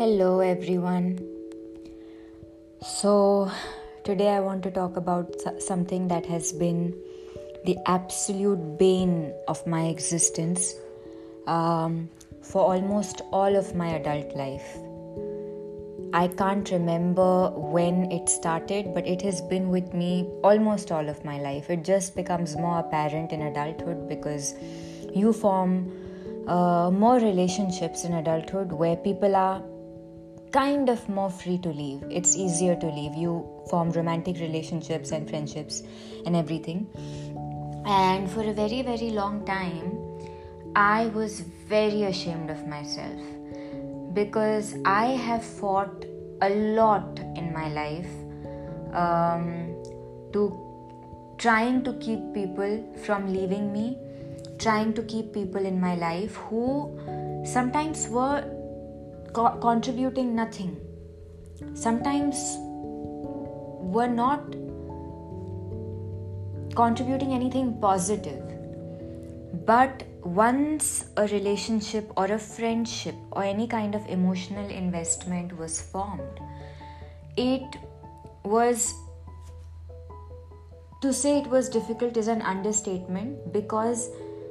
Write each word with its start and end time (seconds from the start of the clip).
Hello, 0.00 0.40
everyone. 0.40 1.18
So, 2.80 3.50
today 4.02 4.30
I 4.30 4.40
want 4.40 4.62
to 4.62 4.70
talk 4.70 4.96
about 4.96 5.34
something 5.58 6.08
that 6.08 6.24
has 6.24 6.54
been 6.54 6.94
the 7.66 7.76
absolute 7.84 8.78
bane 8.78 9.34
of 9.46 9.66
my 9.66 9.88
existence 9.88 10.74
um, 11.46 12.08
for 12.40 12.62
almost 12.62 13.20
all 13.30 13.54
of 13.54 13.74
my 13.74 13.88
adult 13.88 14.34
life. 14.34 14.78
I 16.14 16.28
can't 16.28 16.70
remember 16.70 17.50
when 17.50 18.10
it 18.10 18.30
started, 18.30 18.94
but 18.94 19.06
it 19.06 19.20
has 19.20 19.42
been 19.42 19.68
with 19.68 19.92
me 19.92 20.26
almost 20.42 20.90
all 20.90 21.10
of 21.10 21.22
my 21.26 21.38
life. 21.40 21.68
It 21.68 21.84
just 21.84 22.16
becomes 22.16 22.56
more 22.56 22.78
apparent 22.78 23.32
in 23.32 23.42
adulthood 23.42 24.08
because 24.08 24.54
you 25.14 25.34
form 25.34 25.92
uh, 26.48 26.90
more 26.90 27.16
relationships 27.16 28.04
in 28.04 28.14
adulthood 28.14 28.72
where 28.72 28.96
people 28.96 29.36
are 29.36 29.62
kind 30.52 30.88
of 30.88 31.08
more 31.08 31.30
free 31.30 31.58
to 31.58 31.68
leave. 31.68 32.02
It's 32.10 32.36
easier 32.36 32.76
to 32.76 32.86
leave. 32.86 33.14
You 33.14 33.46
form 33.68 33.90
romantic 33.90 34.38
relationships 34.38 35.12
and 35.12 35.28
friendships 35.28 35.82
and 36.26 36.36
everything. 36.36 36.88
And 37.86 38.30
for 38.30 38.42
a 38.42 38.52
very, 38.52 38.82
very 38.82 39.10
long 39.10 39.44
time, 39.44 39.98
I 40.76 41.06
was 41.08 41.40
very 41.40 42.04
ashamed 42.04 42.50
of 42.50 42.66
myself 42.66 43.20
because 44.12 44.76
I 44.84 45.06
have 45.06 45.44
fought 45.44 46.04
a 46.42 46.50
lot 46.50 47.18
in 47.36 47.52
my 47.52 47.68
life 47.68 48.10
um, 48.94 49.74
to 50.32 50.66
trying 51.38 51.82
to 51.84 51.94
keep 51.94 52.20
people 52.34 52.84
from 53.04 53.32
leaving 53.32 53.72
me, 53.72 53.98
trying 54.58 54.92
to 54.94 55.02
keep 55.02 55.32
people 55.32 55.64
in 55.64 55.80
my 55.80 55.94
life 55.94 56.34
who 56.36 57.44
sometimes 57.44 58.08
were 58.08 58.44
co- 59.32 59.56
contributing 59.58 60.34
nothing. 60.34 60.76
Sometimes 61.74 62.56
we're 63.80 64.06
not 64.06 64.44
contributing 66.74 67.32
anything 67.32 67.78
positive. 67.80 68.42
But 69.66 70.04
once 70.22 71.04
a 71.16 71.26
relationship 71.28 72.12
or 72.16 72.26
a 72.26 72.38
friendship 72.38 73.14
or 73.32 73.42
any 73.42 73.66
kind 73.66 73.94
of 73.94 74.06
emotional 74.08 74.68
investment 74.70 75.56
was 75.58 75.80
formed, 75.80 76.40
it 77.36 77.76
was 78.44 78.94
to 81.02 81.12
say 81.12 81.38
it 81.38 81.46
was 81.46 81.68
difficult 81.68 82.16
is 82.16 82.28
an 82.28 82.42
understatement 82.42 83.52
because 83.52 84.10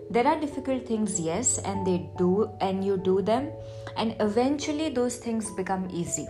there 0.09 0.25
are 0.25 0.39
difficult 0.39 0.87
things 0.87 1.19
yes 1.19 1.59
and 1.59 1.85
they 1.85 2.09
do 2.17 2.49
and 2.61 2.83
you 2.83 2.97
do 2.97 3.21
them 3.21 3.51
and 3.97 4.15
eventually 4.19 4.89
those 4.89 5.17
things 5.17 5.51
become 5.55 5.87
easy 5.91 6.27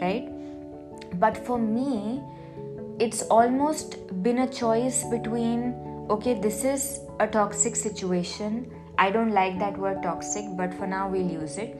right? 0.00 0.28
But 1.18 1.36
for 1.46 1.58
me 1.58 2.22
it's 2.98 3.22
almost 3.22 3.96
been 4.22 4.38
a 4.38 4.48
choice 4.48 5.04
between 5.04 5.74
okay 6.10 6.34
this 6.34 6.64
is 6.64 7.00
a 7.18 7.26
toxic 7.26 7.76
situation. 7.76 8.70
I 8.98 9.10
don't 9.10 9.32
like 9.32 9.58
that 9.58 9.78
word 9.78 10.02
toxic 10.02 10.44
but 10.56 10.74
for 10.74 10.86
now 10.86 11.08
we'll 11.08 11.30
use 11.30 11.56
it. 11.58 11.76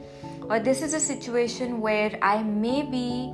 Or 0.49 0.59
this 0.59 0.81
is 0.81 0.93
a 0.93 0.99
situation 0.99 1.79
where 1.79 2.17
i 2.21 2.43
may 2.43 2.81
be 2.81 3.33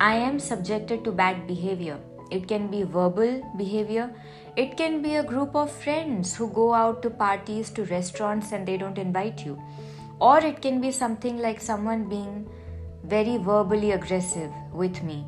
i 0.00 0.14
am 0.14 0.38
subjected 0.38 1.04
to 1.04 1.12
bad 1.12 1.46
behavior. 1.46 1.98
It 2.30 2.46
can 2.46 2.68
be 2.68 2.84
verbal 2.84 3.42
behavior 3.56 4.14
it 4.60 4.76
can 4.76 5.00
be 5.00 5.14
a 5.16 5.22
group 5.22 5.54
of 5.56 5.70
friends 5.82 6.36
who 6.36 6.46
go 6.56 6.74
out 6.74 7.00
to 7.02 7.08
parties, 7.08 7.70
to 7.70 7.84
restaurants, 7.84 8.52
and 8.52 8.68
they 8.68 8.76
don't 8.76 8.98
invite 8.98 9.44
you. 9.44 9.60
Or 10.20 10.38
it 10.38 10.60
can 10.60 10.82
be 10.82 10.90
something 10.90 11.38
like 11.38 11.62
someone 11.62 12.08
being 12.10 12.46
very 13.04 13.38
verbally 13.38 13.92
aggressive 13.92 14.50
with 14.70 15.02
me, 15.02 15.24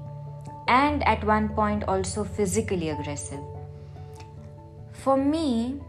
and 0.68 1.02
at 1.04 1.24
one 1.24 1.48
point 1.60 1.84
also 1.84 2.24
physically 2.24 2.90
aggressive. 2.90 3.40
For 4.92 5.16
me, 5.16 5.80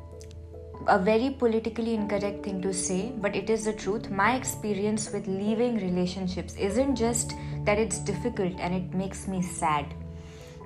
a 0.88 0.98
very 0.98 1.30
politically 1.32 1.96
incorrect 1.96 2.46
thing 2.46 2.62
to 2.62 2.74
say, 2.74 3.12
but 3.18 3.36
it 3.36 3.50
is 3.50 3.66
the 3.66 3.74
truth. 3.74 4.10
My 4.10 4.36
experience 4.36 5.12
with 5.12 5.28
leaving 5.28 5.76
relationships 5.80 6.56
isn't 6.56 6.96
just 6.96 7.34
that 7.66 7.78
it's 7.78 8.00
difficult 8.00 8.54
and 8.60 8.74
it 8.74 8.94
makes 8.94 9.28
me 9.28 9.42
sad 9.42 9.94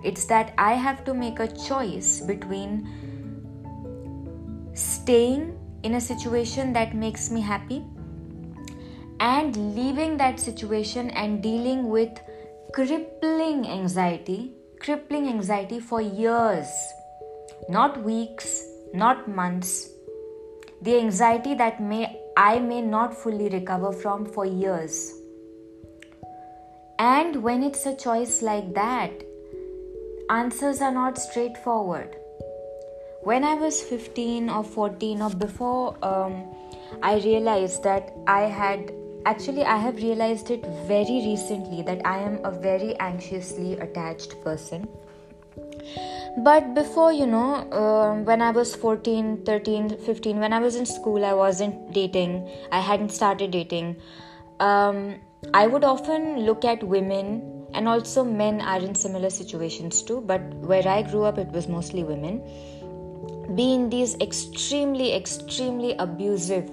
it's 0.03 0.25
that 0.25 0.53
I 0.57 0.73
have 0.73 1.03
to 1.05 1.13
make 1.13 1.39
a 1.39 1.47
choice 1.47 2.21
between 2.21 2.87
staying 4.73 5.57
in 5.83 5.95
a 5.95 6.01
situation 6.01 6.73
that 6.73 6.95
makes 6.95 7.31
me 7.31 7.41
happy 7.41 7.83
and 9.19 9.75
leaving 9.75 10.17
that 10.17 10.39
situation 10.39 11.09
and 11.11 11.41
dealing 11.41 11.89
with 11.89 12.19
crippling 12.73 13.67
anxiety, 13.67 14.53
crippling 14.79 15.27
anxiety 15.27 15.79
for 15.79 16.01
years, 16.01 16.67
not 17.69 18.03
weeks, 18.03 18.63
not 18.93 19.27
months. 19.27 19.89
The 20.83 20.97
anxiety 20.99 21.55
that 21.55 21.81
may 21.81 22.21
I 22.37 22.59
may 22.59 22.81
not 22.81 23.17
fully 23.17 23.49
recover 23.49 23.91
from 23.91 24.25
for 24.25 24.45
years. 24.45 25.13
And 26.99 27.41
when 27.43 27.63
it's 27.63 27.85
a 27.85 27.95
choice 27.95 28.41
like 28.41 28.73
that, 28.75 29.11
answers 30.29 30.81
are 30.81 30.91
not 30.91 31.17
straightforward. 31.17 32.15
When 33.21 33.43
I 33.43 33.55
was 33.55 33.81
15 33.81 34.49
or 34.49 34.63
14 34.63 35.21
or 35.21 35.29
before, 35.29 35.97
um, 36.03 36.43
I 37.01 37.19
realized 37.19 37.83
that 37.83 38.13
I 38.27 38.41
had 38.41 38.91
actually, 39.25 39.63
I 39.63 39.77
have 39.77 39.95
realized 39.97 40.51
it 40.51 40.65
very 40.87 41.21
recently 41.25 41.81
that 41.83 42.05
I 42.05 42.17
am 42.19 42.39
a 42.43 42.51
very 42.51 42.97
anxiously 42.99 43.73
attached 43.73 44.41
person. 44.43 44.87
But 46.37 46.73
before, 46.75 47.11
you 47.11 47.25
know, 47.25 47.55
uh, 47.71 48.13
when 48.23 48.41
I 48.41 48.51
was 48.51 48.75
14, 48.75 49.43
13, 49.45 49.97
15, 49.97 50.39
when 50.39 50.53
I 50.53 50.59
was 50.59 50.75
in 50.75 50.85
school, 50.85 51.25
I 51.25 51.33
wasn't 51.33 51.93
dating, 51.93 52.49
I 52.71 52.79
hadn't 52.79 53.09
started 53.09 53.51
dating. 53.51 53.95
Um, 54.59 55.15
I 55.53 55.67
would 55.67 55.83
often 55.83 56.41
look 56.41 56.63
at 56.63 56.83
women 56.83 57.56
and 57.73 57.87
also 57.87 58.23
men 58.23 58.61
are 58.61 58.79
in 58.79 58.95
similar 58.95 59.29
situations 59.29 60.01
too 60.01 60.21
but 60.21 60.41
where 60.71 60.87
i 60.87 61.01
grew 61.01 61.23
up 61.23 61.37
it 61.37 61.47
was 61.49 61.67
mostly 61.67 62.03
women. 62.03 62.41
Be 63.55 63.73
in 63.73 63.89
these 63.89 64.15
extremely 64.19 65.13
extremely 65.15 65.95
abusive 65.97 66.69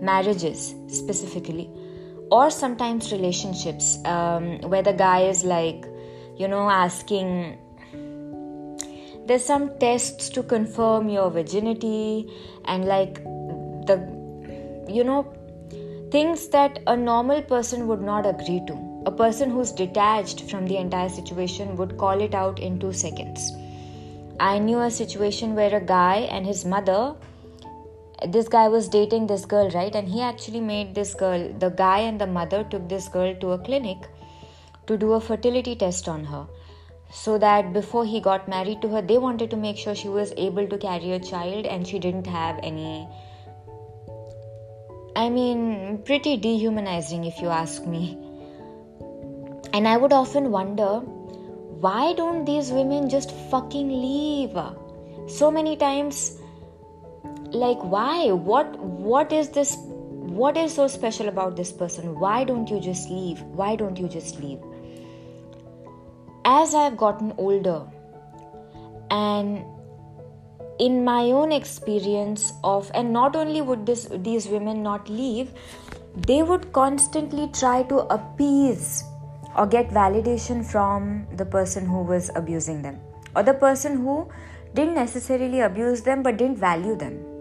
marriages 0.00 0.74
specifically 0.88 1.70
or 2.30 2.50
sometimes 2.50 3.12
relationships 3.12 3.98
um, 4.04 4.58
where 4.62 4.82
the 4.82 4.92
guy 4.92 5.22
is 5.22 5.44
like 5.44 5.86
you 6.36 6.48
know 6.48 6.68
asking 6.70 7.58
there's 9.26 9.44
some 9.44 9.70
tests 9.78 10.28
to 10.30 10.42
confirm 10.42 11.08
your 11.08 11.30
virginity 11.30 12.30
and 12.64 12.84
like 12.86 13.22
the 13.86 13.98
you 14.88 15.04
know 15.04 15.22
things 16.10 16.48
that 16.48 16.80
a 16.86 16.96
normal 16.96 17.42
person 17.42 17.86
would 17.86 18.02
not 18.02 18.26
agree 18.26 18.60
to 18.66 18.93
a 19.06 19.10
person 19.10 19.50
who's 19.50 19.70
detached 19.70 20.50
from 20.50 20.66
the 20.66 20.76
entire 20.78 21.08
situation 21.08 21.76
would 21.76 21.98
call 21.98 22.20
it 22.20 22.34
out 22.34 22.58
in 22.58 22.78
two 22.78 22.92
seconds. 22.92 23.52
I 24.40 24.58
knew 24.58 24.80
a 24.80 24.90
situation 24.90 25.54
where 25.54 25.76
a 25.76 25.80
guy 25.80 26.20
and 26.30 26.46
his 26.46 26.64
mother, 26.64 27.14
this 28.28 28.48
guy 28.48 28.68
was 28.68 28.88
dating 28.88 29.26
this 29.26 29.44
girl, 29.44 29.70
right? 29.70 29.94
And 29.94 30.08
he 30.08 30.22
actually 30.22 30.60
made 30.60 30.94
this 30.94 31.14
girl, 31.14 31.52
the 31.58 31.68
guy 31.68 31.98
and 32.00 32.20
the 32.20 32.26
mother 32.26 32.64
took 32.64 32.88
this 32.88 33.08
girl 33.08 33.34
to 33.36 33.52
a 33.52 33.58
clinic 33.58 33.98
to 34.86 34.96
do 34.96 35.12
a 35.12 35.20
fertility 35.20 35.76
test 35.76 36.08
on 36.08 36.24
her. 36.24 36.46
So 37.12 37.38
that 37.38 37.72
before 37.72 38.06
he 38.06 38.20
got 38.20 38.48
married 38.48 38.80
to 38.82 38.88
her, 38.88 39.02
they 39.02 39.18
wanted 39.18 39.50
to 39.50 39.56
make 39.56 39.76
sure 39.76 39.94
she 39.94 40.08
was 40.08 40.32
able 40.36 40.66
to 40.66 40.78
carry 40.78 41.12
a 41.12 41.20
child 41.20 41.66
and 41.66 41.86
she 41.86 41.98
didn't 41.98 42.26
have 42.26 42.58
any. 42.62 43.06
I 45.14 45.28
mean, 45.28 46.02
pretty 46.04 46.38
dehumanizing 46.38 47.24
if 47.24 47.40
you 47.40 47.48
ask 47.48 47.86
me. 47.86 48.23
And 49.74 49.88
I 49.88 49.96
would 49.96 50.12
often 50.12 50.52
wonder 50.52 51.00
why 51.84 52.12
don't 52.14 52.44
these 52.44 52.70
women 52.70 53.08
just 53.10 53.32
fucking 53.50 53.88
leave? 53.88 54.56
So 55.26 55.50
many 55.50 55.76
times 55.76 56.38
like 57.46 57.82
why? 57.82 58.30
What 58.30 58.78
what 58.78 59.32
is 59.32 59.48
this 59.48 59.76
what 60.40 60.56
is 60.56 60.72
so 60.72 60.86
special 60.86 61.28
about 61.28 61.56
this 61.56 61.72
person? 61.72 62.20
Why 62.20 62.44
don't 62.44 62.70
you 62.70 62.78
just 62.78 63.10
leave? 63.10 63.40
Why 63.62 63.74
don't 63.74 63.98
you 63.98 64.08
just 64.08 64.38
leave? 64.40 64.60
As 66.44 66.74
I've 66.74 66.96
gotten 66.96 67.32
older 67.36 67.82
and 69.10 69.64
in 70.78 71.04
my 71.04 71.24
own 71.40 71.50
experience 71.50 72.52
of 72.62 72.92
and 72.94 73.12
not 73.12 73.34
only 73.34 73.60
would 73.60 73.86
this 73.86 74.06
these 74.28 74.46
women 74.48 74.84
not 74.84 75.08
leave 75.08 75.52
they 76.28 76.42
would 76.42 76.72
constantly 76.72 77.48
try 77.58 77.82
to 77.84 77.98
appease 78.16 79.04
or 79.56 79.66
get 79.66 79.88
validation 79.90 80.64
from 80.64 81.26
the 81.36 81.44
person 81.44 81.86
who 81.86 82.02
was 82.02 82.30
abusing 82.34 82.82
them 82.82 82.98
or 83.36 83.42
the 83.42 83.54
person 83.54 83.96
who 83.96 84.28
didn't 84.74 84.94
necessarily 84.94 85.60
abuse 85.60 86.02
them 86.02 86.22
but 86.22 86.36
didn't 86.36 86.58
value 86.58 86.96
them 86.96 87.34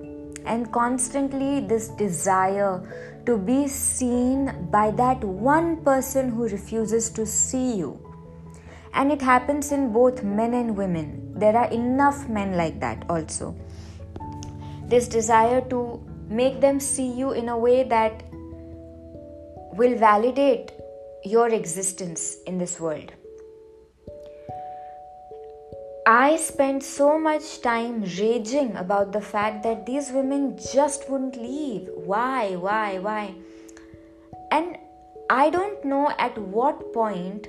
and 0.46 0.72
constantly 0.72 1.60
this 1.62 1.88
desire 1.90 2.82
to 3.26 3.38
be 3.38 3.68
seen 3.68 4.68
by 4.70 4.92
that 4.92 5.24
one 5.24 5.78
person 5.84 6.30
who 6.30 6.48
refuses 6.48 7.10
to 7.12 7.26
see 7.26 7.76
you. 7.76 8.00
And 8.94 9.12
it 9.12 9.22
happens 9.22 9.72
in 9.72 9.92
both 9.92 10.24
men 10.24 10.54
and 10.54 10.78
women. 10.78 11.34
There 11.36 11.56
are 11.56 11.70
enough 11.72 12.28
men 12.28 12.58
like 12.58 12.80
that 12.82 13.06
also. 13.10 13.56
This 14.88 15.08
desire 15.08 15.62
to 15.70 16.04
make 16.30 16.62
them 16.62 16.80
see 16.80 17.08
you 17.08 17.32
in 17.32 17.50
a 17.50 17.58
way 17.58 17.84
that 17.84 18.24
will 19.76 19.98
validate 19.98 20.72
your 21.26 21.50
existence 21.50 22.38
in 22.46 22.58
this 22.58 22.80
world. 22.80 23.12
I 26.06 26.36
spent 26.36 26.84
so 26.84 27.18
much 27.18 27.62
time 27.62 28.02
raging 28.02 28.76
about 28.76 29.14
the 29.14 29.22
fact 29.22 29.64
that 29.64 29.86
these 29.86 30.12
women 30.12 30.58
just 30.74 31.10
wouldn't 31.10 31.38
leave. 31.38 31.88
Why, 31.96 32.56
why, 32.58 33.00
why? 33.00 33.36
And 34.52 34.78
I 35.30 35.50
don't 35.50 35.86
know 35.86 36.12
at 36.20 36.38
what 36.38 36.94
point 36.94 37.48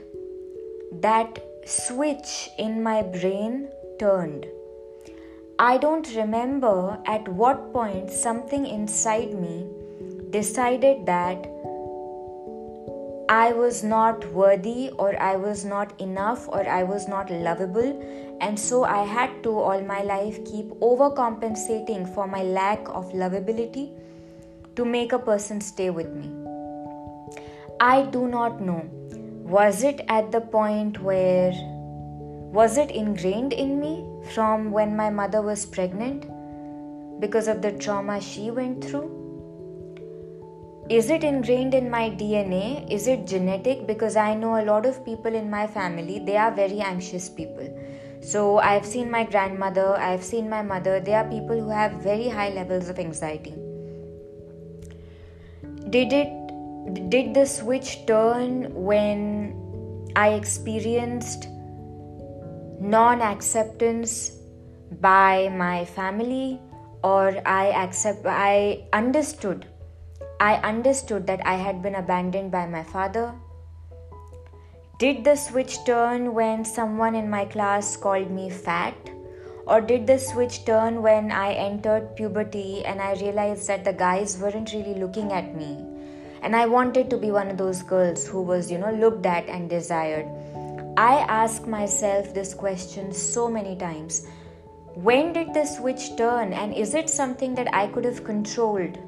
that 0.92 1.40
switch 1.66 2.48
in 2.56 2.80
my 2.80 3.02
brain 3.02 3.68
turned. 3.98 4.46
I 5.58 5.78
don't 5.78 6.14
remember 6.14 6.98
at 7.06 7.26
what 7.26 7.72
point 7.72 8.10
something 8.10 8.66
inside 8.66 9.34
me 9.34 9.66
decided 10.30 11.06
that 11.06 11.53
I 13.34 13.52
was 13.52 13.82
not 13.82 14.24
worthy, 14.32 14.90
or 14.96 15.20
I 15.20 15.34
was 15.34 15.64
not 15.64 16.00
enough, 16.00 16.48
or 16.48 16.68
I 16.68 16.84
was 16.84 17.08
not 17.08 17.30
lovable, 17.30 18.36
and 18.40 18.60
so 18.64 18.84
I 18.84 18.98
had 19.04 19.42
to 19.42 19.54
all 19.58 19.80
my 19.82 20.02
life 20.02 20.36
keep 20.44 20.68
overcompensating 20.88 22.14
for 22.14 22.28
my 22.28 22.42
lack 22.44 22.88
of 22.90 23.12
lovability 23.12 23.90
to 24.76 24.84
make 24.84 25.12
a 25.12 25.18
person 25.18 25.60
stay 25.60 25.90
with 25.90 26.12
me. 26.20 26.30
I 27.80 28.02
do 28.02 28.28
not 28.28 28.60
know. 28.60 28.88
Was 29.56 29.82
it 29.82 30.02
at 30.08 30.30
the 30.30 30.40
point 30.40 31.00
where 31.00 31.50
was 32.60 32.78
it 32.78 32.92
ingrained 32.92 33.52
in 33.52 33.80
me 33.80 33.94
from 34.32 34.70
when 34.70 34.96
my 34.96 35.10
mother 35.10 35.42
was 35.42 35.66
pregnant 35.66 36.30
because 37.20 37.48
of 37.48 37.62
the 37.62 37.72
trauma 37.72 38.20
she 38.20 38.50
went 38.52 38.84
through? 38.84 39.13
Is 40.90 41.08
it 41.08 41.24
ingrained 41.24 41.72
in 41.72 41.90
my 41.90 42.10
dna 42.10 42.90
is 42.90 43.06
it 43.06 43.26
genetic? 43.26 43.86
Because 43.86 44.16
i 44.16 44.34
know 44.34 44.60
a 44.60 44.64
lot 44.64 44.84
of 44.84 45.02
people 45.04 45.34
in 45.34 45.48
my 45.48 45.66
family 45.66 46.18
they 46.18 46.36
are 46.36 46.50
very 46.50 46.80
anxious 46.80 47.28
people. 47.28 47.68
So 48.20 48.58
i've 48.58 48.84
seen 48.84 49.10
my 49.10 49.24
grandmother 49.24 49.96
i've 49.96 50.22
seen 50.22 50.50
my 50.50 50.62
mother. 50.62 51.00
They 51.00 51.14
are 51.14 51.24
people 51.24 51.58
who 51.58 51.70
have 51.70 51.92
very 52.02 52.28
high 52.28 52.50
levels 52.50 52.90
of 52.90 52.98
anxiety. 52.98 53.54
Did 55.88 56.12
it 56.12 57.08
did 57.08 57.32
the 57.32 57.46
switch 57.46 58.04
turn 58.06 58.74
when 58.74 60.12
i 60.16 60.28
experienced 60.34 61.48
non 62.78 63.22
acceptance 63.22 64.32
by 65.00 65.48
my 65.48 65.84
family 65.86 66.60
or 67.02 67.40
i 67.46 67.70
accept 67.84 68.26
i 68.26 68.84
understood 68.92 69.66
I 70.40 70.56
understood 70.56 71.26
that 71.28 71.46
I 71.46 71.54
had 71.54 71.82
been 71.82 71.94
abandoned 71.94 72.50
by 72.50 72.66
my 72.66 72.82
father. 72.82 73.34
Did 74.98 75.24
the 75.24 75.36
switch 75.36 75.84
turn 75.84 76.34
when 76.34 76.64
someone 76.64 77.14
in 77.14 77.30
my 77.30 77.44
class 77.44 77.96
called 77.96 78.30
me 78.30 78.50
fat? 78.50 78.94
Or 79.66 79.80
did 79.80 80.06
the 80.06 80.18
switch 80.18 80.64
turn 80.64 81.02
when 81.02 81.32
I 81.32 81.52
entered 81.52 82.16
puberty 82.16 82.84
and 82.84 83.00
I 83.00 83.14
realized 83.14 83.66
that 83.68 83.84
the 83.84 83.92
guys 83.92 84.38
weren't 84.38 84.72
really 84.72 84.94
looking 84.94 85.32
at 85.32 85.56
me? 85.56 85.84
And 86.42 86.54
I 86.54 86.66
wanted 86.66 87.08
to 87.10 87.16
be 87.16 87.30
one 87.30 87.48
of 87.48 87.56
those 87.56 87.82
girls 87.82 88.26
who 88.26 88.42
was, 88.42 88.70
you 88.70 88.78
know, 88.78 88.92
looked 88.92 89.24
at 89.24 89.48
and 89.48 89.70
desired. 89.70 90.26
I 90.96 91.24
ask 91.28 91.66
myself 91.66 92.34
this 92.34 92.54
question 92.54 93.12
so 93.12 93.48
many 93.48 93.76
times. 93.76 94.26
When 94.94 95.32
did 95.32 95.54
the 95.54 95.64
switch 95.64 96.16
turn, 96.16 96.52
and 96.52 96.74
is 96.74 96.94
it 96.94 97.08
something 97.08 97.54
that 97.54 97.74
I 97.74 97.86
could 97.88 98.04
have 98.04 98.22
controlled? 98.22 98.98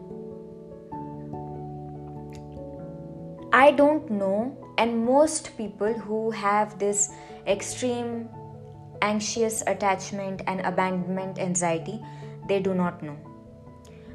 I 3.59 3.71
don't 3.71 4.11
know, 4.11 4.55
and 4.77 5.03
most 5.03 5.57
people 5.57 5.95
who 5.95 6.31
have 6.31 6.79
this 6.79 7.11
extreme 7.47 8.29
anxious 9.01 9.63
attachment 9.67 10.43
and 10.47 10.61
abandonment 10.61 11.39
anxiety, 11.39 12.03
they 12.49 12.61
do 12.61 12.75
not 12.75 13.03
know. 13.03 13.17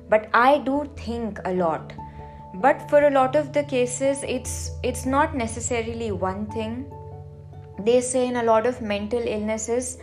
But 0.09 0.29
I 0.31 0.59
do 0.59 0.87
think 0.95 1.39
a 1.45 1.53
lot. 1.53 1.93
But 2.65 2.87
for 2.87 3.07
a 3.07 3.09
lot 3.09 3.35
of 3.35 3.51
the 3.51 3.63
cases, 3.63 4.23
it's 4.27 4.71
it's 4.83 5.07
not 5.07 5.33
necessarily 5.35 6.11
one 6.11 6.45
thing. 6.57 6.75
They 7.79 7.99
say 8.01 8.27
in 8.27 8.35
a 8.41 8.43
lot 8.43 8.67
of 8.67 8.81
mental 8.81 9.31
illnesses, 9.37 9.97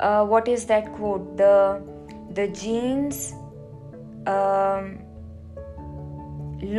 uh, 0.00 0.24
what 0.24 0.48
is 0.48 0.64
that 0.72 0.90
quote? 0.96 1.36
The 1.36 1.52
the 2.40 2.48
genes 2.48 3.20
um, 4.26 4.98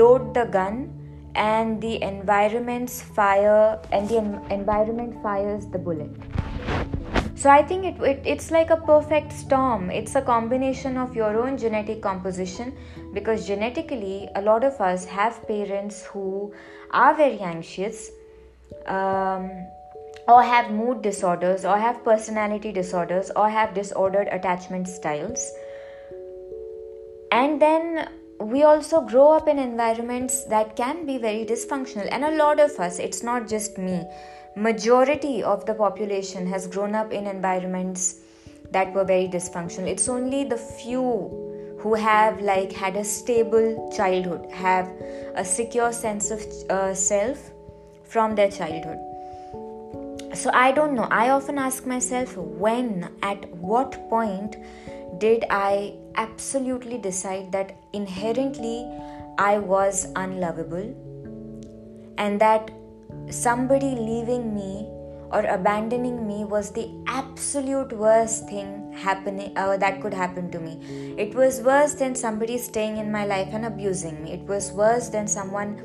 load 0.02 0.34
the 0.34 0.46
gun 0.58 1.00
and 1.36 1.82
the 1.82 2.02
environment's 2.02 3.02
fire 3.02 3.80
and 3.92 4.08
the 4.10 4.18
en- 4.18 4.46
environment 4.52 5.22
fires 5.22 5.66
the 5.68 5.78
bullet. 5.78 6.12
So 7.36 7.50
i 7.50 7.62
think 7.62 7.84
it, 7.84 8.02
it, 8.02 8.22
it's 8.26 8.52
like 8.52 8.70
a 8.70 8.78
perfect 8.78 9.34
storm. 9.34 9.90
It's 9.92 10.16
a 10.16 10.22
combination 10.22 10.98
of 10.98 11.16
your 11.16 11.38
own 11.44 11.58
genetic 11.58 12.02
composition 12.02 12.78
because 13.14 13.46
genetically 13.46 14.30
a 14.36 14.42
lot 14.42 14.64
of 14.64 14.80
us 14.80 15.06
have 15.06 15.46
parents 15.48 16.06
who 16.06 16.54
are 16.92 17.14
very 17.14 17.40
anxious 17.40 18.12
um, 18.86 19.52
or 20.28 20.42
have 20.42 20.72
mood 20.72 21.02
disorders 21.02 21.66
or 21.66 21.78
have 21.78 22.04
personality 22.06 22.72
disorders 22.72 23.30
or 23.36 23.50
have 23.50 23.74
disordered 23.74 24.28
attachment 24.32 24.88
styles. 24.88 25.52
And 27.32 27.62
then 27.62 28.08
we 28.44 28.64
also 28.64 29.02
grow 29.02 29.32
up 29.32 29.48
in 29.48 29.58
environments 29.58 30.44
that 30.46 30.76
can 30.76 31.06
be 31.06 31.18
very 31.18 31.46
dysfunctional. 31.46 32.08
And 32.12 32.26
a 32.26 32.36
lot 32.36 32.60
of 32.60 32.72
us 32.80 33.00
it's 33.00 33.24
not 33.24 33.48
just 33.48 33.78
me 33.78 34.06
majority 34.56 35.42
of 35.42 35.66
the 35.66 35.74
population 35.74 36.46
has 36.46 36.68
grown 36.68 36.94
up 36.94 37.12
in 37.12 37.26
environments 37.26 38.20
that 38.72 38.94
were 38.94 39.04
very 39.04 39.28
dysfunctional. 39.28 39.88
It's 39.88 40.08
only 40.08 40.44
the 40.44 40.58
few 40.58 41.78
who 41.80 41.96
have 41.96 42.40
like 42.42 42.72
had 42.72 42.96
a 42.96 43.04
stable 43.04 43.92
childhood 43.96 44.50
have 44.52 44.88
a 45.36 45.44
secure 45.44 45.92
sense 45.92 46.32
of 46.32 46.42
uh, 46.70 46.94
self 46.94 47.52
from 48.04 48.36
their 48.36 48.50
childhood. 48.50 49.00
So 50.34 50.50
i 50.54 50.72
don't 50.72 50.94
know. 50.94 51.08
I 51.12 51.30
often 51.30 51.58
ask 51.58 51.86
myself 51.86 52.36
when 52.38 53.10
at 53.22 53.50
what 53.56 54.10
point 54.10 54.58
did 55.24 55.46
I 55.50 55.94
absolutely 56.16 56.98
decide 56.98 57.54
that 57.54 57.78
inherently 57.94 58.86
I 59.38 59.58
was 59.58 60.08
unlovable 60.18 60.88
and 62.18 62.42
that 62.42 62.72
somebody 63.30 63.92
leaving 64.08 64.54
me 64.54 64.86
or 65.32 65.46
abandoning 65.46 66.28
me 66.28 66.44
was 66.44 66.72
the 66.72 66.90
absolute 67.08 67.94
worst 67.94 68.50
thing 68.50 68.92
happening 68.92 69.58
uh, 69.58 69.78
that 69.78 70.02
could 70.02 70.14
happen 70.14 70.52
to 70.52 70.60
me. 70.60 71.16
It 71.18 71.34
was 71.34 71.62
worse 71.62 71.94
than 71.94 72.16
somebody 72.16 72.58
staying 72.58 72.98
in 72.98 73.10
my 73.10 73.26
life 73.26 73.54
and 73.54 73.66
abusing 73.66 74.22
me. 74.22 74.34
It 74.34 74.42
was 74.42 74.74
worse 74.74 75.08
than 75.08 75.28
someone 75.28 75.82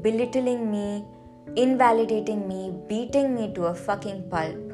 belittling 0.00 0.70
me 0.70 1.04
invalidating 1.56 2.48
me 2.48 2.72
beating 2.88 3.34
me 3.34 3.52
to 3.54 3.66
a 3.66 3.74
fucking 3.74 4.30
pulp. 4.30 4.72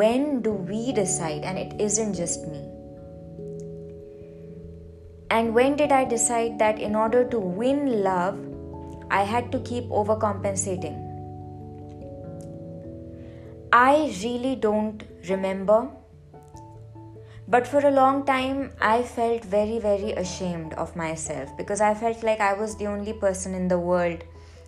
When 0.00 0.42
do 0.42 0.52
we 0.52 0.92
decide 0.92 1.42
and 1.42 1.58
it 1.58 1.80
isn't 1.80 2.14
just 2.14 2.46
me 2.48 2.71
and 5.34 5.54
when 5.54 5.76
did 5.76 5.92
I 5.92 6.04
decide 6.04 6.58
that 6.58 6.78
in 6.78 6.94
order 6.94 7.24
to 7.24 7.38
win 7.38 8.02
love, 8.02 8.38
I 9.10 9.22
had 9.22 9.50
to 9.52 9.60
keep 9.60 9.84
overcompensating? 9.84 10.98
I 13.72 14.14
really 14.22 14.56
don't 14.56 15.02
remember. 15.30 15.88
But 17.48 17.66
for 17.66 17.80
a 17.86 17.90
long 17.90 18.26
time, 18.26 18.72
I 18.78 19.02
felt 19.02 19.42
very, 19.42 19.78
very 19.78 20.12
ashamed 20.12 20.74
of 20.74 20.94
myself 20.96 21.56
because 21.56 21.80
I 21.80 21.94
felt 21.94 22.22
like 22.22 22.40
I 22.40 22.52
was 22.52 22.76
the 22.76 22.86
only 22.88 23.14
person 23.14 23.54
in 23.54 23.68
the 23.68 23.78
world 23.78 24.22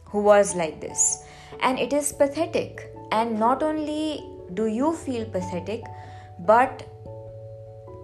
who 0.07 0.23
was 0.23 0.55
like 0.55 0.81
this. 0.81 1.25
And 1.61 1.79
it 1.79 1.93
is 1.93 2.11
pathetic. 2.11 2.91
And 3.13 3.39
not 3.39 3.63
only 3.63 4.27
do 4.55 4.65
you 4.65 4.95
feel 4.95 5.27
pathetic, 5.27 5.85
but 6.39 6.89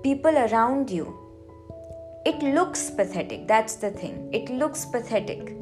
people 0.02 0.36
around 0.36 0.90
you 0.90 1.29
it 2.24 2.42
looks 2.42 2.90
pathetic. 2.90 3.48
That's 3.48 3.74
the 3.76 3.90
thing. 3.90 4.28
It 4.32 4.50
looks 4.50 4.84
pathetic 4.84 5.56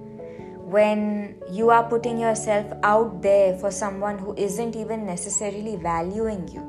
when 0.69 1.37
you 1.51 1.71
are 1.71 1.89
putting 1.89 2.19
yourself 2.19 2.71
out 2.83 3.23
there 3.23 3.57
for 3.57 3.71
someone 3.71 4.19
who 4.19 4.35
isn't 4.37 4.77
even 4.77 5.07
necessarily 5.07 5.77
valuing 5.77 6.47
you. 6.49 6.61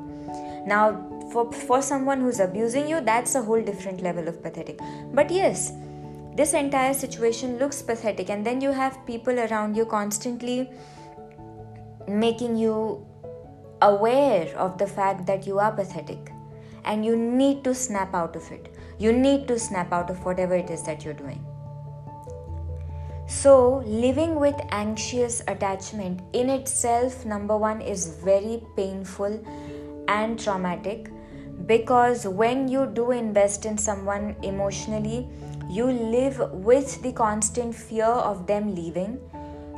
Now, 0.66 1.06
for, 1.32 1.52
for 1.52 1.82
someone 1.82 2.20
who's 2.20 2.40
abusing 2.40 2.88
you, 2.88 3.00
that's 3.00 3.34
a 3.34 3.42
whole 3.42 3.62
different 3.62 4.00
level 4.00 4.26
of 4.26 4.42
pathetic. 4.42 4.80
But 5.12 5.30
yes, 5.30 5.72
this 6.34 6.54
entire 6.54 6.94
situation 6.94 7.58
looks 7.58 7.82
pathetic, 7.82 8.30
and 8.30 8.46
then 8.46 8.60
you 8.60 8.70
have 8.70 9.04
people 9.06 9.38
around 9.38 9.76
you 9.76 9.84
constantly 9.84 10.70
making 12.08 12.56
you 12.56 13.06
aware 13.82 14.48
of 14.56 14.78
the 14.78 14.86
fact 14.86 15.26
that 15.26 15.46
you 15.46 15.58
are 15.58 15.72
pathetic 15.72 16.32
and 16.84 17.04
you 17.04 17.16
need 17.16 17.62
to 17.64 17.74
snap 17.74 18.14
out 18.14 18.36
of 18.36 18.50
it. 18.50 18.69
You 19.00 19.12
need 19.12 19.48
to 19.48 19.58
snap 19.58 19.92
out 19.92 20.10
of 20.10 20.24
whatever 20.26 20.54
it 20.54 20.68
is 20.68 20.82
that 20.82 21.04
you're 21.04 21.14
doing. 21.14 21.42
So, 23.26 23.82
living 23.86 24.34
with 24.34 24.60
anxious 24.70 25.40
attachment 25.48 26.20
in 26.34 26.50
itself, 26.50 27.24
number 27.24 27.56
one, 27.56 27.80
is 27.80 28.08
very 28.22 28.62
painful 28.76 29.42
and 30.06 30.38
traumatic 30.38 31.10
because 31.64 32.26
when 32.26 32.68
you 32.68 32.86
do 32.92 33.12
invest 33.12 33.64
in 33.64 33.78
someone 33.78 34.36
emotionally, 34.42 35.28
you 35.70 35.86
live 35.86 36.38
with 36.52 37.00
the 37.02 37.12
constant 37.12 37.74
fear 37.74 38.04
of 38.04 38.46
them 38.46 38.74
leaving. 38.74 39.18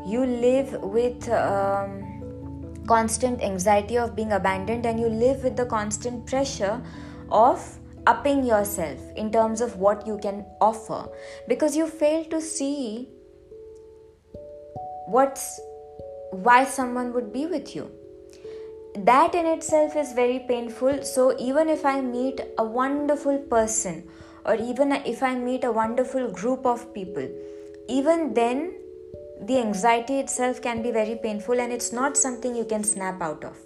You 0.05 0.25
live 0.27 0.73
with 0.83 1.29
um, 1.29 2.83
constant 2.89 3.41
anxiety 3.41 3.99
of 3.99 4.17
being 4.17 4.33
abandoned, 4.33 4.85
and 4.85 4.99
you 4.99 5.09
live 5.09 5.45
with 5.45 5.57
the 5.57 5.67
constant 5.67 6.27
pressure 6.27 6.83
of 7.31 7.79
upping 8.07 8.45
yourself 8.45 9.01
in 9.17 9.31
terms 9.31 9.61
of 9.61 9.77
what 9.77 10.07
you 10.07 10.19
can 10.19 10.45
offer 10.61 11.09
because 11.49 11.77
you 11.77 11.87
fail 11.87 12.25
to 12.27 12.41
see 12.41 13.09
what's 15.07 15.61
why 16.31 16.65
someone 16.65 17.13
would 17.13 17.33
be 17.33 17.47
with 17.47 17.77
you. 17.77 17.91
That 18.97 19.35
in 19.35 19.47
itself 19.47 19.97
is 19.97 20.13
very 20.13 20.41
painful. 20.49 21.03
So 21.03 21.37
even 21.39 21.69
if 21.69 21.85
i 21.85 22.01
meet 22.01 22.41
a 22.59 22.65
wonderful 22.65 23.39
person 23.39 24.09
or 24.45 24.55
even 24.57 24.93
if 24.93 25.23
i 25.23 25.35
meet 25.35 25.65
a 25.65 25.71
wonderful 25.71 26.31
group 26.31 26.67
of 26.67 26.93
people 26.95 27.29
even 27.89 28.35
then 28.35 28.75
the 29.43 29.59
anxiety 29.59 30.19
itself 30.21 30.63
can 30.63 30.83
be 30.83 30.91
very 30.91 31.17
painful 31.17 31.61
and 31.61 31.73
it's 31.73 31.93
not 31.93 32.17
something 32.17 32.55
you 32.55 32.65
can 32.65 32.85
snap 32.85 33.21
out 33.21 33.45
of. 33.45 33.57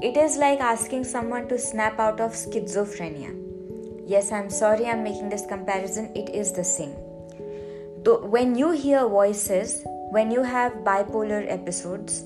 It 0.00 0.16
is 0.16 0.36
like 0.36 0.60
asking 0.60 1.04
someone 1.04 1.48
to 1.48 1.58
snap 1.58 1.98
out 1.98 2.20
of 2.20 2.32
schizophrenia 2.32 3.43
yes 4.06 4.30
i'm 4.32 4.50
sorry 4.50 4.86
i'm 4.86 5.02
making 5.02 5.28
this 5.28 5.46
comparison. 5.46 6.10
It 6.14 6.30
is 6.30 6.52
the 6.52 6.64
same. 6.64 6.94
Though 8.02 8.26
when 8.26 8.54
you 8.54 8.70
hear 8.72 9.08
voices 9.08 9.82
when 10.10 10.30
you 10.30 10.42
have 10.42 10.72
bipolar 10.84 11.50
episodes 11.50 12.24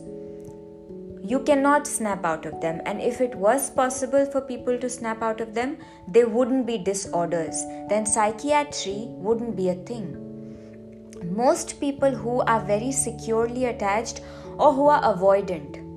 you 1.23 1.41
cannot 1.41 1.87
snap 1.87 2.25
out 2.25 2.47
of 2.47 2.61
them. 2.61 2.81
And 2.87 3.01
if 3.01 3.21
it 3.21 3.35
was 3.35 3.71
possible 3.71 4.25
for 4.27 4.41
people 4.41 4.79
to 4.79 4.89
snap 4.89 5.23
out 5.23 5.41
of 5.41 5.55
them 5.55 5.79
they 6.09 6.25
wouldn't 6.25 6.67
be 6.67 6.79
disorders. 6.79 7.63
Then 7.89 8.07
psychiatry 8.07 9.07
wouldn't 9.11 9.57
be 9.57 9.69
a 9.69 9.75
thing. 9.75 10.25
Most 11.25 11.81
people 11.81 12.11
who 12.11 12.41
are 12.41 12.61
very 12.61 12.93
securely 12.93 13.67
attached 13.67 14.21
or 14.59 14.73
who 14.73 14.89
are 14.89 15.03
avoidant 15.03 15.88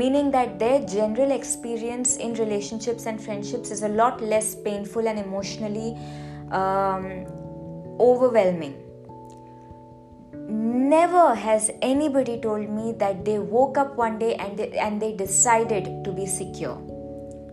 meaning 0.00 0.30
that 0.30 0.58
their 0.58 0.78
general 0.86 1.32
experience 1.32 2.16
in 2.16 2.34
relationships 2.34 3.06
and 3.06 3.22
friendships 3.22 3.70
is 3.70 3.82
a 3.82 3.88
lot 3.88 4.22
less 4.22 4.54
painful 4.54 5.06
and 5.06 5.18
emotionally 5.18 5.90
um, 6.50 7.26
overwhelming 8.00 8.74
never 10.48 11.34
has 11.34 11.70
anybody 11.80 12.38
told 12.40 12.68
me 12.68 12.92
that 12.92 13.24
they 13.24 13.38
woke 13.38 13.78
up 13.78 13.96
one 13.96 14.18
day 14.18 14.34
and 14.34 14.58
they, 14.58 14.70
and 14.72 15.00
they 15.00 15.12
decided 15.12 16.04
to 16.04 16.12
be 16.12 16.26
secure. 16.26 16.80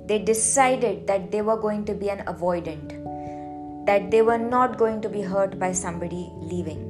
They 0.06 0.20
decided 0.20 1.08
that 1.08 1.32
they 1.32 1.42
were 1.42 1.58
going 1.58 1.86
to 1.86 1.94
be 1.94 2.10
an 2.10 2.20
avoidant, 2.26 3.86
that 3.86 4.12
they 4.12 4.22
were 4.22 4.38
not 4.38 4.78
going 4.78 5.02
to 5.02 5.10
be 5.10 5.22
hurt 5.22 5.60
by 5.60 5.72
somebody 5.72 6.32
leaving. 6.38 6.86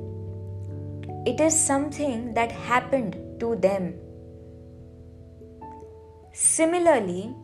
It 1.25 1.41
is 1.41 1.60
something 1.60 2.34
that 2.34 2.51
happened 2.51 3.18
to 3.39 3.56
them. 3.58 3.94
Similarly, 6.41 7.36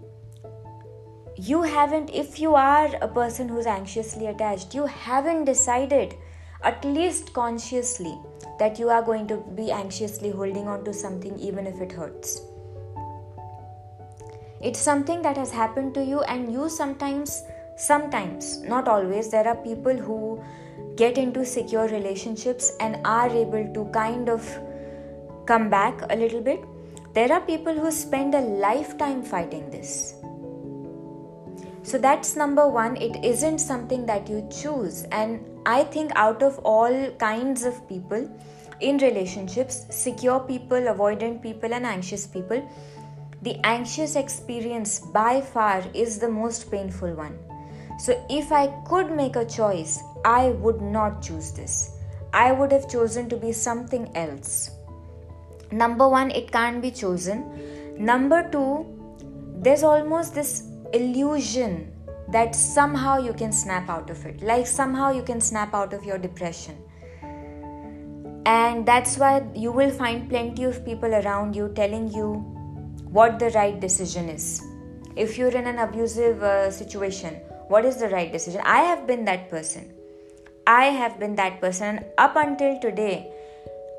you 1.36 1.64
haven't, 1.64 2.10
if 2.12 2.40
you 2.40 2.56
are 2.56 2.90
a 3.02 3.10
person 3.10 3.50
who's 3.50 3.66
anxiously 3.66 4.28
attached, 4.28 4.74
you 4.74 4.86
haven't 4.86 5.44
decided 5.44 6.16
at 6.64 6.86
least 6.86 7.34
consciously 7.34 8.18
that 8.58 8.80
you 8.80 8.90
are 8.90 9.02
going 9.02 9.28
to 9.28 9.44
be 9.54 9.70
anxiously 9.70 10.32
holding 10.32 10.70
on 10.70 10.86
to 10.86 10.94
something 10.94 11.38
even 11.38 11.68
if 11.68 11.82
it 11.82 11.92
hurts. 11.92 12.42
It's 14.62 14.80
something 14.80 15.22
that 15.24 15.36
has 15.36 15.52
happened 15.52 15.94
to 15.96 16.02
you, 16.02 16.22
and 16.22 16.50
you 16.50 16.70
sometimes, 16.70 17.44
sometimes, 17.76 18.62
not 18.62 18.88
always, 18.88 19.30
there 19.30 19.46
are 19.46 19.58
people 19.58 19.98
who 19.98 20.42
get 20.96 21.18
into 21.18 21.46
secure 21.46 21.90
relationships 21.90 22.72
and 22.80 23.06
are 23.06 23.28
able 23.28 23.74
to 23.74 23.90
kind 23.92 24.30
of 24.30 24.58
come 25.46 25.70
back 25.70 26.02
a 26.10 26.16
little 26.16 26.40
bit. 26.40 26.64
There 27.16 27.32
are 27.32 27.40
people 27.40 27.74
who 27.74 27.92
spend 27.92 28.36
a 28.36 28.42
lifetime 28.42 29.24
fighting 29.24 29.70
this. 29.70 30.16
So 31.82 31.98
that's 31.98 32.36
number 32.36 32.68
one, 32.68 32.98
it 32.98 33.24
isn't 33.24 33.60
something 33.60 34.06
that 34.06 34.28
you 34.28 34.46
choose. 34.52 35.04
And 35.14 35.40
I 35.66 35.86
think 35.86 36.12
out 36.18 36.44
of 36.44 36.60
all 36.66 37.10
kinds 37.12 37.64
of 37.64 37.88
people 37.88 38.30
in 38.82 38.98
relationships, 38.98 39.86
secure 39.90 40.42
people, 40.42 40.78
avoidant 40.78 41.42
people, 41.42 41.74
and 41.74 41.86
anxious 41.86 42.28
people, 42.28 42.70
the 43.44 43.62
anxious 43.64 44.18
experience 44.18 45.00
by 45.00 45.40
far 45.40 45.86
is 45.94 46.20
the 46.20 46.28
most 46.28 46.70
painful 46.70 47.14
one. 47.14 47.40
So, 47.98 48.26
if 48.30 48.52
I 48.52 48.68
could 48.90 49.16
make 49.16 49.38
a 49.38 49.46
choice, 49.46 50.04
I 50.26 50.50
would 50.50 50.82
not 50.82 51.22
choose 51.22 51.54
this. 51.54 51.92
I 52.34 52.52
would 52.52 52.74
have 52.74 52.90
chosen 52.90 53.30
to 53.30 53.38
be 53.38 53.54
something 53.54 54.12
else. 54.18 54.72
Number 55.76 56.08
one, 56.08 56.32
it 56.32 56.52
can't 56.52 56.82
be 56.82 56.90
chosen. 56.90 57.44
Number 57.98 58.50
two, 58.50 58.86
there's 59.58 59.84
almost 59.84 60.34
this 60.34 60.64
illusion 60.94 61.92
that 62.32 62.56
somehow 62.56 63.18
you 63.18 63.34
can 63.34 63.52
snap 63.52 63.90
out 63.90 64.10
of 64.10 64.26
it. 64.26 64.42
Like 64.42 64.68
somehow 64.68 65.12
you 65.12 65.22
can 65.22 65.42
snap 65.42 65.74
out 65.74 65.94
of 65.94 66.06
your 66.06 66.18
depression. 66.18 66.78
And 68.46 68.86
that's 68.86 69.18
why 69.18 69.44
you 69.54 69.72
will 69.72 69.92
find 69.92 70.30
plenty 70.30 70.64
of 70.64 70.86
people 70.86 71.14
around 71.14 71.56
you 71.56 71.72
telling 71.76 72.12
you 72.14 72.34
what 73.18 73.38
the 73.40 73.50
right 73.50 73.80
decision 73.80 74.30
is. 74.30 74.62
If 75.16 75.38
you're 75.38 75.56
in 75.62 75.68
an 75.68 75.80
abusive 75.80 76.42
uh, 76.42 76.72
situation 76.72 77.36
what 77.68 77.84
is 77.84 77.98
the 77.98 78.10
right 78.10 78.32
decision? 78.32 78.62
I 78.64 78.82
have 78.82 79.08
been 79.08 79.26
that 79.26 79.50
person. 79.50 79.92
I 80.68 80.86
have 80.86 81.20
been 81.20 81.36
that 81.36 81.60
person. 81.60 82.06
Up 82.18 82.36
until 82.36 82.80
today 82.80 83.32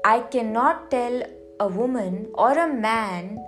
i 0.09 0.21
cannot 0.33 0.83
tell 0.91 1.15
a 1.61 1.69
woman 1.69 2.29
or 2.35 2.53
a 2.53 2.73
man 2.73 3.39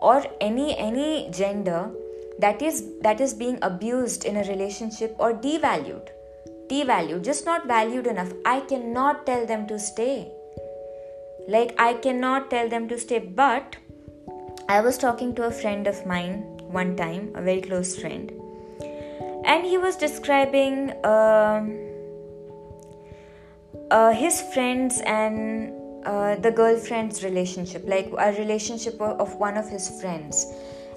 or 0.00 0.24
any 0.40 0.76
any 0.78 1.28
gender 1.30 1.90
that 2.38 2.62
is 2.62 2.84
that 3.02 3.20
is 3.20 3.34
being 3.34 3.58
abused 3.62 4.24
in 4.24 4.36
a 4.36 4.44
relationship 4.44 5.14
or 5.18 5.32
devalued 5.32 6.08
devalued 6.68 7.24
just 7.24 7.44
not 7.46 7.66
valued 7.66 8.06
enough. 8.06 8.32
I 8.44 8.60
cannot 8.60 9.24
tell 9.26 9.46
them 9.46 9.66
to 9.68 9.78
stay. 9.78 10.30
Like 11.48 11.74
i 11.78 11.94
cannot 11.94 12.50
tell 12.50 12.68
them 12.68 12.88
to 12.88 12.98
stay. 12.98 13.18
But 13.18 13.76
i 14.68 14.80
was 14.80 14.98
talking 14.98 15.34
to 15.34 15.44
a 15.44 15.50
friend 15.50 15.86
of 15.86 16.04
mine 16.06 16.42
one 16.78 16.94
time 16.96 17.32
a 17.34 17.42
very 17.42 17.62
close 17.62 17.98
friend 17.98 18.30
and 19.44 19.64
he 19.64 19.78
was 19.78 19.96
describing 19.96 20.90
uh, 21.04 21.66
uh, 23.90 24.12
his 24.12 24.42
friends 24.52 25.00
and 25.06 25.72
uh, 26.10 26.34
the 26.46 26.50
girlfriend's 26.50 27.22
relationship 27.22 27.84
like 27.86 28.10
a 28.18 28.32
relationship 28.40 29.00
of 29.00 29.34
one 29.36 29.56
of 29.56 29.68
his 29.68 29.88
friends 30.00 30.46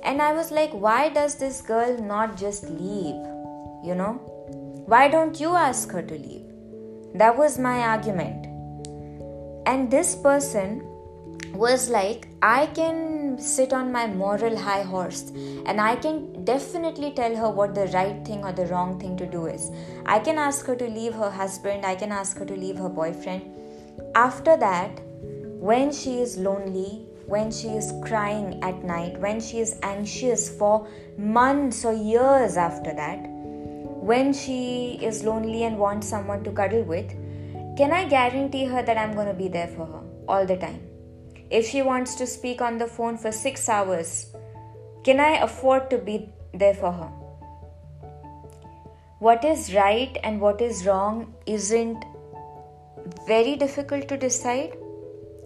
and 0.03 0.21
I 0.21 0.33
was 0.33 0.51
like, 0.51 0.71
why 0.71 1.09
does 1.09 1.35
this 1.35 1.61
girl 1.61 2.01
not 2.01 2.35
just 2.35 2.63
leave? 2.69 3.15
You 3.83 3.95
know? 3.95 4.13
Why 4.87 5.07
don't 5.07 5.39
you 5.39 5.55
ask 5.55 5.91
her 5.91 6.01
to 6.01 6.13
leave? 6.13 6.45
That 7.13 7.37
was 7.37 7.59
my 7.59 7.81
argument. 7.81 8.47
And 9.67 9.91
this 9.91 10.15
person 10.15 10.81
was 11.53 11.89
like, 11.89 12.27
I 12.41 12.65
can 12.67 13.37
sit 13.39 13.73
on 13.73 13.91
my 13.91 14.07
moral 14.07 14.57
high 14.57 14.81
horse 14.81 15.31
and 15.65 15.79
I 15.79 15.95
can 15.95 16.43
definitely 16.45 17.11
tell 17.11 17.35
her 17.35 17.49
what 17.49 17.75
the 17.75 17.85
right 17.87 18.25
thing 18.25 18.43
or 18.43 18.51
the 18.51 18.65
wrong 18.67 18.99
thing 18.99 19.17
to 19.17 19.27
do 19.27 19.45
is. 19.45 19.69
I 20.05 20.19
can 20.19 20.37
ask 20.37 20.65
her 20.65 20.75
to 20.75 20.87
leave 20.87 21.13
her 21.13 21.29
husband, 21.29 21.85
I 21.85 21.95
can 21.95 22.11
ask 22.11 22.37
her 22.39 22.45
to 22.45 22.55
leave 22.55 22.77
her 22.77 22.89
boyfriend. 22.89 23.43
After 24.15 24.57
that, 24.57 24.99
when 25.59 25.91
she 25.91 26.21
is 26.21 26.37
lonely, 26.37 27.05
when 27.25 27.51
she 27.51 27.69
is 27.69 27.93
crying 28.03 28.61
at 28.63 28.83
night, 28.83 29.19
when 29.19 29.39
she 29.39 29.59
is 29.59 29.79
anxious 29.83 30.49
for 30.49 30.87
months 31.17 31.85
or 31.85 31.93
years 31.93 32.57
after 32.57 32.93
that, 32.93 33.19
when 34.11 34.33
she 34.33 34.99
is 35.01 35.23
lonely 35.23 35.63
and 35.63 35.77
wants 35.77 36.09
someone 36.09 36.43
to 36.43 36.51
cuddle 36.51 36.83
with, 36.83 37.09
can 37.77 37.91
I 37.91 38.07
guarantee 38.07 38.65
her 38.65 38.81
that 38.83 38.97
I'm 38.97 39.13
going 39.13 39.27
to 39.27 39.33
be 39.33 39.47
there 39.47 39.67
for 39.67 39.85
her 39.85 40.01
all 40.27 40.45
the 40.45 40.57
time? 40.57 40.81
If 41.49 41.67
she 41.67 41.81
wants 41.81 42.15
to 42.15 42.27
speak 42.27 42.61
on 42.61 42.77
the 42.77 42.87
phone 42.87 43.17
for 43.17 43.31
six 43.31 43.69
hours, 43.69 44.33
can 45.03 45.19
I 45.19 45.37
afford 45.37 45.89
to 45.91 45.97
be 45.97 46.29
there 46.53 46.73
for 46.73 46.91
her? 46.91 47.11
what 49.25 49.45
is 49.45 49.71
right 49.75 50.17
and 50.23 50.41
what 50.41 50.59
is 50.67 50.83
wrong 50.83 51.31
isn't 51.45 52.05
very 53.27 53.55
difficult 53.55 54.07
to 54.07 54.17
decide 54.17 54.77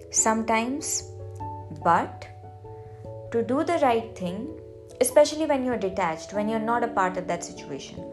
sometimes, 0.09 1.11
but 1.83 2.27
to 3.31 3.43
do 3.43 3.63
the 3.63 3.79
right 3.81 4.17
thing, 4.17 4.59
especially 5.01 5.45
when 5.45 5.65
you're 5.65 5.77
detached, 5.77 6.33
when 6.33 6.47
you're 6.47 6.59
not 6.59 6.83
a 6.83 6.87
part 6.87 7.17
of 7.17 7.27
that 7.27 7.43
situation, 7.43 8.03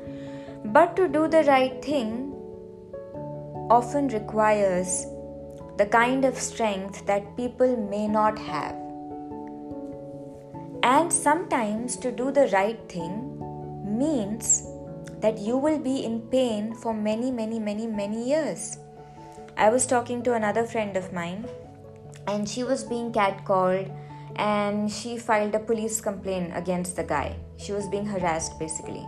but 0.67 0.97
to 0.97 1.09
do 1.09 1.29
the 1.29 1.45
right 1.45 1.83
thing 1.85 2.33
often 3.71 4.09
requires 4.09 5.07
the 5.79 5.87
kind 5.87 6.25
of 6.25 6.37
strength 6.37 7.07
that 7.07 7.37
people 7.37 7.77
may 7.89 8.07
not 8.07 8.39
have. 8.39 8.77
And 10.83 11.13
sometimes 11.13 11.97
to 11.99 12.11
do 12.11 12.31
the 12.31 12.49
right 12.49 12.79
thing 12.89 13.39
means 13.87 14.67
that 15.21 15.39
you 15.39 15.57
will 15.57 15.79
be 15.79 16.05
in 16.05 16.21
pain 16.23 16.75
for 16.75 16.93
many, 16.93 17.31
many, 17.31 17.59
many, 17.59 17.87
many 17.87 18.29
years. 18.29 18.79
I 19.57 19.69
was 19.69 19.87
talking 19.87 20.23
to 20.25 20.35
another 20.35 20.65
friend 20.65 20.97
of 20.97 21.13
mine, 21.13 21.47
and 22.27 22.49
she 22.49 22.65
was 22.65 22.85
being 22.85 23.13
catcalled, 23.13 23.91
and 24.37 24.91
she 24.91 25.19
filed 25.19 25.55
a 25.55 25.59
police 25.59 26.01
complaint 26.01 26.53
against 26.55 26.97
the 26.97 27.05
guy. 27.05 27.37
She 27.59 27.73
was 27.73 27.87
being 27.89 28.07
harassed 28.07 28.59
basically. 28.59 29.07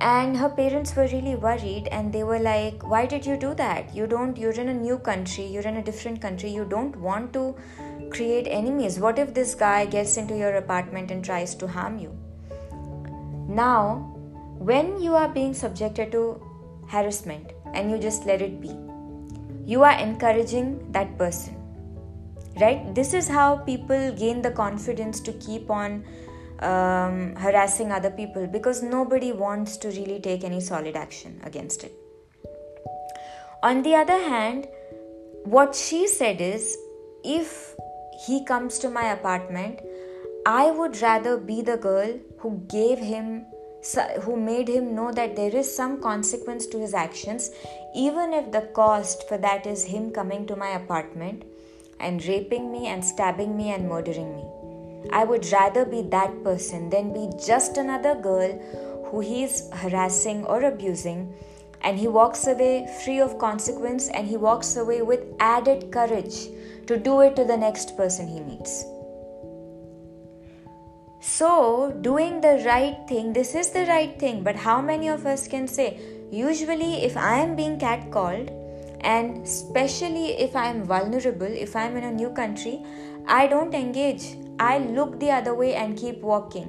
And 0.00 0.36
her 0.36 0.48
parents 0.48 0.94
were 0.96 1.06
really 1.06 1.34
worried, 1.34 1.88
and 1.90 2.12
they 2.12 2.24
were 2.24 2.38
like, 2.38 2.82
Why 2.82 3.06
did 3.06 3.24
you 3.24 3.36
do 3.36 3.54
that? 3.54 3.94
You 3.94 4.06
don't, 4.06 4.36
you're 4.36 4.52
in 4.52 4.68
a 4.68 4.74
new 4.74 4.98
country, 4.98 5.46
you're 5.46 5.62
in 5.62 5.78
a 5.78 5.82
different 5.82 6.20
country, 6.20 6.50
you 6.50 6.64
don't 6.64 6.96
want 6.96 7.32
to 7.32 7.54
create 8.10 8.46
enemies. 8.48 8.98
What 8.98 9.18
if 9.18 9.32
this 9.32 9.54
guy 9.54 9.86
gets 9.86 10.16
into 10.16 10.36
your 10.36 10.56
apartment 10.56 11.10
and 11.10 11.24
tries 11.24 11.54
to 11.54 11.66
harm 11.66 11.98
you? 11.98 12.16
Now, 13.48 14.10
when 14.58 15.00
you 15.00 15.14
are 15.14 15.28
being 15.28 15.54
subjected 15.54 16.12
to 16.12 16.42
harassment 16.88 17.52
and 17.72 17.90
you 17.90 17.98
just 17.98 18.26
let 18.26 18.42
it 18.42 18.60
be, 18.60 18.76
you 19.66 19.82
are 19.82 19.98
encouraging 19.98 20.92
that 20.92 21.16
person 21.18 21.60
right? 22.60 22.94
This 22.94 23.14
is 23.14 23.28
how 23.28 23.56
people 23.56 24.12
gain 24.12 24.42
the 24.42 24.50
confidence 24.50 25.20
to 25.20 25.32
keep 25.32 25.70
on 25.70 26.04
um, 26.60 27.34
harassing 27.34 27.90
other 27.90 28.10
people 28.10 28.46
because 28.46 28.82
nobody 28.82 29.32
wants 29.32 29.76
to 29.78 29.88
really 29.88 30.20
take 30.20 30.44
any 30.44 30.60
solid 30.60 30.96
action 30.96 31.40
against 31.42 31.82
it. 31.84 31.92
On 33.62 33.82
the 33.82 33.94
other 33.94 34.18
hand 34.18 34.68
what 35.44 35.74
she 35.74 36.06
said 36.08 36.40
is 36.40 36.76
if 37.22 37.74
he 38.26 38.44
comes 38.46 38.78
to 38.78 38.88
my 38.88 39.04
apartment 39.12 39.78
i 40.46 40.70
would 40.70 40.98
rather 41.02 41.36
be 41.36 41.60
the 41.60 41.76
girl 41.76 42.18
who 42.38 42.56
gave 42.68 42.98
him 42.98 43.44
who 44.22 44.36
made 44.36 44.68
him 44.68 44.94
know 44.94 45.12
that 45.12 45.36
there 45.36 45.54
is 45.54 45.74
some 45.74 46.00
consequence 46.00 46.66
to 46.66 46.78
his 46.78 46.94
actions, 46.94 47.50
even 47.94 48.32
if 48.32 48.50
the 48.50 48.62
cost 48.72 49.28
for 49.28 49.38
that 49.38 49.66
is 49.66 49.84
him 49.84 50.10
coming 50.10 50.46
to 50.46 50.56
my 50.56 50.70
apartment 50.70 51.44
and 52.00 52.24
raping 52.26 52.72
me 52.72 52.86
and 52.86 53.04
stabbing 53.04 53.56
me 53.56 53.70
and 53.70 53.88
murdering 53.88 54.34
me. 54.36 54.44
I 55.12 55.24
would 55.24 55.50
rather 55.52 55.84
be 55.84 56.02
that 56.02 56.42
person 56.42 56.88
than 56.88 57.12
be 57.12 57.30
just 57.46 57.76
another 57.76 58.14
girl 58.14 58.58
who 59.06 59.20
he's 59.20 59.68
harassing 59.72 60.44
or 60.46 60.62
abusing 60.64 61.34
and 61.82 61.98
he 61.98 62.08
walks 62.08 62.46
away 62.46 62.88
free 63.04 63.20
of 63.20 63.38
consequence 63.38 64.08
and 64.08 64.26
he 64.26 64.38
walks 64.38 64.76
away 64.76 65.02
with 65.02 65.20
added 65.38 65.92
courage 65.92 66.48
to 66.86 66.96
do 66.96 67.20
it 67.20 67.36
to 67.36 67.44
the 67.44 67.56
next 67.56 67.96
person 67.96 68.26
he 68.26 68.40
meets. 68.40 68.84
So, 71.26 71.90
doing 72.02 72.42
the 72.42 72.62
right 72.66 72.98
thing, 73.08 73.32
this 73.32 73.54
is 73.54 73.70
the 73.70 73.86
right 73.86 74.18
thing, 74.20 74.42
but 74.42 74.54
how 74.54 74.82
many 74.82 75.08
of 75.08 75.24
us 75.24 75.48
can 75.48 75.66
say, 75.66 75.98
usually, 76.30 77.02
if 77.02 77.16
I 77.16 77.38
am 77.38 77.56
being 77.56 77.78
catcalled, 77.78 78.50
and 79.00 79.42
especially 79.42 80.32
if 80.32 80.54
I 80.54 80.66
am 80.66 80.84
vulnerable, 80.84 81.46
if 81.46 81.76
I 81.76 81.84
am 81.84 81.96
in 81.96 82.04
a 82.04 82.12
new 82.12 82.28
country, 82.28 82.84
I 83.26 83.46
don't 83.46 83.72
engage. 83.72 84.36
I 84.58 84.76
look 84.78 85.18
the 85.18 85.30
other 85.30 85.54
way 85.54 85.74
and 85.74 85.96
keep 85.96 86.20
walking. 86.20 86.68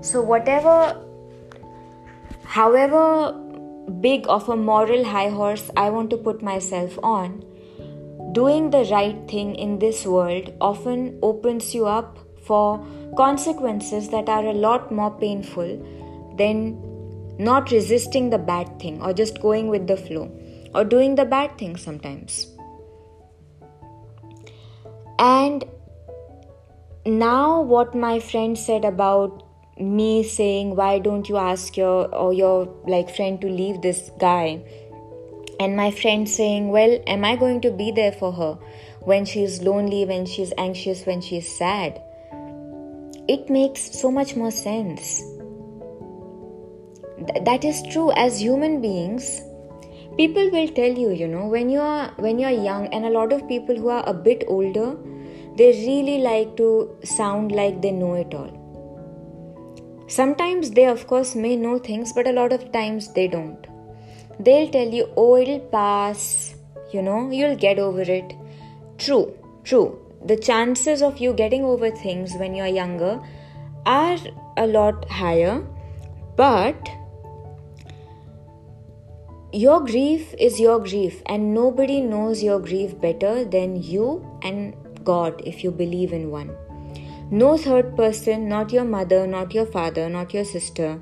So, 0.00 0.22
whatever, 0.22 1.04
however 2.44 3.32
big 4.00 4.24
of 4.26 4.48
a 4.48 4.56
moral 4.56 5.04
high 5.04 5.28
horse 5.28 5.70
I 5.76 5.90
want 5.90 6.08
to 6.10 6.16
put 6.16 6.42
myself 6.42 6.98
on, 7.02 7.44
doing 8.32 8.70
the 8.70 8.84
right 8.90 9.28
thing 9.28 9.54
in 9.54 9.78
this 9.78 10.06
world 10.06 10.54
often 10.62 11.18
opens 11.20 11.74
you 11.74 11.84
up 11.84 12.18
for 12.48 12.84
consequences 13.16 14.08
that 14.10 14.28
are 14.28 14.44
a 14.46 14.52
lot 14.66 14.90
more 14.90 15.10
painful 15.22 15.72
than 16.36 16.60
not 17.38 17.70
resisting 17.70 18.30
the 18.30 18.38
bad 18.38 18.78
thing 18.80 19.00
or 19.00 19.12
just 19.12 19.40
going 19.40 19.68
with 19.68 19.86
the 19.86 19.96
flow 19.96 20.30
or 20.74 20.84
doing 20.84 21.14
the 21.14 21.24
bad 21.24 21.56
thing 21.58 21.76
sometimes. 21.76 22.46
And 25.18 25.64
now, 27.06 27.60
what 27.60 27.94
my 27.94 28.20
friend 28.20 28.56
said 28.56 28.84
about 28.84 29.44
me 29.80 30.22
saying, 30.22 30.76
Why 30.76 30.98
don't 30.98 31.28
you 31.28 31.36
ask 31.36 31.76
your 31.76 32.14
or 32.14 32.32
your 32.32 32.68
like 32.86 33.14
friend 33.14 33.40
to 33.40 33.48
leave 33.48 33.80
this 33.82 34.10
guy? 34.18 34.62
And 35.60 35.76
my 35.76 35.90
friend 35.90 36.28
saying, 36.28 36.68
Well, 36.68 36.98
am 37.06 37.24
I 37.24 37.36
going 37.36 37.60
to 37.62 37.70
be 37.70 37.90
there 37.90 38.12
for 38.12 38.32
her 38.32 38.58
when 39.00 39.24
she's 39.24 39.62
lonely, 39.62 40.04
when 40.04 40.26
she's 40.26 40.52
anxious, 40.58 41.06
when 41.06 41.20
she's 41.20 41.48
sad? 41.56 42.00
It 43.28 43.50
makes 43.50 43.82
so 44.00 44.10
much 44.10 44.34
more 44.36 44.50
sense. 44.50 45.20
Th- 47.26 47.44
that 47.44 47.64
is 47.64 47.82
true 47.92 48.10
as 48.12 48.40
human 48.40 48.80
beings. 48.80 49.42
People 50.16 50.50
will 50.50 50.68
tell 50.68 50.98
you, 51.02 51.10
you 51.10 51.28
know, 51.28 51.46
when 51.46 51.68
you 51.68 51.80
are 51.80 52.12
when 52.16 52.38
you 52.38 52.46
are 52.46 52.58
young, 52.68 52.86
and 52.86 53.04
a 53.04 53.10
lot 53.10 53.32
of 53.32 53.46
people 53.46 53.76
who 53.76 53.88
are 53.88 54.02
a 54.06 54.14
bit 54.14 54.44
older, 54.48 54.96
they 55.56 55.68
really 55.86 56.18
like 56.28 56.56
to 56.56 56.96
sound 57.04 57.52
like 57.52 57.82
they 57.82 57.92
know 57.92 58.14
it 58.14 58.34
all. 58.34 58.54
Sometimes 60.08 60.70
they, 60.70 60.86
of 60.86 61.06
course, 61.06 61.34
may 61.34 61.54
know 61.54 61.78
things, 61.78 62.12
but 62.14 62.26
a 62.26 62.32
lot 62.32 62.52
of 62.52 62.72
times 62.72 63.12
they 63.12 63.28
don't. 63.28 63.66
They'll 64.40 64.70
tell 64.70 64.88
you, 64.88 65.06
oh, 65.16 65.36
it'll 65.36 65.60
pass, 65.60 66.54
you 66.92 67.02
know, 67.02 67.30
you'll 67.30 67.56
get 67.56 67.78
over 67.78 68.00
it. 68.00 68.32
True, 68.96 69.36
true 69.64 70.07
the 70.24 70.36
chances 70.36 71.02
of 71.02 71.18
you 71.18 71.32
getting 71.32 71.64
over 71.64 71.90
things 71.90 72.34
when 72.34 72.54
you're 72.54 72.66
younger 72.66 73.20
are 73.86 74.18
a 74.56 74.66
lot 74.66 75.08
higher, 75.10 75.64
but 76.36 76.88
your 79.52 79.80
grief 79.84 80.34
is 80.38 80.60
your 80.60 80.78
grief, 80.80 81.22
and 81.26 81.54
nobody 81.54 82.00
knows 82.00 82.42
your 82.42 82.60
grief 82.60 83.00
better 83.00 83.44
than 83.44 83.82
you 83.82 84.26
and 84.42 84.74
God 85.04 85.40
if 85.46 85.64
you 85.64 85.70
believe 85.70 86.12
in 86.12 86.30
one. 86.30 86.54
No 87.30 87.56
third 87.56 87.96
person, 87.96 88.48
not 88.48 88.72
your 88.72 88.84
mother, 88.84 89.26
not 89.26 89.54
your 89.54 89.66
father, 89.66 90.08
not 90.08 90.34
your 90.34 90.44
sister, 90.44 91.00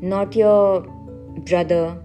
not 0.00 0.34
your 0.34 0.82
brother. 1.44 1.98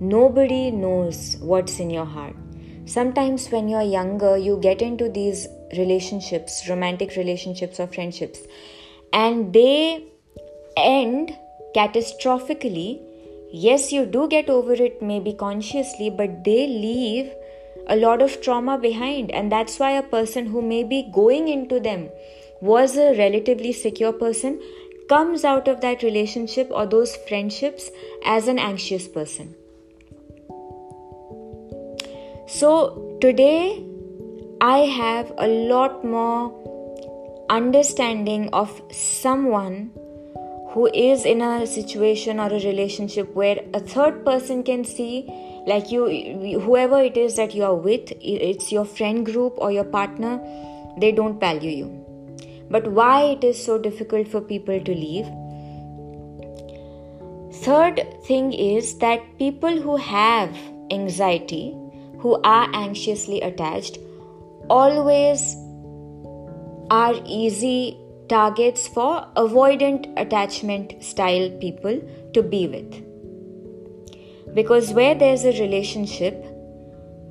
Nobody 0.00 0.70
knows 0.70 1.36
what's 1.40 1.78
in 1.80 1.90
your 1.90 2.04
heart 2.04 2.41
sometimes 2.86 3.48
when 3.48 3.68
you're 3.68 3.82
younger 3.82 4.36
you 4.36 4.58
get 4.60 4.82
into 4.82 5.08
these 5.08 5.46
relationships 5.76 6.68
romantic 6.68 7.16
relationships 7.16 7.78
or 7.78 7.86
friendships 7.86 8.40
and 9.12 9.52
they 9.52 10.04
end 10.76 11.36
catastrophically. 11.76 13.00
Yes 13.52 13.92
you 13.92 14.06
do 14.06 14.28
get 14.28 14.48
over 14.48 14.72
it 14.72 15.02
maybe 15.02 15.32
consciously 15.34 16.10
but 16.10 16.44
they 16.44 16.66
leave 16.66 17.30
a 17.88 17.96
lot 17.96 18.22
of 18.22 18.40
trauma 18.40 18.78
behind 18.78 19.30
and 19.30 19.52
that's 19.52 19.78
why 19.78 19.92
a 19.92 20.02
person 20.02 20.46
who 20.46 20.62
may 20.62 20.82
be 20.82 21.10
going 21.12 21.48
into 21.48 21.78
them 21.78 22.08
was 22.60 22.96
a 22.96 23.16
relatively 23.18 23.72
secure 23.72 24.12
person 24.12 24.60
comes 25.08 25.44
out 25.44 25.68
of 25.68 25.80
that 25.80 26.02
relationship 26.02 26.68
or 26.70 26.86
those 26.86 27.16
friendships 27.28 27.90
as 28.24 28.48
an 28.48 28.58
anxious 28.58 29.06
person 29.08 29.54
so, 32.52 33.16
today 33.22 33.82
I 34.60 34.80
have 34.80 35.32
a 35.38 35.48
lot 35.48 36.04
more 36.04 36.52
understanding 37.48 38.50
of 38.52 38.82
someone 38.90 39.90
who 40.68 40.86
is 40.92 41.24
in 41.24 41.40
a 41.40 41.66
situation 41.66 42.38
or 42.38 42.48
a 42.48 42.60
relationship 42.60 43.34
where 43.34 43.58
a 43.72 43.80
third 43.80 44.26
person 44.26 44.62
can 44.64 44.84
see 44.84 45.26
like 45.66 45.90
you 45.90 46.60
whoever 46.60 47.00
it 47.00 47.16
is 47.16 47.36
that 47.36 47.54
you 47.54 47.64
are 47.64 47.74
with 47.74 48.12
it's 48.20 48.70
your 48.70 48.84
friend 48.84 49.24
group 49.24 49.54
or 49.56 49.72
your 49.72 49.84
partner 49.84 50.38
they 50.98 51.10
don't 51.10 51.40
value 51.40 51.70
you. 51.70 52.66
But 52.70 52.86
why 52.88 53.22
it 53.30 53.44
is 53.44 53.64
so 53.64 53.78
difficult 53.78 54.28
for 54.28 54.42
people 54.42 54.78
to 54.78 54.94
leave? 54.94 55.24
Third 57.64 58.06
thing 58.24 58.52
is 58.52 58.98
that 58.98 59.38
people 59.38 59.80
who 59.80 59.96
have 59.96 60.54
anxiety 60.90 61.78
who 62.22 62.40
are 62.42 62.68
anxiously 62.72 63.40
attached 63.40 63.98
always 64.70 65.56
are 66.90 67.14
easy 67.26 67.98
targets 68.28 68.86
for 68.88 69.26
avoidant 69.36 70.06
attachment 70.16 71.02
style 71.02 71.50
people 71.58 72.00
to 72.32 72.42
be 72.42 72.66
with. 72.68 74.54
Because 74.54 74.92
where 74.92 75.14
there's 75.14 75.44
a 75.44 75.58
relationship, 75.60 76.34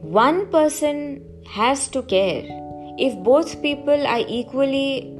one 0.02 0.48
person 0.52 1.24
has 1.48 1.88
to 1.90 2.04
care. 2.04 2.44
If 2.98 3.18
both 3.24 3.62
people 3.62 4.06
are 4.06 4.24
equally 4.28 5.18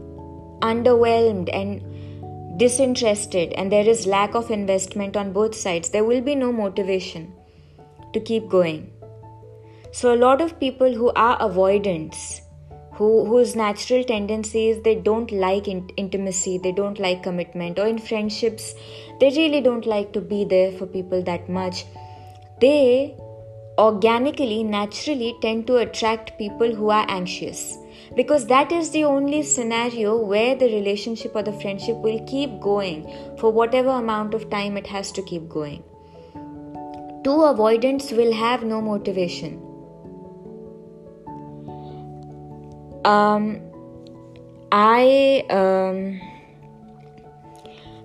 underwhelmed 0.62 1.50
and 1.54 2.60
disinterested 2.60 3.54
and 3.54 3.72
there 3.72 3.88
is 3.88 4.06
lack 4.06 4.36
of 4.36 4.52
investment 4.52 5.16
on 5.16 5.32
both 5.32 5.56
sides, 5.56 5.90
there 5.90 6.04
will 6.04 6.22
be 6.22 6.36
no 6.36 6.52
motivation 6.52 7.34
to 8.14 8.20
keep 8.20 8.50
going. 8.50 8.91
So, 9.92 10.14
a 10.14 10.16
lot 10.16 10.42
of 10.42 10.60
people 10.60 10.94
who 10.94 11.12
are 11.16 11.38
avoidants, 11.42 12.42
who, 12.94 13.26
whose 13.26 13.56
natural 13.56 14.04
tendency 14.04 14.70
is 14.70 14.82
they 14.84 14.96
don't 14.96 15.32
like 15.32 15.68
in- 15.68 15.90
intimacy, 15.98 16.58
they 16.58 16.72
don't 16.72 17.00
like 17.00 17.24
commitment, 17.24 17.78
or 17.78 17.88
in 17.88 17.98
friendships, 17.98 18.74
they 19.20 19.30
really 19.30 19.62
don't 19.62 19.86
like 19.86 20.14
to 20.14 20.22
be 20.22 20.46
there 20.46 20.72
for 20.72 20.86
people 20.86 21.22
that 21.24 21.50
much, 21.50 21.86
they 22.62 23.16
organically, 23.78 24.64
naturally 24.64 25.36
tend 25.42 25.66
to 25.68 25.78
attract 25.78 26.38
people 26.38 26.74
who 26.76 26.90
are 26.90 27.06
anxious 27.10 27.78
because 28.16 28.46
that 28.48 28.72
is 28.72 28.92
the 28.92 29.04
only 29.04 29.42
scenario 29.42 30.18
where 30.18 30.56
the 30.56 30.66
relationship 30.66 31.36
or 31.36 31.44
the 31.44 31.54
friendship 31.54 31.96
will 31.98 32.24
keep 32.26 32.60
going 32.60 33.10
for 33.38 33.52
whatever 33.52 33.90
amount 33.90 34.34
of 34.34 34.50
time 34.50 34.78
it 34.78 34.86
has 34.86 35.12
to 35.12 35.22
keep 35.24 35.48
going. 35.50 35.84
Two 37.24 37.44
avoidants 37.44 38.12
will 38.12 38.34
have 38.34 38.64
no 38.64 38.82
motivation. 38.82 39.71
Um, 43.06 43.60
I, 44.72 45.46
um, 45.50 46.22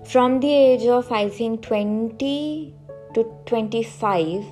from 0.05 0.39
the 0.39 0.53
age 0.53 0.85
of 0.85 1.11
I 1.11 1.29
think 1.29 1.61
20 1.61 2.73
to 3.13 3.23
25, 3.45 4.45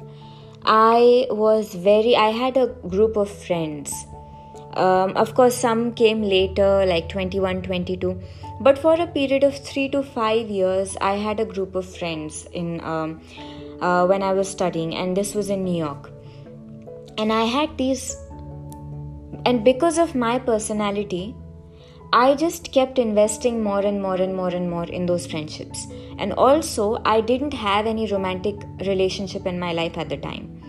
I 0.65 1.27
was 1.29 1.73
very, 1.75 2.15
I 2.15 2.29
had 2.29 2.57
a 2.57 2.67
group 2.67 3.17
of 3.17 3.29
friends 3.29 4.05
um, 4.75 5.15
of 5.15 5.35
course, 5.35 5.55
some 5.55 5.93
came 5.93 6.21
later, 6.21 6.85
like 6.85 7.07
21, 7.07 7.61
22. 7.61 8.21
But 8.59 8.77
for 8.77 8.99
a 8.99 9.07
period 9.07 9.43
of 9.43 9.57
three 9.57 9.87
to 9.89 10.03
five 10.03 10.49
years, 10.49 10.97
I 10.99 11.15
had 11.15 11.39
a 11.39 11.45
group 11.45 11.75
of 11.75 11.85
friends 11.85 12.45
in 12.51 12.81
um, 12.83 13.21
uh, 13.81 14.05
when 14.05 14.21
I 14.21 14.33
was 14.33 14.49
studying, 14.49 14.95
and 14.95 15.15
this 15.15 15.33
was 15.33 15.49
in 15.49 15.63
New 15.63 15.77
York. 15.77 16.11
And 17.17 17.31
I 17.31 17.45
had 17.45 17.77
these, 17.77 18.17
and 19.45 19.63
because 19.63 19.97
of 19.97 20.15
my 20.15 20.39
personality, 20.39 21.35
I 22.13 22.35
just 22.35 22.71
kept 22.71 22.99
investing 22.99 23.63
more 23.63 23.79
and 23.79 24.01
more 24.01 24.15
and 24.15 24.35
more 24.35 24.49
and 24.49 24.69
more 24.69 24.85
in 24.85 25.05
those 25.05 25.25
friendships. 25.25 25.87
And 26.17 26.33
also, 26.33 27.01
I 27.03 27.21
didn't 27.21 27.53
have 27.53 27.87
any 27.87 28.09
romantic 28.11 28.55
relationship 28.85 29.45
in 29.45 29.59
my 29.59 29.73
life 29.73 29.97
at 29.97 30.09
the 30.09 30.17
time. 30.17 30.61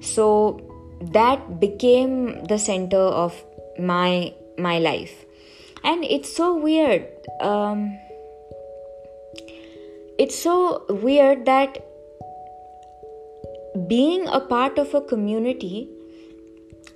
So 0.00 0.60
that 1.00 1.60
became 1.60 2.44
the 2.44 2.58
center 2.58 2.98
of 2.98 3.44
my 3.78 4.34
my 4.58 4.78
life 4.78 5.24
and 5.84 6.04
it's 6.04 6.34
so 6.34 6.56
weird 6.56 7.06
um, 7.40 7.96
it's 10.18 10.36
so 10.36 10.84
weird 10.88 11.46
that 11.46 11.84
being 13.86 14.26
a 14.26 14.40
part 14.40 14.78
of 14.78 14.92
a 14.94 15.00
community 15.00 15.88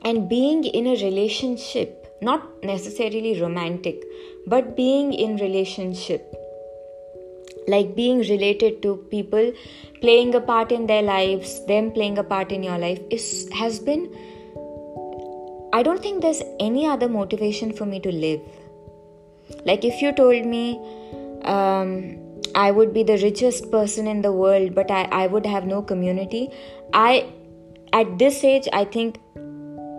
and 0.05 0.29
being 0.29 0.65
in 0.65 0.87
a 0.87 0.97
relationship 1.03 1.99
not 2.21 2.43
necessarily 2.62 3.41
romantic 3.41 4.03
but 4.47 4.77
being 4.77 5.12
in 5.12 5.37
relationship 5.37 6.35
like 7.69 7.95
being 7.95 8.19
related 8.29 8.83
to 8.83 8.97
people 9.11 9.53
playing 10.01 10.35
a 10.35 10.41
part 10.41 10.73
in 10.73 10.87
their 10.87 11.03
lives 11.03 11.65
them 11.67 11.91
playing 11.93 12.19
a 12.19 12.25
part 12.25 12.53
in 12.53 12.62
your 12.62 12.79
life 12.79 13.01
is 13.11 13.49
has 13.53 13.79
been 13.79 14.07
I 15.75 15.83
don't 15.83 16.03
think 16.03 16.21
there's 16.21 16.43
any 16.61 16.87
other 16.87 17.09
motivation 17.09 17.73
for 17.73 17.87
me 17.87 17.99
to 18.01 18.12
live. 18.12 18.41
Like, 19.65 19.85
if 19.87 20.03
you 20.03 20.12
told 20.12 20.45
me 20.45 20.79
um, 21.45 22.19
I 22.55 22.71
would 22.71 22.93
be 22.93 23.03
the 23.03 23.17
richest 23.23 23.71
person 23.71 24.07
in 24.07 24.21
the 24.21 24.33
world, 24.33 24.75
but 24.75 24.91
I, 24.91 25.05
I 25.05 25.27
would 25.29 25.47
have 25.47 25.65
no 25.65 25.81
community, 25.81 26.51
I, 26.93 27.33
at 27.95 28.19
this 28.19 28.45
age, 28.45 28.69
I 28.73 28.85
think 28.85 29.19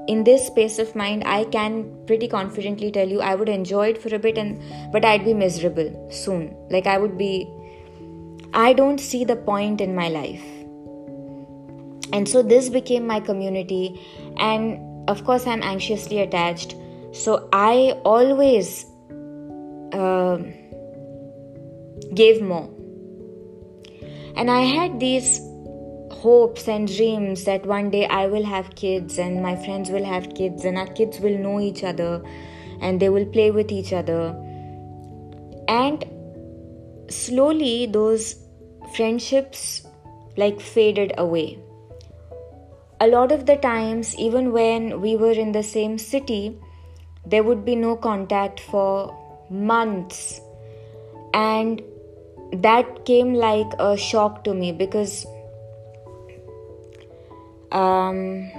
in 0.07 0.23
this 0.23 0.47
space 0.47 0.79
of 0.79 0.95
mind, 0.95 1.23
I 1.25 1.45
can 1.45 2.05
pretty 2.05 2.27
confidently 2.27 2.91
tell 2.91 3.07
you 3.07 3.21
I 3.21 3.35
would 3.35 3.49
enjoy 3.49 3.89
it 3.89 4.01
for 4.01 4.13
a 4.13 4.19
bit, 4.19 4.37
and 4.37 4.61
but 4.91 5.05
I'd 5.05 5.25
be 5.25 5.33
miserable 5.33 6.09
soon. 6.11 6.55
Like, 6.69 6.87
I 6.87 6.97
would 6.97 7.17
be, 7.17 7.49
I 8.53 8.73
don't 8.73 8.99
see 8.99 9.23
the 9.23 9.35
point 9.35 9.81
in 9.81 9.95
my 9.95 10.09
life. 10.09 10.43
And 12.11 12.27
so, 12.29 12.43
this 12.43 12.69
became 12.69 13.07
my 13.07 13.19
community, 13.19 13.99
and 14.37 14.93
of 15.07 15.23
course 15.25 15.45
i'm 15.45 15.61
anxiously 15.61 16.19
attached 16.19 16.75
so 17.11 17.49
i 17.51 17.99
always 18.05 18.85
uh, 19.91 20.37
gave 22.13 22.41
more 22.41 22.69
and 24.35 24.49
i 24.49 24.61
had 24.61 24.99
these 24.99 25.39
hopes 26.23 26.67
and 26.67 26.93
dreams 26.95 27.43
that 27.45 27.65
one 27.65 27.89
day 27.95 28.05
i 28.19 28.25
will 28.27 28.45
have 28.51 28.73
kids 28.75 29.17
and 29.17 29.41
my 29.41 29.55
friends 29.65 29.89
will 29.89 30.05
have 30.05 30.33
kids 30.35 30.65
and 30.65 30.77
our 30.77 30.91
kids 30.99 31.19
will 31.19 31.37
know 31.37 31.59
each 31.59 31.83
other 31.83 32.11
and 32.81 32.99
they 32.99 33.09
will 33.09 33.25
play 33.37 33.49
with 33.51 33.71
each 33.71 33.93
other 33.93 34.21
and 35.67 36.05
slowly 37.09 37.85
those 37.85 38.35
friendships 38.95 39.85
like 40.37 40.59
faded 40.59 41.13
away 41.17 41.47
a 43.03 43.07
lot 43.07 43.33
of 43.33 43.45
the 43.45 43.57
times, 43.57 44.15
even 44.17 44.53
when 44.53 45.01
we 45.01 45.17
were 45.17 45.31
in 45.31 45.51
the 45.51 45.63
same 45.63 45.97
city, 45.97 46.57
there 47.25 47.43
would 47.43 47.65
be 47.65 47.75
no 47.75 47.95
contact 47.97 48.61
for 48.61 49.13
months. 49.49 50.39
And 51.33 51.81
that 52.53 53.03
came 53.03 53.33
like 53.33 53.73
a 53.77 53.97
shock 53.97 54.43
to 54.45 54.53
me 54.53 54.71
because 54.71 55.25
um, 57.73 58.49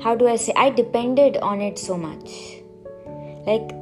how 0.00 0.14
do 0.14 0.28
I 0.28 0.36
say? 0.36 0.52
I 0.56 0.70
depended 0.70 1.36
on 1.38 1.60
it 1.60 1.78
so 1.78 1.96
much. 1.96 2.58
Like, 3.46 3.72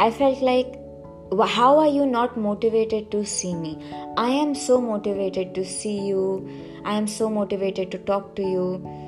I 0.00 0.10
felt 0.10 0.42
like, 0.42 0.78
how 1.48 1.78
are 1.78 1.88
you 1.88 2.06
not 2.06 2.36
motivated 2.36 3.10
to 3.10 3.24
see 3.24 3.54
me? 3.54 3.78
I 4.16 4.28
am 4.30 4.54
so 4.54 4.80
motivated 4.80 5.54
to 5.54 5.64
see 5.64 5.98
you 6.06 6.48
I 6.84 6.96
am 6.98 7.06
so 7.06 7.30
motivated 7.30 7.90
to 7.92 7.98
talk 7.98 8.36
to 8.36 8.42
you. 8.42 9.03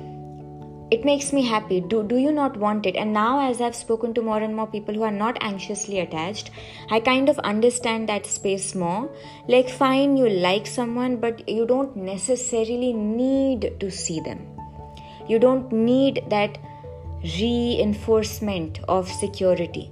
It 0.89 1.03
makes 1.03 1.33
me 1.33 1.45
happy. 1.45 1.81
Do, 1.81 2.01
do 2.01 2.15
you 2.15 2.31
not 2.31 2.55
want 2.55 2.85
it? 2.85 2.95
And 2.95 3.11
now, 3.11 3.49
as 3.49 3.59
I've 3.59 3.75
spoken 3.75 4.13
to 4.13 4.21
more 4.21 4.37
and 4.37 4.55
more 4.55 4.67
people 4.67 4.95
who 4.95 5.03
are 5.03 5.11
not 5.11 5.37
anxiously 5.41 5.99
attached, 5.99 6.49
I 6.89 7.01
kind 7.01 7.27
of 7.27 7.37
understand 7.39 8.07
that 8.07 8.25
space 8.25 8.73
more. 8.73 9.09
Like, 9.49 9.69
fine, 9.69 10.15
you 10.15 10.29
like 10.29 10.65
someone, 10.65 11.17
but 11.17 11.49
you 11.49 11.65
don't 11.65 11.95
necessarily 11.97 12.93
need 12.93 13.77
to 13.81 13.91
see 13.91 14.21
them. 14.21 14.47
You 15.27 15.39
don't 15.39 15.69
need 15.73 16.23
that 16.29 16.57
reinforcement 17.21 18.79
of 18.87 19.09
security. 19.11 19.91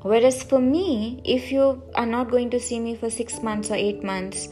Whereas 0.00 0.42
for 0.42 0.60
me, 0.60 1.20
if 1.24 1.52
you 1.52 1.82
are 1.94 2.06
not 2.06 2.30
going 2.30 2.48
to 2.50 2.60
see 2.60 2.80
me 2.80 2.94
for 2.96 3.10
six 3.10 3.42
months 3.42 3.70
or 3.70 3.74
eight 3.74 4.02
months, 4.02 4.48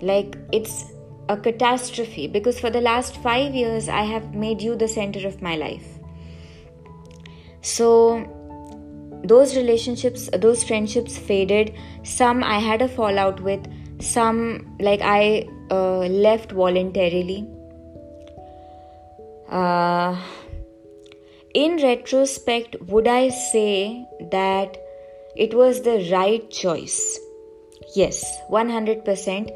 like 0.00 0.36
it's 0.52 0.95
a 1.28 1.36
catastrophe 1.36 2.26
because 2.26 2.58
for 2.60 2.70
the 2.70 2.80
last 2.80 3.16
five 3.16 3.54
years 3.54 3.88
I 3.88 4.02
have 4.02 4.34
made 4.34 4.62
you 4.62 4.76
the 4.76 4.88
center 4.88 5.26
of 5.26 5.42
my 5.42 5.56
life. 5.56 5.86
So, 7.62 8.32
those 9.24 9.56
relationships, 9.56 10.28
those 10.32 10.62
friendships 10.62 11.18
faded. 11.18 11.74
Some 12.04 12.44
I 12.44 12.58
had 12.60 12.80
a 12.80 12.88
fallout 12.88 13.40
with, 13.40 13.66
some 14.00 14.76
like 14.78 15.00
I 15.02 15.48
uh, 15.70 16.06
left 16.06 16.52
voluntarily. 16.52 17.48
Uh, 19.48 20.20
in 21.54 21.76
retrospect, 21.82 22.76
would 22.82 23.08
I 23.08 23.30
say 23.30 24.06
that 24.30 24.76
it 25.36 25.54
was 25.54 25.82
the 25.82 26.08
right 26.12 26.48
choice? 26.50 27.18
Yes, 27.94 28.24
100% 28.50 29.50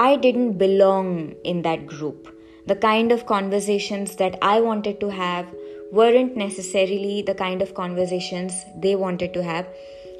I 0.00 0.14
didn't 0.14 0.58
belong 0.58 1.34
in 1.42 1.62
that 1.62 1.84
group. 1.84 2.32
The 2.66 2.76
kind 2.76 3.10
of 3.10 3.26
conversations 3.26 4.14
that 4.16 4.38
I 4.40 4.60
wanted 4.60 5.00
to 5.00 5.08
have 5.08 5.52
weren't 5.90 6.36
necessarily 6.36 7.22
the 7.22 7.34
kind 7.34 7.62
of 7.62 7.74
conversations 7.74 8.52
they 8.76 8.94
wanted 8.94 9.34
to 9.34 9.42
have. 9.42 9.66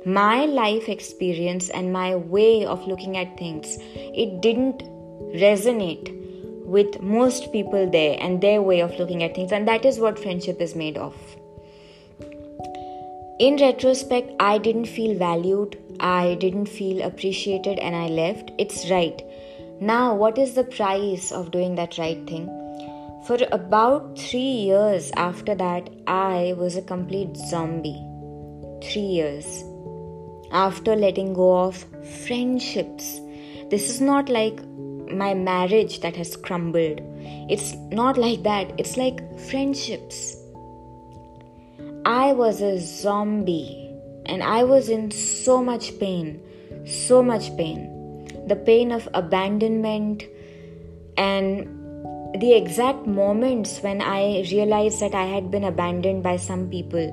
My 0.05 0.47
life 0.47 0.89
experience 0.89 1.71
and 1.71 1.93
my 1.93 2.17
way 2.17 2.65
of 2.65 2.89
looking 2.89 3.17
at 3.17 3.39
things, 3.39 3.79
it 3.95 4.41
didn't 4.41 4.83
resonate 5.35 6.13
with 6.65 7.01
most 7.01 7.53
people 7.53 7.89
there 7.89 8.17
and 8.21 8.41
their 8.41 8.61
way 8.61 8.81
of 8.81 8.99
looking 8.99 9.23
at 9.23 9.37
things, 9.37 9.53
and 9.53 9.69
that 9.69 9.85
is 9.85 10.01
what 10.01 10.19
friendship 10.19 10.61
is 10.61 10.75
made 10.75 10.99
of. 10.99 11.15
in 13.39 13.57
retrospect, 13.57 14.33
I 14.41 14.59
didn't 14.59 14.87
feel 14.87 15.17
valued, 15.17 15.79
I 16.01 16.35
didn't 16.41 16.67
feel 16.67 17.03
appreciated, 17.03 17.79
and 17.79 17.95
I 17.95 18.09
left. 18.09 18.51
It's 18.59 18.91
right. 18.91 19.23
Now, 19.81 20.15
what 20.15 20.39
is 20.39 20.55
the 20.55 20.65
price 20.65 21.31
of 21.33 21.51
doing 21.51 21.75
that 21.77 21.99
right 21.99 22.27
thing? 22.27 22.47
For 23.27 23.39
about 23.53 24.19
three 24.19 24.41
years 24.41 25.11
after 25.17 25.55
that, 25.55 25.91
I 26.07 26.55
was 26.57 26.77
a 26.77 26.83
complete 26.83 27.37
zombie. 27.37 28.03
Three 28.83 29.03
years. 29.03 29.65
After 30.51 30.97
letting 30.97 31.35
go 31.35 31.59
of 31.59 31.85
friendships. 32.27 33.21
This 33.71 33.91
is 33.91 34.01
not 34.01 34.29
like 34.29 34.61
my 35.11 35.35
marriage 35.35 36.01
that 36.01 36.17
has 36.17 36.37
crumbled. 36.37 37.01
It's 37.51 37.75
not 37.91 38.17
like 38.17 38.43
that. 38.45 38.73
It's 38.79 38.97
like 38.97 39.21
friendships 39.39 40.39
I 42.09 42.33
was 42.33 42.63
a 42.63 42.79
zombie 42.79 43.95
and 44.25 44.43
I 44.43 44.65
was 44.65 44.89
in 44.89 45.11
so 45.11 45.63
much 45.63 45.99
pain, 45.99 46.41
so 46.87 47.23
much 47.23 47.55
pain 47.59 47.98
The 48.48 48.56
pain 48.56 48.92
of 48.92 49.08
abandonment 49.14 50.24
and 51.18 51.68
the 52.40 52.54
exact 52.54 53.06
moments 53.06 53.80
when 53.82 54.02
I 54.02 54.46
realized 54.52 55.00
that 55.00 55.14
I 55.14 55.26
had 55.26 55.52
been 55.52 55.64
abandoned 55.64 56.24
by 56.24 56.38
some 56.38 56.70
people. 56.70 57.12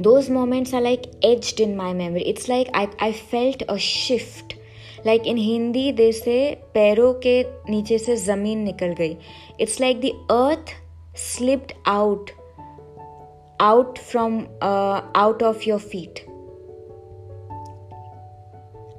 Those 0.00 0.28
moments 0.28 0.74
are 0.74 0.80
like 0.80 1.06
etched 1.22 1.60
in 1.60 1.76
my 1.76 1.92
memory. 1.92 2.22
It's 2.22 2.48
like 2.48 2.68
I, 2.74 2.90
I 2.98 3.12
felt 3.12 3.62
a 3.68 3.78
shift. 3.78 4.56
Like 5.04 5.26
in 5.26 5.36
Hindi, 5.36 5.92
they 5.92 6.12
say, 6.12 6.58
पैरों 6.74 7.12
के 7.22 7.42
नीचे 7.70 7.98
से 7.98 8.16
जमीन 8.16 8.58
निकल 8.68 8.94
गई. 9.00 9.16
It's 9.58 9.78
like 9.78 10.00
the 10.00 10.14
earth 10.30 10.74
slipped 11.14 11.74
out 11.86 12.32
out 13.60 13.98
from 13.98 14.48
uh, 14.60 15.02
out 15.14 15.42
of 15.42 15.64
your 15.64 15.78
feet 15.78 16.24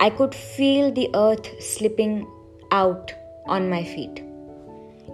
i 0.07 0.09
could 0.19 0.35
feel 0.35 0.91
the 0.99 1.09
earth 1.15 1.49
slipping 1.63 2.27
out 2.73 3.13
on 3.47 3.69
my 3.69 3.83
feet. 3.85 4.23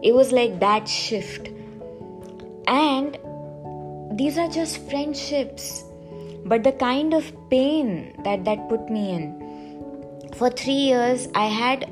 It 0.03 0.15
was 0.15 0.31
like 0.31 0.61
that 0.61 0.87
shift. 0.87 1.49
And 2.69 3.19
these 4.19 4.39
are 4.39 4.49
just 4.49 4.89
friendships 4.91 5.85
but 6.45 6.63
the 6.63 6.73
kind 6.73 7.15
of 7.15 7.31
pain 7.51 8.21
that 8.25 8.45
that 8.45 8.69
put 8.69 8.91
me 8.91 9.11
in. 9.11 9.27
For 10.35 10.51
3 10.51 10.73
years 10.73 11.29
i 11.35 11.47
had 11.59 11.87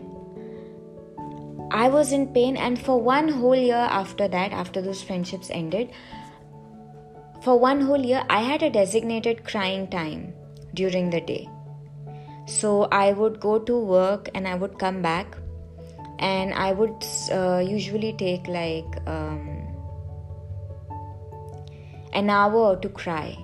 i 1.83 1.88
was 1.88 2.12
in 2.18 2.26
pain 2.35 2.57
and 2.57 2.80
for 2.88 3.00
one 3.12 3.28
whole 3.28 3.62
year 3.68 3.87
after 4.00 4.28
that 4.35 4.52
after 4.64 4.83
those 4.83 5.02
friendships 5.02 5.50
ended 5.61 5.96
for 7.44 7.59
one 7.59 7.83
whole 7.83 8.00
year, 8.00 8.24
I 8.30 8.40
had 8.40 8.62
a 8.62 8.70
designated 8.70 9.44
crying 9.44 9.87
time 9.88 10.33
during 10.72 11.11
the 11.11 11.20
day. 11.20 11.46
So 12.46 12.85
I 12.92 13.12
would 13.12 13.40
go 13.40 13.59
to 13.59 13.78
work 13.78 14.28
and 14.35 14.46
I 14.46 14.54
would 14.54 14.78
come 14.78 15.02
back, 15.02 15.37
and 16.18 16.52
I 16.54 16.72
would 16.72 17.04
uh, 17.33 17.59
usually 17.59 18.12
take 18.12 18.46
like 18.48 18.85
um, 19.07 19.62
an 22.12 22.30
hour 22.30 22.76
to 22.76 22.88
cry, 22.88 23.37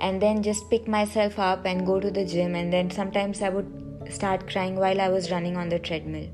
and 0.00 0.20
then 0.20 0.42
just 0.42 0.68
pick 0.70 0.88
myself 0.88 1.38
up 1.38 1.64
and 1.64 1.86
go 1.86 2.00
to 2.00 2.10
the 2.10 2.24
gym. 2.24 2.54
And 2.54 2.72
then 2.72 2.90
sometimes 2.90 3.40
I 3.40 3.48
would 3.50 4.12
start 4.12 4.48
crying 4.48 4.76
while 4.76 5.00
I 5.00 5.08
was 5.08 5.30
running 5.30 5.56
on 5.56 5.68
the 5.68 5.78
treadmill, 5.78 6.28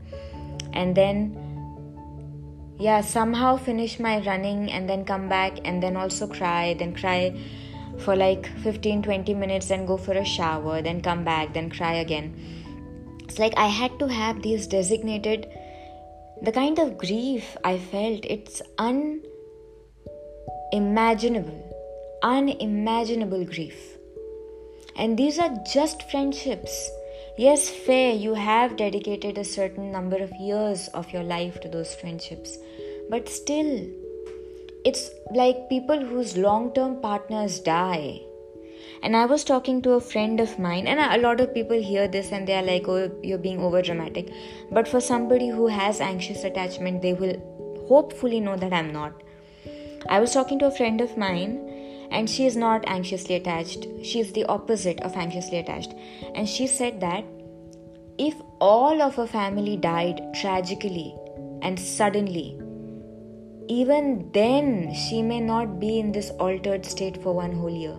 and 0.73 0.97
then 0.97 1.37
yeah 2.79 3.03
somehow 3.03 3.59
finish 3.59 4.01
my 4.01 4.21
running 4.21 4.73
and 4.73 4.89
then 4.89 5.05
come 5.05 5.29
back 5.29 5.59
and 5.67 5.83
then 5.83 5.99
also 5.99 6.27
cry 6.27 6.75
then 6.79 6.95
cry 6.95 7.31
for 8.01 8.17
like 8.17 8.47
15 8.59 9.03
20 9.03 9.35
minutes 9.35 9.69
then 9.69 9.87
go 9.87 9.97
for 9.97 10.13
a 10.13 10.25
shower 10.25 10.83
then 10.83 11.01
come 11.01 11.25
back 11.25 11.53
then 11.55 11.71
cry 11.71 11.95
again. 11.95 12.35
It's 13.25 13.39
like 13.39 13.55
i 13.57 13.67
had 13.67 13.99
to 14.01 14.09
have 14.09 14.43
these 14.43 14.67
designated 14.67 15.47
the 16.43 16.53
kind 16.53 16.79
of 16.79 16.97
grief 16.99 17.57
i 17.65 17.79
felt 17.79 18.25
it's 18.25 18.63
unimaginable 20.73 21.71
unimaginable 22.23 23.45
grief. 23.45 23.97
And 24.97 25.19
these 25.19 25.39
are 25.39 25.55
just 25.73 26.11
friendships. 26.11 26.91
Yes, 27.39 27.71
fair, 27.71 28.15
you 28.15 28.35
have 28.35 28.77
dedicated 28.77 29.39
a 29.39 29.45
certain 29.45 29.91
number 29.91 30.17
of 30.17 30.33
years 30.39 30.89
of 30.89 31.11
your 31.13 31.23
life 31.23 31.61
to 31.61 31.69
those 31.69 31.95
friendships, 31.95 32.59
but 33.09 33.29
still, 33.29 33.87
it's 34.85 35.11
like 35.35 35.69
people 35.69 36.01
whose 36.01 36.37
long 36.37 36.73
term 36.73 37.01
partners 37.01 37.61
die. 37.61 38.21
And 39.03 39.17
I 39.17 39.25
was 39.25 39.45
talking 39.45 39.81
to 39.83 39.93
a 39.93 40.01
friend 40.01 40.41
of 40.41 40.59
mine, 40.59 40.87
and 40.87 41.01
a 41.01 41.23
lot 41.23 41.41
of 41.41 41.55
people 41.55 41.81
hear 41.81 42.07
this 42.07 42.33
and 42.33 42.47
they 42.47 42.55
are 42.55 42.63
like, 42.63 42.87
oh, 42.87 43.11
you're 43.23 43.39
being 43.39 43.61
over 43.61 43.81
dramatic. 43.81 44.31
But 44.71 44.87
for 44.87 45.01
somebody 45.01 45.49
who 45.49 45.69
has 45.69 46.01
anxious 46.01 46.45
attachment, 46.45 47.01
they 47.01 47.15
will 47.15 47.37
hopefully 47.89 48.41
know 48.41 48.57
that 48.57 48.73
I'm 48.73 48.93
not. 48.93 49.23
I 50.09 50.21
was 50.21 50.33
talking 50.33 50.59
to 50.61 50.67
a 50.67 50.71
friend 50.71 51.01
of 51.01 51.17
mine 51.17 51.71
and 52.11 52.29
she 52.29 52.47
is 52.47 52.57
not 52.57 52.85
anxiously 52.87 53.37
attached 53.37 53.87
she 54.03 54.21
is 54.21 54.33
the 54.33 54.45
opposite 54.47 55.01
of 55.01 55.17
anxiously 55.17 55.59
attached 55.59 55.95
and 56.35 56.49
she 56.49 56.67
said 56.67 57.01
that 57.01 57.25
if 58.19 58.35
all 58.61 59.01
of 59.01 59.15
her 59.15 59.27
family 59.27 59.77
died 59.77 60.21
tragically 60.41 61.15
and 61.63 61.79
suddenly 61.79 62.59
even 63.79 64.29
then 64.33 64.93
she 64.93 65.23
may 65.23 65.41
not 65.41 65.79
be 65.79 65.99
in 66.01 66.11
this 66.11 66.31
altered 66.45 66.85
state 66.85 67.23
for 67.23 67.33
one 67.33 67.53
whole 67.53 67.77
year. 67.83 67.97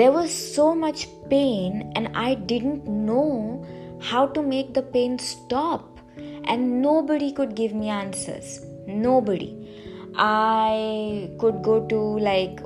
There 0.00 0.12
was 0.12 0.32
so 0.32 0.74
much 0.74 1.06
pain 1.30 1.92
and 1.96 2.08
i 2.26 2.34
didn't 2.52 2.86
know 2.86 3.66
how 4.10 4.26
to 4.36 4.42
make 4.42 4.72
the 4.74 4.82
pain 4.82 5.18
stop. 5.18 5.88
And 6.44 6.82
nobody 6.82 7.32
could 7.32 7.54
give 7.54 7.72
me 7.72 7.88
answers. 7.88 8.64
Nobody. 8.86 9.50
I 10.16 11.30
could 11.40 11.62
go 11.62 11.86
to 11.88 12.00
like 12.30 12.60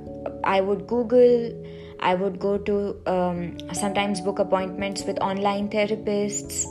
i 0.44 0.60
would 0.60 0.86
google 0.86 1.52
i 2.00 2.14
would 2.14 2.38
go 2.38 2.56
to 2.58 2.74
um, 3.06 3.38
sometimes 3.72 4.20
book 4.20 4.38
appointments 4.38 5.04
with 5.04 5.18
online 5.18 5.68
therapists 5.68 6.66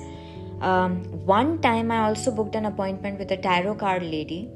um, 0.61 1.03
one 1.25 1.59
time 1.61 1.91
i 1.91 1.99
also 2.07 2.31
booked 2.31 2.55
an 2.55 2.65
appointment 2.65 3.19
with 3.19 3.31
a 3.31 3.37
tarot 3.37 3.75
card 3.75 4.03
lady 4.03 4.49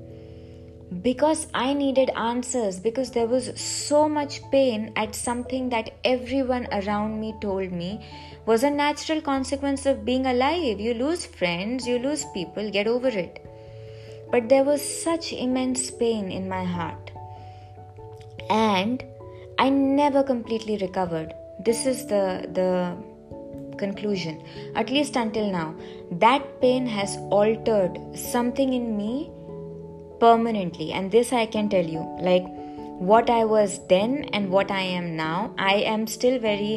because 1.01 1.47
i 1.53 1.73
needed 1.73 2.09
answers 2.15 2.79
because 2.79 3.11
there 3.11 3.27
was 3.27 3.51
so 3.59 4.07
much 4.09 4.41
pain 4.51 4.91
at 4.95 5.13
something 5.13 5.69
that 5.69 5.91
everyone 6.03 6.67
around 6.71 7.19
me 7.19 7.35
told 7.41 7.71
me 7.71 8.03
was 8.45 8.63
a 8.63 8.69
natural 8.69 9.21
consequence 9.21 9.85
of 9.85 10.03
being 10.03 10.25
alive 10.25 10.79
you 10.79 10.93
lose 10.93 11.25
friends 11.25 11.87
you 11.87 11.99
lose 11.99 12.25
people 12.33 12.71
get 12.71 12.87
over 12.87 13.09
it 13.09 13.45
but 14.31 14.47
there 14.47 14.63
was 14.63 14.81
such 14.81 15.33
immense 15.33 15.89
pain 15.89 16.31
in 16.31 16.47
my 16.47 16.63
heart. 16.63 17.11
And 18.49 19.03
I 19.57 19.69
never 19.69 20.23
completely 20.23 20.77
recovered. 20.77 21.33
This 21.59 21.85
is 21.85 22.05
the, 22.05 22.47
the 22.53 22.95
conclusion, 23.79 24.43
at 24.75 24.91
least 24.91 25.15
until 25.15 25.51
now. 25.51 25.73
That 26.11 26.61
pain 26.61 26.85
has 26.85 27.17
altered 27.31 27.99
something 28.13 28.73
in 28.73 28.95
me 28.95 29.31
permanently. 30.19 30.91
And 30.91 31.11
this 31.11 31.33
I 31.33 31.45
can 31.45 31.69
tell 31.69 31.85
you 31.85 32.05
like 32.21 32.45
what 33.11 33.29
I 33.29 33.45
was 33.45 33.79
then 33.87 34.25
and 34.33 34.51
what 34.51 34.69
I 34.69 34.81
am 34.81 35.15
now. 35.15 35.53
I 35.57 35.75
am 35.95 36.05
still 36.07 36.39
very 36.39 36.73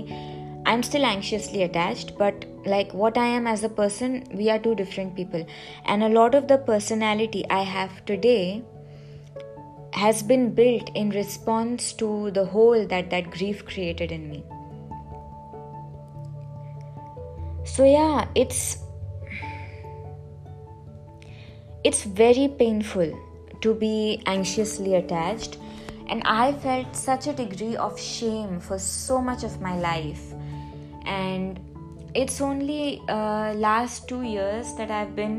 I'm 0.65 0.83
still 0.85 1.05
anxiously 1.05 1.65
attached, 1.65 2.17
but 2.17 2.45
like 2.65 2.95
what 2.95 3.19
I 3.19 3.27
am 3.27 3.49
as 3.49 3.65
a 3.65 3.69
person, 3.69 4.25
we 4.33 4.49
are 4.49 4.61
two 4.61 4.77
different 4.77 5.17
people. 5.17 5.45
And 5.85 6.05
a 6.05 6.09
lot 6.09 6.37
of 6.37 6.47
the 6.47 6.59
personality 6.59 7.45
I 7.51 7.63
have 7.63 8.05
today 8.07 8.63
has 9.93 10.23
been 10.23 10.55
built 10.55 10.91
in 10.95 11.11
response 11.11 11.93
to 11.95 12.31
the 12.31 12.45
hole 12.45 12.87
that 12.87 13.11
that 13.11 13.31
grief 13.31 13.65
created 13.67 14.13
in 14.13 14.29
me. 14.29 14.45
So, 17.65 17.85
yeah, 17.85 18.29
it's 18.35 18.79
it's 21.85 22.05
very 22.05 22.49
painful 22.59 23.19
to 23.61 23.75
be 23.75 24.23
anxiously 24.27 24.95
attached. 24.97 25.59
And 26.09 26.23
i 26.27 26.53
felt 26.53 26.95
such 26.95 27.27
a 27.27 27.33
degree 27.33 27.75
of 27.77 27.99
shame 27.99 28.61
for 28.61 28.79
so 28.79 29.21
much 29.23 29.45
of 29.45 29.61
my 29.61 29.79
life. 29.79 30.35
And 31.07 31.59
it's 32.15 32.41
only 32.41 33.01
uh, 33.09 33.55
last 33.55 34.07
two 34.09 34.23
years 34.23 34.75
that 34.75 34.91
i've 34.91 35.17
been 35.17 35.37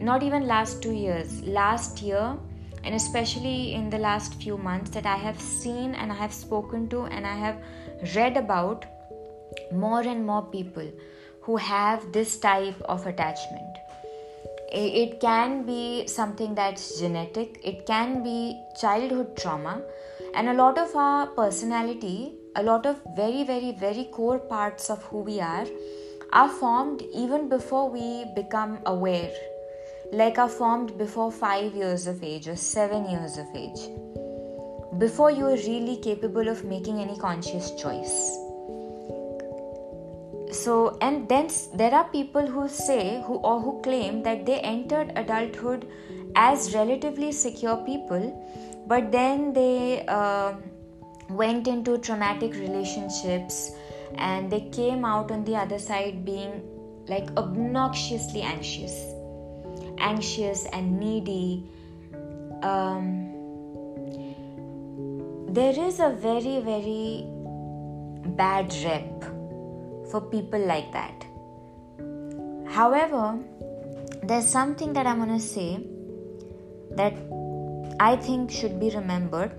not 0.00 0.22
even 0.22 0.46
last 0.46 0.82
two 0.82 0.92
years 0.92 1.42
last 1.42 2.00
year 2.00 2.36
and 2.84 2.94
especially 2.94 3.74
in 3.74 3.90
the 3.90 3.98
last 3.98 4.34
few 4.34 4.56
months 4.56 4.90
that 4.90 5.04
i 5.04 5.16
have 5.16 5.40
seen 5.40 5.94
and 5.96 6.12
i 6.12 6.14
have 6.14 6.32
spoken 6.32 6.88
to 6.88 7.02
and 7.06 7.26
i 7.26 7.34
have 7.34 7.56
read 8.14 8.36
about 8.36 8.86
more 9.72 10.00
and 10.02 10.24
more 10.24 10.42
people 10.42 10.88
who 11.50 11.56
have 11.56 12.12
this 12.12 12.36
type 12.38 12.80
of 12.82 13.06
attachment. 13.06 13.78
It 14.72 15.20
can 15.20 15.64
be 15.66 16.06
something 16.06 16.54
that's 16.54 17.00
genetic 17.00 17.56
it 17.70 17.86
can 17.86 18.22
be 18.22 18.36
childhood 18.80 19.36
trauma 19.36 19.72
and 20.32 20.50
a 20.50 20.54
lot 20.54 20.78
of 20.82 20.94
our 21.04 21.26
personality 21.38 22.34
a 22.54 22.62
lot 22.62 22.86
of 22.90 23.00
very 23.16 23.42
very 23.48 23.72
very 23.80 24.04
core 24.18 24.38
parts 24.38 24.90
of 24.90 25.02
who 25.06 25.22
we 25.30 25.40
are 25.40 25.66
are 26.32 26.48
formed 26.48 27.02
even 27.22 27.48
before 27.48 27.90
we 27.90 28.26
become 28.36 28.78
aware. 28.86 29.32
Like 30.12 30.38
are 30.38 30.52
formed 30.58 30.96
before 30.98 31.32
5 31.32 31.74
years 31.74 32.06
of 32.06 32.22
age 32.22 32.46
or 32.46 32.54
7 32.54 33.10
years 33.14 33.38
of 33.38 33.58
age. 33.64 33.82
Before 34.98 35.32
you 35.40 35.50
are 35.50 35.60
really 35.66 35.98
capable 36.06 36.54
of 36.54 36.64
making 36.76 37.02
any 37.06 37.18
conscious 37.26 37.74
choice 37.82 38.16
so 40.52 40.98
and 41.00 41.28
then 41.28 41.48
there 41.74 41.94
are 41.94 42.04
people 42.08 42.46
who 42.46 42.68
say 42.68 43.22
who 43.26 43.34
or 43.36 43.60
who 43.60 43.80
claim 43.82 44.22
that 44.22 44.44
they 44.46 44.58
entered 44.60 45.12
adulthood 45.16 45.86
as 46.36 46.74
relatively 46.74 47.30
secure 47.32 47.76
people 47.78 48.26
but 48.86 49.12
then 49.12 49.52
they 49.52 50.04
uh, 50.06 50.52
went 51.28 51.68
into 51.68 51.98
traumatic 51.98 52.54
relationships 52.54 53.72
and 54.16 54.50
they 54.50 54.60
came 54.70 55.04
out 55.04 55.30
on 55.30 55.44
the 55.44 55.54
other 55.54 55.78
side 55.78 56.24
being 56.24 56.62
like 57.06 57.30
obnoxiously 57.36 58.42
anxious 58.42 58.94
anxious 60.00 60.66
and 60.72 60.98
needy. 60.98 61.64
Um, 62.62 63.28
there 65.52 65.78
is 65.78 66.00
a 66.00 66.10
very 66.10 66.60
very 66.60 67.26
bad 68.36 68.74
rep 68.84 69.24
for 70.10 70.20
people 70.20 70.64
like 70.72 70.92
that 70.92 71.26
however 72.78 73.38
there's 74.22 74.46
something 74.46 74.92
that 74.92 75.06
i'm 75.06 75.18
going 75.24 75.36
to 75.38 75.46
say 75.48 75.70
that 77.02 77.14
i 78.00 78.14
think 78.16 78.50
should 78.50 78.78
be 78.80 78.90
remembered 78.90 79.52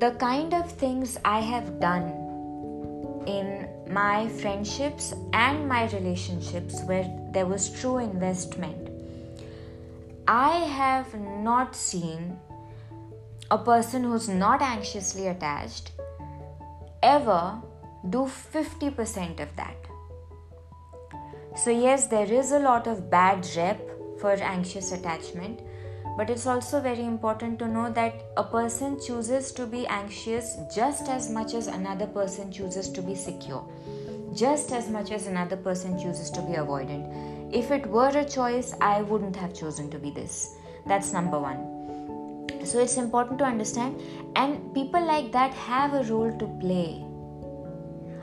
the 0.00 0.10
kind 0.26 0.54
of 0.54 0.70
things 0.84 1.18
i 1.24 1.40
have 1.40 1.68
done 1.80 2.06
in 3.26 3.68
my 3.88 4.28
friendships 4.28 5.12
and 5.32 5.68
my 5.68 5.88
relationships 5.90 6.82
where 6.84 7.08
there 7.32 7.46
was 7.46 7.68
true 7.80 7.98
investment. 7.98 8.88
I 10.26 10.50
have 10.50 11.14
not 11.14 11.76
seen 11.76 12.38
a 13.50 13.58
person 13.58 14.02
who's 14.02 14.28
not 14.28 14.60
anxiously 14.60 15.28
attached 15.28 15.92
ever 17.02 17.60
do 18.10 18.30
50% 18.54 19.40
of 19.40 19.54
that. 19.56 19.76
So, 21.56 21.70
yes, 21.70 22.06
there 22.06 22.30
is 22.30 22.52
a 22.52 22.58
lot 22.58 22.86
of 22.86 23.10
bad 23.10 23.46
rep 23.56 23.80
for 24.20 24.32
anxious 24.32 24.92
attachment, 24.92 25.60
but 26.16 26.30
it's 26.30 26.46
also 26.46 26.80
very 26.80 27.04
important 27.04 27.58
to 27.58 27.68
know 27.68 27.90
that 27.90 28.26
a 28.36 28.44
person 28.44 28.98
chooses 29.00 29.52
to 29.52 29.66
be 29.66 29.86
anxious 29.86 30.56
just 30.74 31.08
as 31.08 31.30
much 31.30 31.54
as 31.54 31.66
another 31.66 32.06
person 32.06 32.50
chooses 32.50 32.90
to 32.90 33.02
be 33.02 33.14
secure, 33.14 33.66
just 34.34 34.72
as 34.72 34.88
much 34.88 35.10
as 35.10 35.26
another 35.26 35.56
person 35.56 35.98
chooses 35.98 36.30
to 36.30 36.42
be 36.42 36.54
avoidant. 36.54 37.54
If 37.54 37.70
it 37.70 37.86
were 37.86 38.08
a 38.08 38.24
choice, 38.24 38.74
I 38.80 39.02
wouldn't 39.02 39.36
have 39.36 39.54
chosen 39.54 39.90
to 39.90 39.98
be 39.98 40.10
this. 40.10 40.56
That's 40.86 41.12
number 41.12 41.38
one. 41.38 41.76
So 42.64 42.80
it's 42.80 42.96
important 42.96 43.38
to 43.38 43.44
understand, 43.44 44.00
and 44.34 44.74
people 44.74 45.04
like 45.04 45.32
that 45.32 45.52
have 45.52 45.94
a 45.94 46.02
role 46.12 46.36
to 46.38 46.46
play. 46.60 47.04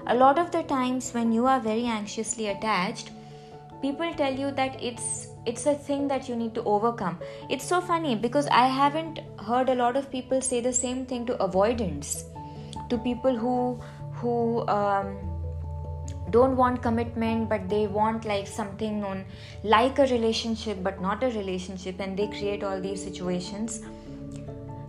A 0.05 0.15
lot 0.15 0.37
of 0.37 0.51
the 0.51 0.63
times, 0.63 1.11
when 1.13 1.31
you 1.31 1.45
are 1.47 1.61
very 1.61 1.85
anxiously 1.85 2.47
attached, 2.47 3.11
people 3.81 4.13
tell 4.15 4.33
you 4.33 4.51
that 4.51 4.81
it's 4.83 5.27
it's 5.45 5.65
a 5.65 5.75
thing 5.75 6.07
that 6.07 6.27
you 6.27 6.35
need 6.35 6.53
to 6.55 6.63
overcome. 6.63 7.17
It's 7.49 7.65
so 7.65 7.79
funny 7.81 8.15
because 8.15 8.47
i 8.47 8.65
haven't 8.67 9.19
heard 9.47 9.69
a 9.69 9.75
lot 9.75 9.97
of 10.01 10.09
people 10.11 10.41
say 10.41 10.59
the 10.61 10.73
same 10.73 11.05
thing 11.05 11.25
to 11.29 11.37
avoidants 11.45 12.25
to 12.89 12.97
people 12.97 13.37
who 13.37 13.55
who 14.21 14.67
um, 14.67 15.17
don't 16.31 16.55
want 16.57 16.81
commitment 16.81 17.49
but 17.49 17.67
they 17.69 17.87
want 17.87 18.25
like 18.25 18.47
something 18.47 18.99
known 19.01 19.25
like 19.63 19.99
a 19.99 20.07
relationship 20.07 20.83
but 20.83 21.01
not 21.01 21.23
a 21.23 21.31
relationship 21.39 21.99
and 21.99 22.17
they 22.17 22.27
create 22.27 22.63
all 22.63 22.79
these 22.81 23.03
situations. 23.03 23.81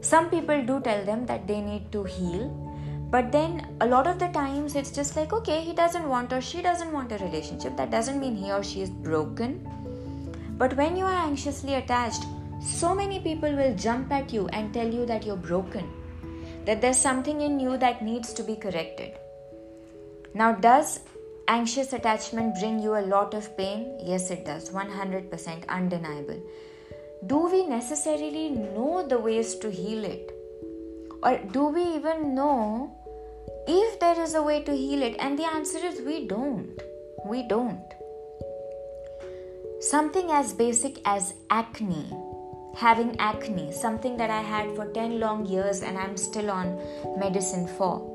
Some 0.00 0.28
people 0.28 0.62
do 0.64 0.80
tell 0.80 1.04
them 1.04 1.26
that 1.26 1.46
they 1.46 1.60
need 1.60 1.90
to 1.92 2.04
heal 2.04 2.63
but 3.10 3.30
then 3.30 3.76
a 3.80 3.86
lot 3.86 4.06
of 4.06 4.18
the 4.18 4.28
times 4.28 4.74
it's 4.74 4.90
just 4.90 5.16
like 5.16 5.32
okay 5.32 5.60
he 5.60 5.72
doesn't 5.72 6.08
want 6.08 6.32
or 6.32 6.40
she 6.40 6.62
doesn't 6.62 6.92
want 6.92 7.12
a 7.12 7.18
relationship 7.18 7.76
that 7.76 7.90
doesn't 7.90 8.20
mean 8.20 8.34
he 8.34 8.52
or 8.52 8.62
she 8.62 8.82
is 8.82 8.90
broken 8.90 9.60
but 10.56 10.76
when 10.76 10.96
you 10.96 11.04
are 11.04 11.26
anxiously 11.26 11.74
attached, 11.74 12.24
so 12.62 12.94
many 12.94 13.18
people 13.20 13.52
will 13.52 13.74
jump 13.74 14.12
at 14.12 14.32
you 14.32 14.46
and 14.48 14.72
tell 14.72 14.86
you 14.86 15.04
that 15.06 15.26
you're 15.26 15.36
broken, 15.36 15.90
that 16.64 16.80
there's 16.80 16.96
something 16.96 17.40
in 17.40 17.58
you 17.58 17.76
that 17.78 18.04
needs 18.04 18.32
to 18.34 18.44
be 18.44 18.54
corrected. 18.54 19.14
Now, 20.32 20.52
does 20.52 21.00
anxious 21.48 21.92
attachment 21.92 22.54
bring 22.60 22.80
you 22.80 22.96
a 22.96 23.06
lot 23.14 23.34
of 23.34 23.56
pain? 23.56 23.98
Yes, 24.00 24.30
it 24.30 24.44
does, 24.44 24.70
100% 24.70 25.68
undeniable. 25.68 26.40
Do 27.26 27.48
we 27.48 27.66
necessarily 27.66 28.50
know 28.50 29.04
the 29.08 29.18
ways 29.18 29.56
to 29.56 29.70
heal 29.70 30.04
it? 30.04 30.33
Or 31.24 31.38
do 31.38 31.68
we 31.68 31.82
even 31.82 32.34
know 32.34 32.92
if 33.66 33.98
there 33.98 34.20
is 34.20 34.34
a 34.34 34.42
way 34.42 34.62
to 34.62 34.76
heal 34.76 35.02
it? 35.02 35.16
And 35.18 35.38
the 35.38 35.44
answer 35.44 35.78
is 35.78 36.02
we 36.02 36.28
don't. 36.28 36.78
We 37.24 37.48
don't. 37.48 37.82
Something 39.80 40.30
as 40.30 40.52
basic 40.52 40.98
as 41.06 41.32
acne, 41.48 42.12
having 42.76 43.16
acne, 43.18 43.72
something 43.72 44.18
that 44.18 44.28
I 44.28 44.42
had 44.42 44.76
for 44.76 44.86
10 44.92 45.18
long 45.18 45.46
years 45.46 45.82
and 45.82 45.96
I'm 45.96 46.18
still 46.18 46.50
on 46.50 46.78
medicine 47.18 47.66
for. 47.68 48.10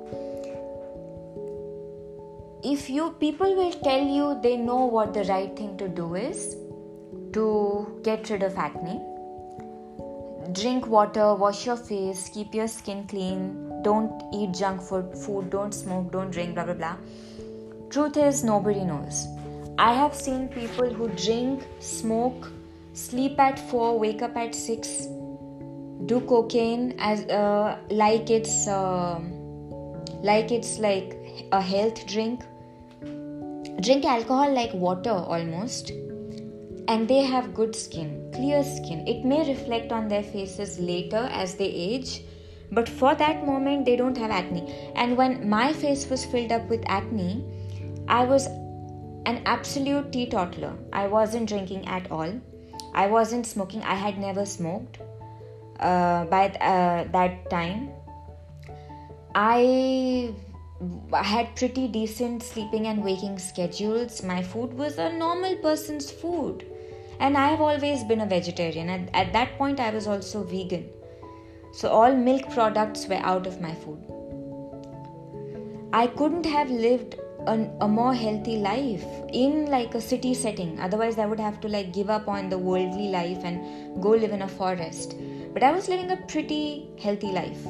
If 2.64 2.90
you 2.90 3.12
people 3.20 3.56
will 3.56 3.72
tell 3.72 4.04
you 4.04 4.40
they 4.44 4.58
know 4.58 4.86
what 4.86 5.14
the 5.14 5.24
right 5.24 5.56
thing 5.56 5.78
to 5.78 5.88
do 5.88 6.14
is 6.16 6.58
to 7.34 8.00
get 8.04 8.30
rid 8.30 8.44
of 8.44 8.58
acne, 8.58 9.02
drink 10.54 10.88
water, 10.88 11.34
wash 11.36 11.66
your 11.66 11.76
face, 11.76 12.30
keep 12.30 12.54
your 12.54 12.68
skin 12.68 13.06
clean, 13.08 13.82
don't 13.84 14.24
eat 14.34 14.54
junk 14.54 14.82
food, 14.82 15.18
food, 15.18 15.50
don't 15.50 15.74
smoke, 15.74 16.12
don't 16.12 16.32
drink, 16.32 16.56
blah 16.56 16.66
blah 16.66 16.74
blah. 16.74 16.96
Truth 17.90 18.18
is, 18.18 18.44
nobody 18.44 18.84
knows. 18.84 19.28
I 19.78 19.94
have 19.94 20.14
seen 20.14 20.48
people 20.50 20.94
who 20.94 21.08
drink, 21.10 21.66
smoke, 21.80 22.52
sleep 22.94 23.40
at 23.40 23.58
4, 23.70 23.98
wake 23.98 24.22
up 24.22 24.36
at 24.36 24.54
6, 24.54 25.08
do 26.06 26.22
cocaine 26.22 26.96
as 27.00 27.24
uh, 27.26 27.78
like 27.90 28.30
it's 28.30 28.68
uh, 28.68 29.20
like 30.24 30.52
it's 30.52 30.80
like 30.80 31.16
a 31.52 31.62
health 31.62 32.06
drink. 32.08 32.44
Drink 33.82 34.06
alcohol 34.06 34.54
like 34.54 34.74
water 34.74 35.12
almost. 35.12 35.92
And 36.90 37.08
they 37.08 37.22
have 37.22 37.54
good 37.54 37.76
skin, 37.76 38.32
clear 38.34 38.64
skin. 38.64 39.08
It 39.08 39.24
may 39.24 39.48
reflect 39.48 39.92
on 39.92 40.08
their 40.08 40.24
faces 40.24 40.80
later 40.80 41.30
as 41.32 41.54
they 41.54 41.68
age, 41.68 42.24
but 42.72 42.90
for 42.90 43.14
that 43.14 43.46
moment 43.46 43.86
they 43.86 43.96
don't 43.96 44.18
have 44.18 44.32
acne. 44.32 44.92
And 44.96 45.16
when 45.16 45.48
my 45.48 45.72
face 45.72 46.10
was 46.10 46.26
filled 46.26 46.52
up 46.52 46.68
with 46.68 46.84
acne, 46.88 47.46
I 48.08 48.26
was 48.26 48.48
an 49.28 49.44
absolute 49.46 50.12
teetotaler. 50.12 50.74
I 50.92 51.06
wasn't 51.06 51.48
drinking 51.48 51.88
at 51.88 52.10
all. 52.10 52.34
I 52.96 53.06
wasn't 53.06 53.46
smoking. 53.46 53.84
I 53.84 53.94
had 53.94 54.18
never 54.18 54.44
smoked 54.44 54.98
uh, 55.80 56.26
by 56.26 56.48
uh, 56.50 57.04
that 57.12 57.52
time. 57.52 57.92
I 59.36 60.34
had 61.14 61.56
pretty 61.56 61.88
decent 61.88 62.42
sleeping 62.42 62.88
and 62.88 63.04
waking 63.04 63.38
schedules. 63.38 64.24
My 64.24 64.42
food 64.42 64.74
was 64.74 64.98
a 64.98 65.14
normal 65.14 65.56
person's 65.58 66.10
food. 66.10 66.66
And 67.20 67.38
I 67.38 67.48
have 67.50 67.62
always 67.62 68.04
been 68.04 68.22
a 68.22 68.26
vegetarian. 68.26 68.90
At, 68.90 69.10
at 69.14 69.34
that 69.34 69.58
point, 69.58 69.80
I 69.80 69.90
was 69.90 70.08
also 70.08 70.44
vegan. 70.44 70.90
So 71.74 71.90
all 71.90 72.16
milk 72.16 72.50
products 72.52 73.08
were 73.08 73.22
out 73.34 73.46
of 73.46 73.62
my 73.62 73.76
food. 73.76 74.00
I 75.94 76.08
couldn't 76.08 76.46
have 76.46 76.70
lived 76.70 77.16
a, 77.48 77.70
a 77.82 77.88
more 77.88 78.14
healthy 78.14 78.58
life 78.58 79.06
in 79.34 79.66
like 79.68 79.96
a 79.96 80.02
city 80.02 80.34
setting 80.34 80.80
otherwise 80.80 81.18
i 81.18 81.26
would 81.26 81.40
have 81.40 81.60
to 81.62 81.70
like 81.70 81.94
give 81.94 82.10
up 82.10 82.28
on 82.28 82.50
the 82.50 82.58
worldly 82.58 83.08
life 83.08 83.44
and 83.44 84.04
go 84.04 84.10
live 84.10 84.32
in 84.32 84.42
a 84.42 84.48
forest 84.48 85.16
but 85.54 85.64
i 85.64 85.72
was 85.72 85.88
living 85.88 86.12
a 86.12 86.18
pretty 86.28 86.90
healthy 87.00 87.32
life 87.32 87.66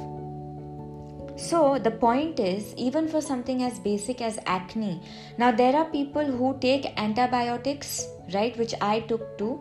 so 1.39 1.79
the 1.79 1.91
point 1.91 2.39
is 2.39 2.73
even 2.75 3.07
for 3.07 3.21
something 3.21 3.63
as 3.63 3.79
basic 3.79 4.21
as 4.21 4.39
acne 4.45 5.01
now 5.37 5.51
there 5.51 5.75
are 5.75 5.85
people 5.85 6.31
who 6.39 6.55
take 6.59 6.87
antibiotics 6.97 8.05
right 8.33 8.57
which 8.57 8.75
i 8.81 8.99
took 9.11 9.37
too 9.37 9.53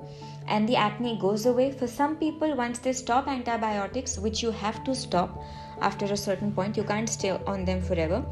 and 0.49 0.69
the 0.69 0.77
acne 0.77 1.17
goes 1.21 1.47
away 1.47 1.71
for 1.71 1.87
some 1.87 2.17
people 2.17 2.55
once 2.57 2.79
they 2.81 2.93
stop 2.93 3.29
antibiotics 3.29 4.19
which 4.19 4.43
you 4.43 4.51
have 4.51 4.83
to 4.85 4.95
stop 4.95 5.43
after 5.81 6.07
a 6.07 6.23
certain 6.27 6.53
point 6.53 6.77
you 6.77 6.85
can't 6.85 7.09
stay 7.09 7.31
on 7.55 7.65
them 7.65 7.81
forever 7.81 8.25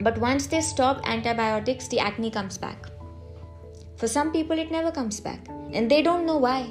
but 0.00 0.18
once 0.18 0.46
they 0.46 0.60
stop 0.60 1.00
antibiotics, 1.08 1.88
the 1.88 2.00
acne 2.00 2.30
comes 2.30 2.58
back. 2.58 2.86
For 3.96 4.06
some 4.06 4.30
people, 4.30 4.58
it 4.58 4.70
never 4.70 4.92
comes 4.92 5.20
back, 5.20 5.48
and 5.72 5.90
they 5.90 6.02
don't 6.02 6.26
know 6.26 6.36
why. 6.36 6.70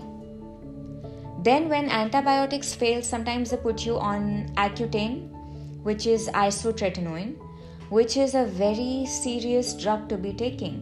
Then, 1.42 1.70
when 1.70 1.90
antibiotics 1.90 2.74
fail, 2.76 3.02
sometimes 3.02 3.50
they 3.50 3.58
put 3.58 3.86
you 3.86 3.98
on 3.98 4.50
Accutane, 4.58 5.32
which 5.88 6.06
is 6.08 6.28
isotretinoin, 6.30 7.36
which 7.90 8.18
is 8.18 8.34
a 8.34 8.46
very 8.46 9.06
serious 9.06 9.74
drug 9.82 10.08
to 10.10 10.18
be 10.18 10.34
taking. 10.34 10.78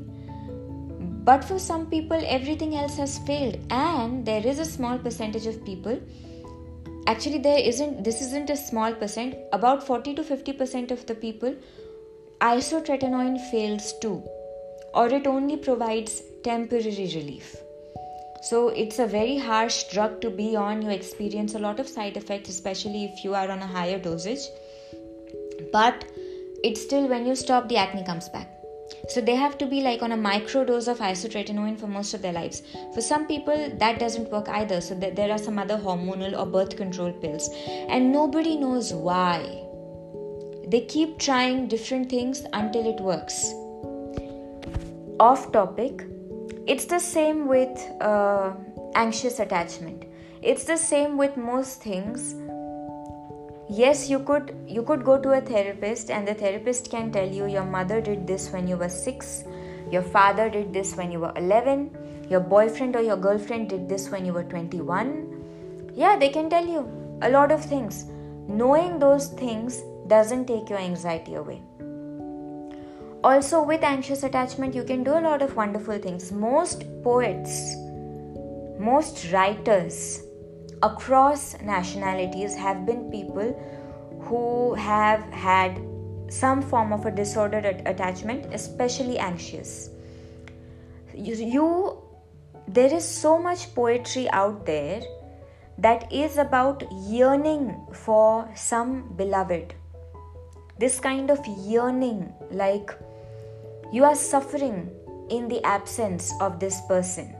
But 1.25 1.43
for 1.43 1.59
some 1.59 1.87
people, 1.87 2.21
everything 2.25 2.75
else 2.75 2.97
has 2.97 3.17
failed, 3.19 3.57
and 3.69 4.25
there 4.25 4.45
is 4.45 4.59
a 4.59 4.65
small 4.65 4.97
percentage 4.97 5.45
of 5.47 5.63
people. 5.65 5.99
Actually, 7.07 7.39
there 7.39 7.59
isn't. 7.71 8.03
This 8.03 8.21
isn't 8.21 8.49
a 8.49 8.57
small 8.57 8.93
percent. 8.93 9.35
About 9.51 9.85
40 9.85 10.15
to 10.15 10.23
50 10.23 10.53
percent 10.61 10.91
of 10.91 11.05
the 11.05 11.15
people, 11.15 11.55
isotretinoin 12.51 13.37
fails 13.51 13.93
too, 13.99 14.17
or 14.93 15.07
it 15.19 15.27
only 15.27 15.57
provides 15.69 16.21
temporary 16.43 17.09
relief. 17.15 17.55
So 18.49 18.67
it's 18.83 18.99
a 18.99 19.07
very 19.07 19.37
harsh 19.37 19.83
drug 19.91 20.19
to 20.21 20.29
be 20.29 20.55
on. 20.55 20.81
You 20.81 20.89
experience 20.89 21.55
a 21.55 21.65
lot 21.69 21.79
of 21.79 21.87
side 21.87 22.17
effects, 22.17 22.49
especially 22.49 23.05
if 23.05 23.23
you 23.25 23.35
are 23.41 23.49
on 23.49 23.59
a 23.59 23.73
higher 23.79 23.99
dosage. 23.99 24.47
But 25.73 26.05
it's 26.63 26.81
still 26.81 27.07
when 27.09 27.25
you 27.25 27.35
stop, 27.35 27.67
the 27.67 27.77
acne 27.77 28.05
comes 28.05 28.29
back. 28.29 28.49
So 29.09 29.19
they 29.19 29.35
have 29.35 29.57
to 29.57 29.65
be 29.65 29.81
like 29.81 30.01
on 30.01 30.11
a 30.11 30.17
micro 30.17 30.63
dose 30.63 30.87
of 30.87 30.99
isotretinoin 30.99 31.79
for 31.79 31.87
most 31.87 32.13
of 32.13 32.21
their 32.21 32.31
lives. 32.31 32.61
For 32.93 33.01
some 33.01 33.25
people, 33.27 33.71
that 33.79 33.99
doesn't 33.99 34.31
work 34.31 34.47
either. 34.47 34.79
So 34.81 34.95
there 34.95 35.31
are 35.31 35.37
some 35.37 35.57
other 35.59 35.77
hormonal 35.77 36.39
or 36.39 36.45
birth 36.45 36.77
control 36.77 37.11
pills, 37.11 37.49
and 37.89 38.11
nobody 38.11 38.55
knows 38.55 38.93
why. 38.93 39.39
They 40.67 40.81
keep 40.81 41.19
trying 41.19 41.67
different 41.67 42.09
things 42.09 42.45
until 42.53 42.89
it 42.89 43.01
works. 43.01 43.43
Off 45.19 45.51
topic, 45.51 46.05
it's 46.67 46.85
the 46.85 46.99
same 46.99 47.47
with 47.47 47.77
uh, 47.99 48.53
anxious 48.95 49.39
attachment. 49.39 50.05
It's 50.41 50.65
the 50.65 50.77
same 50.77 51.17
with 51.17 51.35
most 51.35 51.81
things 51.81 52.35
yes 53.69 54.09
you 54.09 54.19
could 54.19 54.55
you 54.67 54.83
could 54.83 55.03
go 55.03 55.19
to 55.19 55.31
a 55.31 55.41
therapist 55.41 56.09
and 56.09 56.27
the 56.27 56.33
therapist 56.33 56.89
can 56.89 57.11
tell 57.11 57.27
you 57.27 57.45
your 57.47 57.65
mother 57.65 58.01
did 58.01 58.25
this 58.27 58.49
when 58.51 58.67
you 58.67 58.75
were 58.77 58.89
6 58.89 59.43
your 59.91 60.01
father 60.01 60.49
did 60.49 60.73
this 60.73 60.95
when 60.95 61.11
you 61.11 61.19
were 61.19 61.33
11 61.35 62.27
your 62.29 62.39
boyfriend 62.39 62.95
or 62.95 63.01
your 63.01 63.17
girlfriend 63.17 63.69
did 63.69 63.87
this 63.87 64.09
when 64.09 64.25
you 64.25 64.33
were 64.33 64.43
21 64.43 65.93
yeah 65.95 66.17
they 66.17 66.29
can 66.29 66.49
tell 66.49 66.65
you 66.65 66.83
a 67.23 67.29
lot 67.29 67.51
of 67.51 67.63
things. 67.63 68.05
Knowing 68.47 68.99
those 68.99 69.29
things 69.29 69.81
doesn't 70.07 70.45
take 70.45 70.69
your 70.69 70.79
anxiety 70.79 71.35
away. 71.35 71.61
Also 73.23 73.63
with 73.63 73.83
anxious 73.83 74.23
attachment 74.23 74.75
you 74.75 74.83
can 74.83 75.03
do 75.03 75.17
a 75.17 75.23
lot 75.27 75.41
of 75.41 75.55
wonderful 75.55 75.97
things. 75.97 76.31
Most 76.31 76.83
poets 77.03 77.75
most 78.79 79.31
writers 79.31 80.23
across 80.83 81.55
nationalities 81.61 82.55
have 82.55 82.85
been 82.85 83.09
people 83.09 83.55
who 84.19 84.73
have 84.73 85.23
had 85.31 85.81
some 86.29 86.61
form 86.61 86.91
of 86.91 87.05
a 87.05 87.11
disordered 87.11 87.81
attachment, 87.85 88.53
especially 88.53 89.17
anxious. 89.17 89.89
You, 91.15 92.01
there 92.67 92.93
is 92.93 93.07
so 93.07 93.39
much 93.39 93.73
poetry 93.73 94.29
out 94.31 94.65
there 94.65 95.01
that 95.77 96.11
is 96.11 96.37
about 96.37 96.83
yearning 96.91 97.87
for 97.93 98.49
some 98.55 99.13
beloved. 99.15 99.73
This 100.79 100.99
kind 100.99 101.29
of 101.29 101.39
yearning, 101.47 102.33
like 102.51 102.91
you 103.91 104.03
are 104.03 104.15
suffering 104.15 104.89
in 105.29 105.47
the 105.47 105.63
absence 105.63 106.33
of 106.41 106.59
this 106.59 106.81
person 106.87 107.35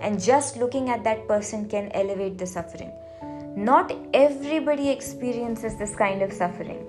and 0.00 0.20
just 0.20 0.56
looking 0.56 0.90
at 0.90 1.04
that 1.04 1.26
person 1.28 1.68
can 1.68 1.90
elevate 1.92 2.38
the 2.38 2.46
suffering. 2.46 2.92
Not 3.56 3.92
everybody 4.14 4.88
experiences 4.88 5.76
this 5.76 5.94
kind 5.94 6.22
of 6.22 6.32
suffering. 6.32 6.86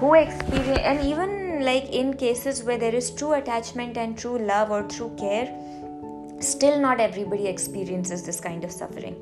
Who 0.00 0.14
experience, 0.14 0.80
and 0.80 1.00
even 1.06 1.64
like 1.64 1.84
in 1.90 2.14
cases 2.14 2.64
where 2.64 2.78
there 2.78 2.94
is 2.94 3.10
true 3.10 3.34
attachment 3.34 3.96
and 3.96 4.18
true 4.18 4.38
love 4.38 4.70
or 4.70 4.82
true 4.82 5.14
care, 5.16 5.46
still 6.40 6.80
not 6.80 6.98
everybody 6.98 7.46
experiences 7.46 8.24
this 8.24 8.40
kind 8.40 8.64
of 8.64 8.72
suffering. 8.72 9.16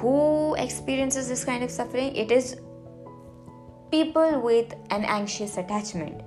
Who 0.00 0.54
experiences 0.54 1.28
this 1.28 1.44
kind 1.44 1.64
of 1.64 1.70
suffering? 1.70 2.14
It 2.14 2.30
is 2.30 2.56
people 3.90 4.40
with 4.40 4.72
an 4.90 5.04
anxious 5.04 5.56
attachment. 5.56 6.20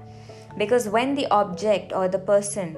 Because 0.58 0.89
when 0.89 1.16
the 1.16 1.28
object 1.28 1.93
or 1.93 2.08
the 2.08 2.20
person 2.20 2.78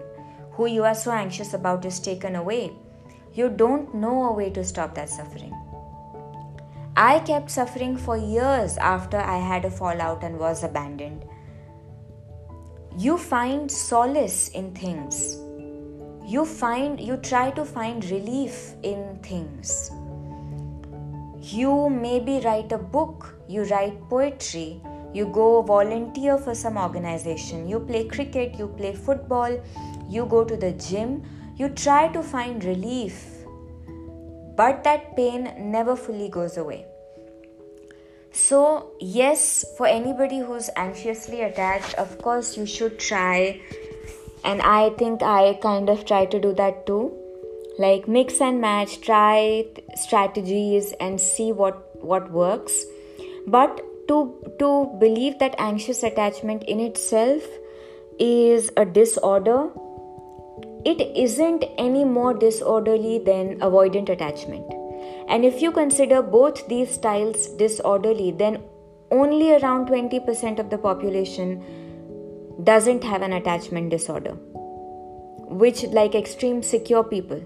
who 0.61 0.67
you 0.67 0.83
are 0.83 0.93
so 0.93 1.11
anxious 1.11 1.55
about 1.55 1.85
is 1.85 1.99
taken 1.99 2.35
away, 2.35 2.71
you 3.33 3.49
don't 3.49 3.95
know 3.95 4.25
a 4.25 4.31
way 4.31 4.51
to 4.51 4.63
stop 4.63 4.93
that 4.93 5.09
suffering. 5.09 5.53
I 6.95 7.17
kept 7.19 7.49
suffering 7.49 7.97
for 7.97 8.15
years 8.15 8.77
after 8.77 9.17
I 9.17 9.37
had 9.37 9.65
a 9.65 9.71
fallout 9.71 10.23
and 10.23 10.37
was 10.37 10.63
abandoned. 10.63 11.25
You 12.95 13.17
find 13.17 13.71
solace 13.71 14.49
in 14.49 14.71
things. 14.75 15.35
You 16.31 16.45
find 16.45 16.99
you 16.99 17.17
try 17.17 17.49
to 17.51 17.65
find 17.65 18.05
relief 18.11 18.75
in 18.83 19.17
things. 19.23 19.89
You 21.41 21.89
maybe 21.89 22.39
write 22.45 22.71
a 22.71 22.77
book, 22.77 23.33
you 23.47 23.63
write 23.63 23.99
poetry, 24.09 24.79
you 25.11 25.25
go 25.25 25.63
volunteer 25.63 26.37
for 26.37 26.53
some 26.53 26.77
organization, 26.77 27.67
you 27.67 27.79
play 27.79 28.03
cricket, 28.03 28.59
you 28.59 28.67
play 28.67 28.93
football, 28.93 29.59
you 30.11 30.25
go 30.25 30.43
to 30.43 30.57
the 30.57 30.71
gym, 30.73 31.23
you 31.55 31.69
try 31.69 32.07
to 32.09 32.21
find 32.21 32.63
relief, 32.63 33.25
but 34.57 34.83
that 34.83 35.15
pain 35.15 35.53
never 35.57 35.95
fully 35.95 36.27
goes 36.29 36.57
away. 36.57 36.85
So, 38.33 38.91
yes, 38.99 39.65
for 39.77 39.87
anybody 39.87 40.39
who's 40.39 40.69
anxiously 40.75 41.41
attached, 41.41 41.95
of 41.95 42.17
course, 42.21 42.57
you 42.57 42.65
should 42.65 42.97
try, 42.99 43.59
and 44.43 44.61
I 44.61 44.89
think 44.91 45.21
I 45.21 45.59
kind 45.61 45.89
of 45.89 46.05
try 46.05 46.25
to 46.25 46.39
do 46.39 46.53
that 46.53 46.85
too. 46.85 47.17
Like 47.77 48.07
mix 48.07 48.41
and 48.41 48.61
match, 48.61 49.01
try 49.01 49.65
strategies 49.95 50.93
and 50.99 51.19
see 51.19 51.51
what 51.51 52.03
what 52.03 52.31
works. 52.31 52.85
But 53.47 53.81
to 54.07 54.17
to 54.59 54.71
believe 54.99 55.39
that 55.39 55.55
anxious 55.57 56.03
attachment 56.03 56.63
in 56.63 56.79
itself 56.79 57.43
is 58.19 58.71
a 58.77 58.85
disorder 58.85 59.69
it 60.83 61.01
isn't 61.15 61.63
any 61.77 62.03
more 62.03 62.33
disorderly 62.33 63.19
than 63.19 63.59
avoidant 63.59 64.09
attachment. 64.09 64.65
And 65.27 65.45
if 65.45 65.61
you 65.61 65.71
consider 65.71 66.21
both 66.21 66.67
these 66.67 66.91
styles 66.91 67.47
disorderly, 67.47 68.31
then 68.31 68.63
only 69.11 69.53
around 69.53 69.87
20% 69.87 70.59
of 70.59 70.69
the 70.69 70.77
population 70.77 71.63
doesn't 72.63 73.03
have 73.03 73.21
an 73.21 73.33
attachment 73.33 73.89
disorder, 73.89 74.31
which, 75.63 75.83
like 75.83 76.15
extreme 76.15 76.63
secure 76.63 77.03
people. 77.03 77.41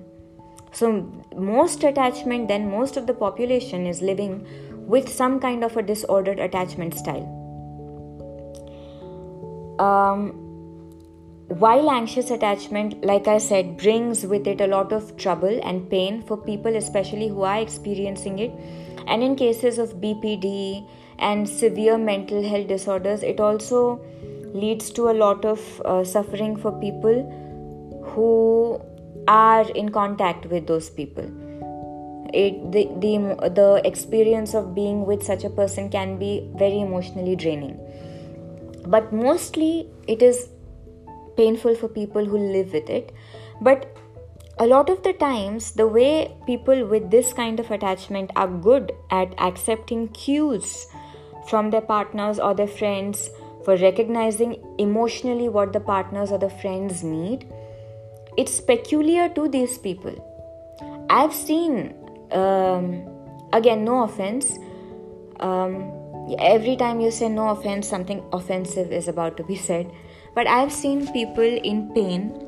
So, 0.71 1.11
most 1.36 1.83
attachment, 1.83 2.47
then 2.47 2.69
most 2.69 2.97
of 2.97 3.07
the 3.07 3.13
population 3.13 3.86
is 3.86 4.01
living 4.01 4.45
with 4.88 5.09
some 5.09 5.39
kind 5.39 5.63
of 5.63 5.75
a 5.77 5.81
disordered 5.81 6.39
attachment 6.39 6.93
style. 6.93 7.31
Um, 9.79 10.45
while 11.48 11.91
anxious 11.91 12.32
attachment, 12.32 13.06
like 13.06 13.28
I 13.28 13.38
said, 13.38 13.78
brings 13.78 14.26
with 14.26 14.48
it 14.48 14.62
a 14.62 14.68
lot 14.68 14.91
of 14.91 15.16
trouble 15.16 15.60
and 15.64 15.88
pain 15.89 16.24
for 16.24 16.38
people, 16.38 16.76
especially 16.76 17.28
who 17.28 17.43
are 17.43 17.60
experiencing 17.60 18.39
it, 18.39 18.52
and 19.08 19.22
in 19.22 19.36
cases 19.36 19.78
of 19.78 19.96
BPD 20.02 20.88
and 21.20 21.48
severe 21.48 21.98
mental 22.00 22.41
health 22.41 22.68
disorders, 22.68 23.22
it 23.22 23.39
also 23.39 24.02
leads 24.54 24.89
to 24.91 25.10
a 25.10 25.14
lot 25.14 25.46
of 25.46 25.82
uh, 25.86 26.04
suffering 26.04 26.56
for 26.56 26.72
people 26.80 27.22
who 28.08 28.82
are 29.28 29.70
in 29.72 29.89
contact 29.89 30.48
with 30.48 30.66
those 30.66 30.89
people. 30.89 31.26
It, 32.34 32.72
the, 32.72 32.89
the, 33.00 33.50
the 33.50 33.82
experience 33.86 34.56
of 34.56 34.74
being 34.74 35.06
with 35.06 35.24
such 35.24 35.43
a 35.43 35.50
person 35.50 35.89
can 35.89 36.18
be 36.18 36.50
very 36.56 36.80
emotionally 36.80 37.36
draining. 37.36 37.80
But 38.88 39.14
mostly, 39.14 39.89
it 40.08 40.22
is 40.22 40.50
painful 41.38 41.75
for 41.75 41.88
people 41.88 42.25
who 42.25 42.38
live 42.38 42.73
with 42.73 42.89
it. 42.89 43.13
But 43.61 43.97
a 44.57 44.65
lot 44.65 44.89
of 44.89 45.03
the 45.03 45.13
times 45.13 45.71
the 45.73 45.88
way 45.88 46.36
people 46.45 46.86
with 46.88 47.11
this 47.11 47.33
kind 47.33 47.59
of 47.59 47.71
attachment 47.71 48.31
are 48.36 48.47
good 48.47 48.93
at 49.11 49.33
accepting 49.39 50.07
cues 50.09 50.88
from 51.49 51.69
their 51.69 51.81
partners 51.81 52.39
or 52.39 52.55
their 52.55 52.67
friends 52.67 53.29
for 53.65 53.75
recognizing 53.77 54.55
emotionally 54.77 55.49
what 55.49 55.73
the 55.73 55.79
partners 55.79 56.31
or 56.31 56.38
the 56.38 56.49
friends 56.49 57.03
need 57.03 57.45
it's 58.38 58.59
peculiar 58.59 59.29
to 59.29 59.47
these 59.47 59.77
people. 59.77 60.13
I've 61.09 61.33
seen 61.33 61.93
um, 62.31 63.07
again 63.53 63.86
no 63.86 64.03
offense 64.03 64.57
um, 65.39 65.91
every 66.39 66.75
time 66.75 66.99
you 66.99 67.11
say 67.11 67.29
no 67.29 67.49
offense 67.49 67.88
something 67.88 68.23
offensive 68.33 68.91
is 68.91 69.07
about 69.07 69.38
to 69.38 69.43
be 69.43 69.55
said 69.55 69.91
but 70.36 70.47
I've 70.47 70.71
seen 70.71 71.07
people 71.13 71.43
in 71.43 71.91
pain. 71.93 72.41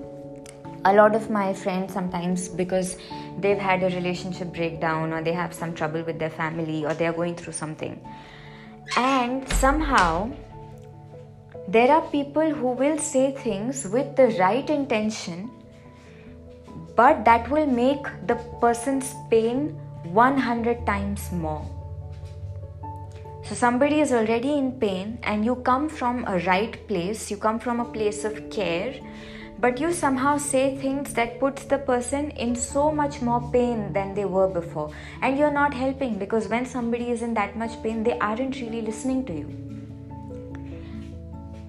A 0.85 0.93
lot 0.93 1.15
of 1.15 1.29
my 1.29 1.53
friends 1.53 1.93
sometimes 1.93 2.47
because 2.47 2.97
they've 3.39 3.57
had 3.57 3.81
a 3.81 3.89
relationship 3.95 4.53
breakdown 4.53 5.13
or 5.13 5.23
they 5.23 5.33
have 5.33 5.53
some 5.53 5.73
trouble 5.73 6.03
with 6.03 6.19
their 6.19 6.29
family 6.29 6.85
or 6.85 6.93
they 6.93 7.07
are 7.07 7.13
going 7.13 7.35
through 7.35 7.53
something. 7.53 7.99
And 8.95 9.47
somehow 9.53 10.31
there 11.67 11.91
are 11.91 12.01
people 12.09 12.53
who 12.53 12.71
will 12.71 12.97
say 12.97 13.31
things 13.31 13.88
with 13.88 14.15
the 14.15 14.27
right 14.39 14.69
intention 14.69 15.49
but 16.95 17.25
that 17.25 17.49
will 17.49 17.67
make 17.67 18.05
the 18.25 18.35
person's 18.61 19.13
pain 19.29 19.69
100 20.03 20.85
times 20.85 21.31
more 21.31 21.76
so 23.48 23.56
somebody 23.56 24.02
is 24.02 24.12
already 24.12 24.58
in 24.58 24.72
pain 24.74 25.18
and 25.24 25.45
you 25.45 25.56
come 25.56 25.88
from 25.88 26.26
a 26.28 26.39
right 26.39 26.88
place 26.88 27.32
you 27.32 27.38
come 27.38 27.60
from 27.60 27.80
a 27.80 27.86
place 27.86 28.24
of 28.26 28.50
care 28.50 28.93
but 29.60 29.80
you 29.80 29.91
somehow 29.91 30.38
say 30.38 30.78
things 30.78 31.14
that 31.14 31.39
puts 31.39 31.64
the 31.66 31.80
person 31.80 32.30
in 32.32 32.56
so 32.56 32.91
much 32.91 33.22
more 33.22 33.41
pain 33.52 33.91
than 33.91 34.14
they 34.14 34.26
were 34.26 34.48
before. 34.48 34.91
And 35.24 35.36
you're 35.36 35.52
not 35.52 35.74
helping 35.74 36.20
because 36.20 36.48
when 36.48 36.66
somebody 36.66 37.10
is 37.10 37.24
in 37.24 37.34
that 37.34 37.58
much 37.58 37.82
pain 37.82 38.04
they 38.04 38.20
aren't 38.20 38.62
really 38.62 38.82
listening 38.82 39.26
to 39.26 39.34
you. 39.34 39.50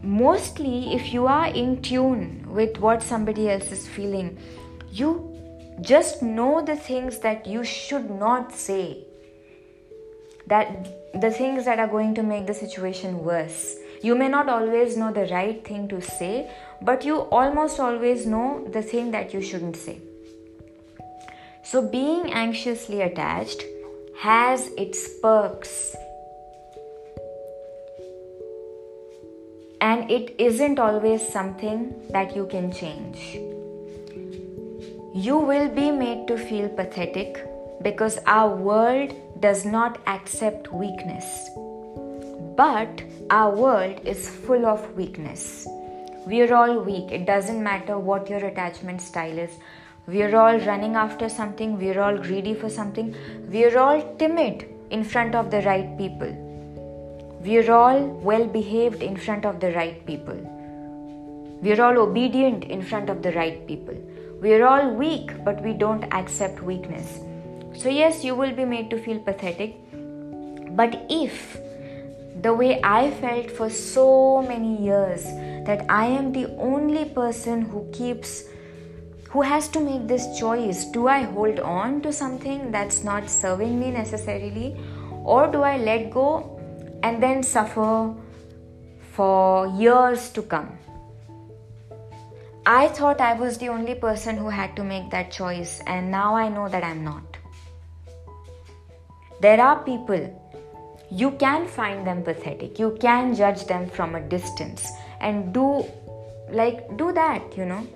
Mostly 0.03 0.95
if 0.95 1.15
you 1.15 1.27
are 1.27 1.47
in 1.47 1.81
tune 1.81 2.47
with 2.49 2.79
what 2.79 3.03
somebody 3.03 3.49
else 3.51 3.73
is 3.73 3.89
feeling 3.89 4.39
you 4.91 5.35
just 5.81 6.23
know 6.23 6.63
the 6.63 6.77
things 6.77 7.19
that 7.21 7.47
you 7.47 7.65
should 7.65 8.11
not 8.11 8.53
say. 8.53 9.05
That 10.47 10.98
the 11.15 11.31
things 11.31 11.65
that 11.65 11.79
are 11.79 11.89
going 11.89 12.15
to 12.15 12.23
make 12.23 12.47
the 12.47 12.55
situation 12.55 13.25
worse 13.25 13.77
you 14.03 14.15
may 14.15 14.29
not 14.29 14.49
always 14.49 14.97
know 14.97 15.13
the 15.13 15.27
right 15.27 15.65
thing 15.67 15.89
to 15.89 16.01
say 16.01 16.49
but 16.81 17.05
you 17.05 17.17
almost 17.41 17.81
always 17.81 18.27
know 18.27 18.67
the 18.73 18.83
thing 18.83 19.11
that 19.11 19.35
you 19.35 19.43
shouldn't 19.43 19.77
say. 19.77 20.01
So, 21.63 21.83
being 21.83 22.33
anxiously 22.33 23.03
attached 23.03 23.63
has 24.21 24.69
its 24.77 25.09
perks. 25.21 25.97
And 29.81 30.11
it 30.11 30.35
isn't 30.39 30.79
always 30.79 31.27
something 31.27 31.95
that 32.11 32.35
you 32.35 32.47
can 32.47 32.73
change. 32.73 33.39
You 35.15 35.39
will 35.39 35.69
be 35.69 35.91
made 35.91 36.27
to 36.29 36.37
feel 36.37 36.69
pathetic 36.69 37.45
because 37.83 38.19
our 38.27 38.55
world 38.55 39.15
does 39.41 39.65
not 39.65 39.99
accept 40.07 40.73
weakness. 40.73 41.51
But 42.57 43.03
our 43.31 43.55
world 43.55 44.01
is 44.05 44.29
full 44.29 44.67
of 44.67 44.95
weakness. 44.97 45.67
We're 46.27 46.55
all 46.55 46.81
weak. 46.81 47.13
It 47.13 47.27
doesn't 47.27 47.63
matter 47.63 47.99
what 47.99 48.29
your 48.29 48.45
attachment 48.45 49.01
style 49.01 49.39
is. 49.39 49.51
We're 50.07 50.35
all 50.37 50.59
running 50.59 50.97
after 50.97 51.29
something. 51.29 51.79
We're 51.79 52.01
all 52.01 52.19
greedy 52.19 52.55
for 52.55 52.69
something. 52.69 53.15
We're 53.49 53.79
all 53.79 54.17
timid 54.17 54.67
in 54.91 55.05
front 55.05 55.35
of 55.35 55.51
the 55.51 55.63
right 55.63 55.97
people. 55.97 56.33
We're 57.41 57.71
all 57.71 58.05
well 58.05 58.47
behaved 58.47 59.03
in 59.03 59.17
front 59.17 59.45
of 59.45 59.61
the 59.61 59.73
right 59.73 60.05
people. 60.07 60.39
We're 61.63 61.83
all 61.83 61.99
obedient 61.99 62.65
in 62.65 62.83
front 62.83 63.11
of 63.11 63.23
the 63.23 63.33
right 63.33 63.67
people. 63.67 63.95
We're 64.41 64.67
all 64.67 64.91
weak, 64.91 65.33
but 65.45 65.63
we 65.63 65.73
don't 65.73 66.05
accept 66.13 66.63
weakness. 66.63 67.21
So, 67.79 67.89
yes, 67.89 68.25
you 68.25 68.35
will 68.35 68.53
be 68.53 68.65
made 68.65 68.91
to 68.91 68.99
feel 68.99 69.21
pathetic. 69.21 69.77
But 70.75 71.07
if 71.09 71.57
the 72.43 72.53
way 72.53 72.81
I 72.83 73.13
felt 73.13 73.53
for 73.53 73.71
so 73.71 74.43
many 74.43 74.83
years 74.83 75.23
that 75.69 75.85
I 75.89 76.07
am 76.07 76.33
the 76.33 76.47
only 76.57 77.05
person 77.05 77.63
who 77.63 77.89
keeps 77.93 78.43
who 79.31 79.43
has 79.43 79.69
to 79.69 79.81
make 79.81 80.09
this 80.09 80.27
choice 80.39 80.87
do 80.87 81.07
I 81.07 81.23
hold 81.23 81.61
on 81.61 82.01
to 82.03 82.13
something 82.13 82.73
that's 82.73 83.05
not 83.05 83.31
serving 83.31 83.79
me 83.79 83.93
necessarily? 83.93 84.77
Or 85.23 85.47
do 85.47 85.63
I 85.63 85.77
let 85.77 86.11
go 86.11 86.59
and 87.05 87.23
then 87.23 87.45
suffer 87.45 88.13
for 89.13 89.69
years 89.69 90.31
to 90.31 90.43
come? 90.43 90.79
I 92.67 92.89
thought 92.89 93.21
I 93.21 93.35
was 93.35 93.59
the 93.59 93.69
only 93.69 93.95
person 93.95 94.37
who 94.37 94.49
had 94.49 94.75
to 94.77 94.83
make 94.83 95.11
that 95.11 95.31
choice 95.31 95.81
and 95.87 96.11
now 96.11 96.35
I 96.35 96.49
know 96.49 96.69
that 96.69 96.83
I'm 96.83 97.05
not 97.05 97.28
there 99.41 99.61
are 99.61 99.83
people 99.85 100.35
you 101.11 101.31
can 101.33 101.67
find 101.67 102.07
them 102.07 102.23
pathetic. 102.23 102.79
You 102.79 102.97
can 103.01 103.35
judge 103.35 103.65
them 103.65 103.89
from 103.89 104.15
a 104.15 104.21
distance 104.21 104.91
and 105.21 105.55
do 105.55 105.85
like 106.51 106.97
do 106.97 107.13
that 107.13 107.57
you 107.57 107.65
know. 107.65 107.87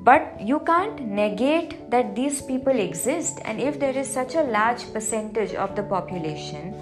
But 0.00 0.40
you 0.40 0.60
can't 0.60 1.00
negate 1.00 1.90
that 1.90 2.14
these 2.14 2.40
people 2.40 2.78
exist. 2.78 3.40
And 3.44 3.60
if 3.60 3.80
there 3.80 3.96
is 3.96 4.08
such 4.08 4.36
a 4.36 4.42
large 4.42 4.92
percentage 4.92 5.54
of 5.54 5.74
the 5.74 5.82
population 5.82 6.72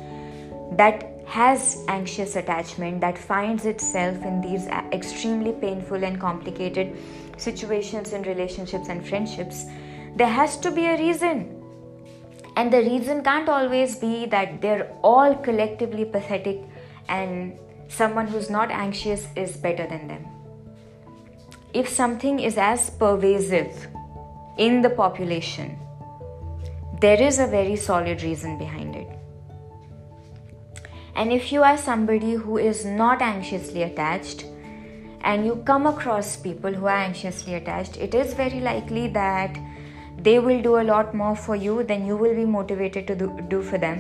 that 0.76 1.16
has 1.26 1.84
anxious 1.88 2.36
attachment 2.36 3.01
that 3.01 3.18
finds 3.18 3.64
itself 3.66 4.22
in 4.24 4.40
these 4.40 4.68
uh, 4.68 4.82
extremely 4.92 5.53
painful 5.53 6.05
and 6.05 6.20
complicated 6.20 6.97
situations 7.36 8.12
in 8.12 8.22
relationships 8.22 8.88
and 8.88 9.07
friendships 9.07 9.64
there 10.14 10.28
has 10.28 10.57
to 10.57 10.70
be 10.70 10.86
a 10.86 10.97
reason 10.97 11.55
and 12.57 12.72
the 12.72 12.78
reason 12.78 13.22
can't 13.22 13.48
always 13.48 13.96
be 13.96 14.26
that 14.26 14.61
they're 14.62 14.90
all 15.02 15.34
collectively 15.34 16.07
pathetic 16.07 16.62
and 17.09 17.59
someone 17.88 18.26
who's 18.26 18.48
not 18.48 18.70
anxious 18.70 19.28
is 19.36 19.57
better 19.57 19.86
than 19.86 20.09
them. 20.09 20.26
If 21.74 21.88
something 21.88 22.40
is 22.40 22.57
as 22.57 22.88
pervasive 22.88 23.86
in 24.57 24.80
the 24.80 24.88
population, 24.88 25.78
there 27.00 27.20
is 27.20 27.38
a 27.38 27.46
very 27.46 27.76
solid 27.76 28.22
reason 28.22 28.57
behind 28.57 28.96
it. 28.96 29.09
And 31.14 31.32
if 31.32 31.52
you 31.52 31.62
are 31.62 31.76
somebody 31.76 32.32
who 32.32 32.57
is 32.57 32.86
not 32.86 33.20
anxiously 33.20 33.82
attached 33.82 34.46
and 35.20 35.44
you 35.44 35.57
come 35.66 35.86
across 35.86 36.36
people 36.36 36.72
who 36.72 36.86
are 36.86 36.96
anxiously 36.96 37.54
attached, 37.54 37.98
it 37.98 38.14
is 38.14 38.32
very 38.32 38.61
likely 38.61 39.09
that 39.09 39.59
they 40.18 40.38
will 40.38 40.60
do 40.62 40.78
a 40.78 40.84
lot 40.84 41.14
more 41.14 41.36
for 41.36 41.56
you 41.56 41.82
than 41.82 42.06
you 42.06 42.16
will 42.16 42.34
be 42.34 42.44
motivated 42.44 43.06
to 43.06 43.14
do, 43.14 43.40
do 43.48 43.62
for 43.62 43.78
them. 43.78 43.98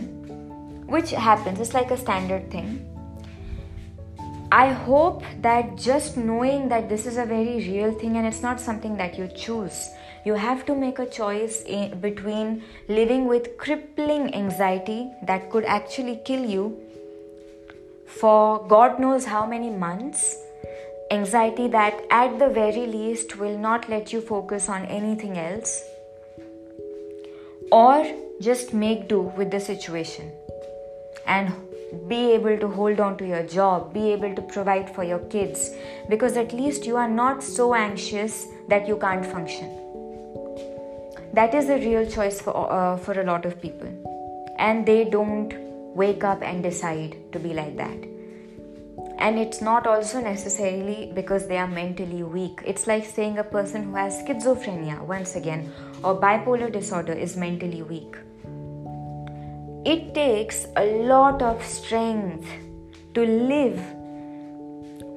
Which 0.86 1.10
happens 1.10 1.60
it's 1.60 1.74
like 1.74 1.90
a 1.90 1.96
standard 1.96 2.50
thing. 2.50 2.92
I 4.52 4.72
hope 4.72 5.24
that 5.42 5.76
just 5.76 6.16
knowing 6.16 6.68
that 6.68 6.88
this 6.88 7.04
is 7.04 7.16
a 7.16 7.24
very 7.24 7.56
real 7.68 7.92
thing 7.92 8.16
and 8.16 8.26
it's 8.26 8.42
not 8.42 8.60
something 8.60 8.96
that 8.96 9.18
you 9.18 9.28
choose 9.28 9.88
you 10.26 10.34
have 10.34 10.66
to 10.66 10.74
make 10.74 10.98
a 10.98 11.06
choice 11.06 11.62
in, 11.62 12.00
between 12.00 12.62
living 12.88 13.26
with 13.26 13.56
crippling 13.58 14.34
anxiety 14.34 15.08
that 15.22 15.50
could 15.50 15.64
actually 15.64 16.16
kill 16.24 16.44
you 16.44 16.64
for 18.06 18.66
god 18.66 18.98
knows 18.98 19.24
how 19.24 19.46
many 19.46 19.70
months 19.70 20.36
anxiety 21.10 21.68
that 21.68 22.00
at 22.10 22.38
the 22.40 22.48
very 22.48 22.86
least 22.86 23.36
will 23.36 23.58
not 23.58 23.88
let 23.88 24.12
you 24.12 24.20
focus 24.20 24.68
on 24.68 24.84
anything 24.86 25.38
else 25.38 25.82
or 27.72 28.06
just 28.40 28.72
make 28.72 29.08
do 29.08 29.20
with 29.20 29.50
the 29.50 29.60
situation 29.60 30.32
and 31.26 31.52
be 32.08 32.32
able 32.32 32.58
to 32.58 32.68
hold 32.68 33.00
on 33.00 33.16
to 33.16 33.26
your 33.26 33.42
job, 33.44 33.92
be 33.94 34.12
able 34.12 34.34
to 34.34 34.42
provide 34.42 34.94
for 34.94 35.04
your 35.04 35.18
kids, 35.30 35.70
because 36.08 36.36
at 36.36 36.52
least 36.52 36.84
you 36.84 36.96
are 36.96 37.08
not 37.08 37.42
so 37.42 37.74
anxious 37.74 38.46
that 38.68 38.86
you 38.86 38.96
can't 38.96 39.24
function. 39.24 39.70
That 41.32 41.54
is 41.54 41.68
a 41.68 41.76
real 41.76 42.08
choice 42.08 42.40
for, 42.40 42.70
uh, 42.70 42.96
for 42.96 43.20
a 43.20 43.24
lot 43.24 43.44
of 43.44 43.60
people, 43.60 43.88
and 44.58 44.86
they 44.86 45.04
don't 45.04 45.54
wake 45.94 46.24
up 46.24 46.42
and 46.42 46.62
decide 46.62 47.16
to 47.32 47.38
be 47.38 47.54
like 47.54 47.76
that 47.76 48.16
and 49.18 49.38
it's 49.38 49.60
not 49.62 49.86
also 49.86 50.20
necessarily 50.20 51.10
because 51.14 51.46
they 51.48 51.56
are 51.56 51.66
mentally 51.66 52.22
weak. 52.22 52.60
It's 52.66 52.86
like 52.86 53.04
saying 53.04 53.38
a 53.38 53.44
person 53.44 53.84
who 53.84 53.94
has 53.94 54.22
schizophrenia, 54.22 55.00
once 55.00 55.36
again, 55.36 55.72
or 56.06 56.14
bipolar 56.20 56.70
disorder 56.72 57.12
is 57.12 57.36
mentally 57.36 57.82
weak. 57.82 58.16
It 59.84 60.14
takes 60.14 60.66
a 60.76 60.84
lot 61.12 61.42
of 61.42 61.64
strength 61.64 62.48
to 63.14 63.26
live 63.26 63.80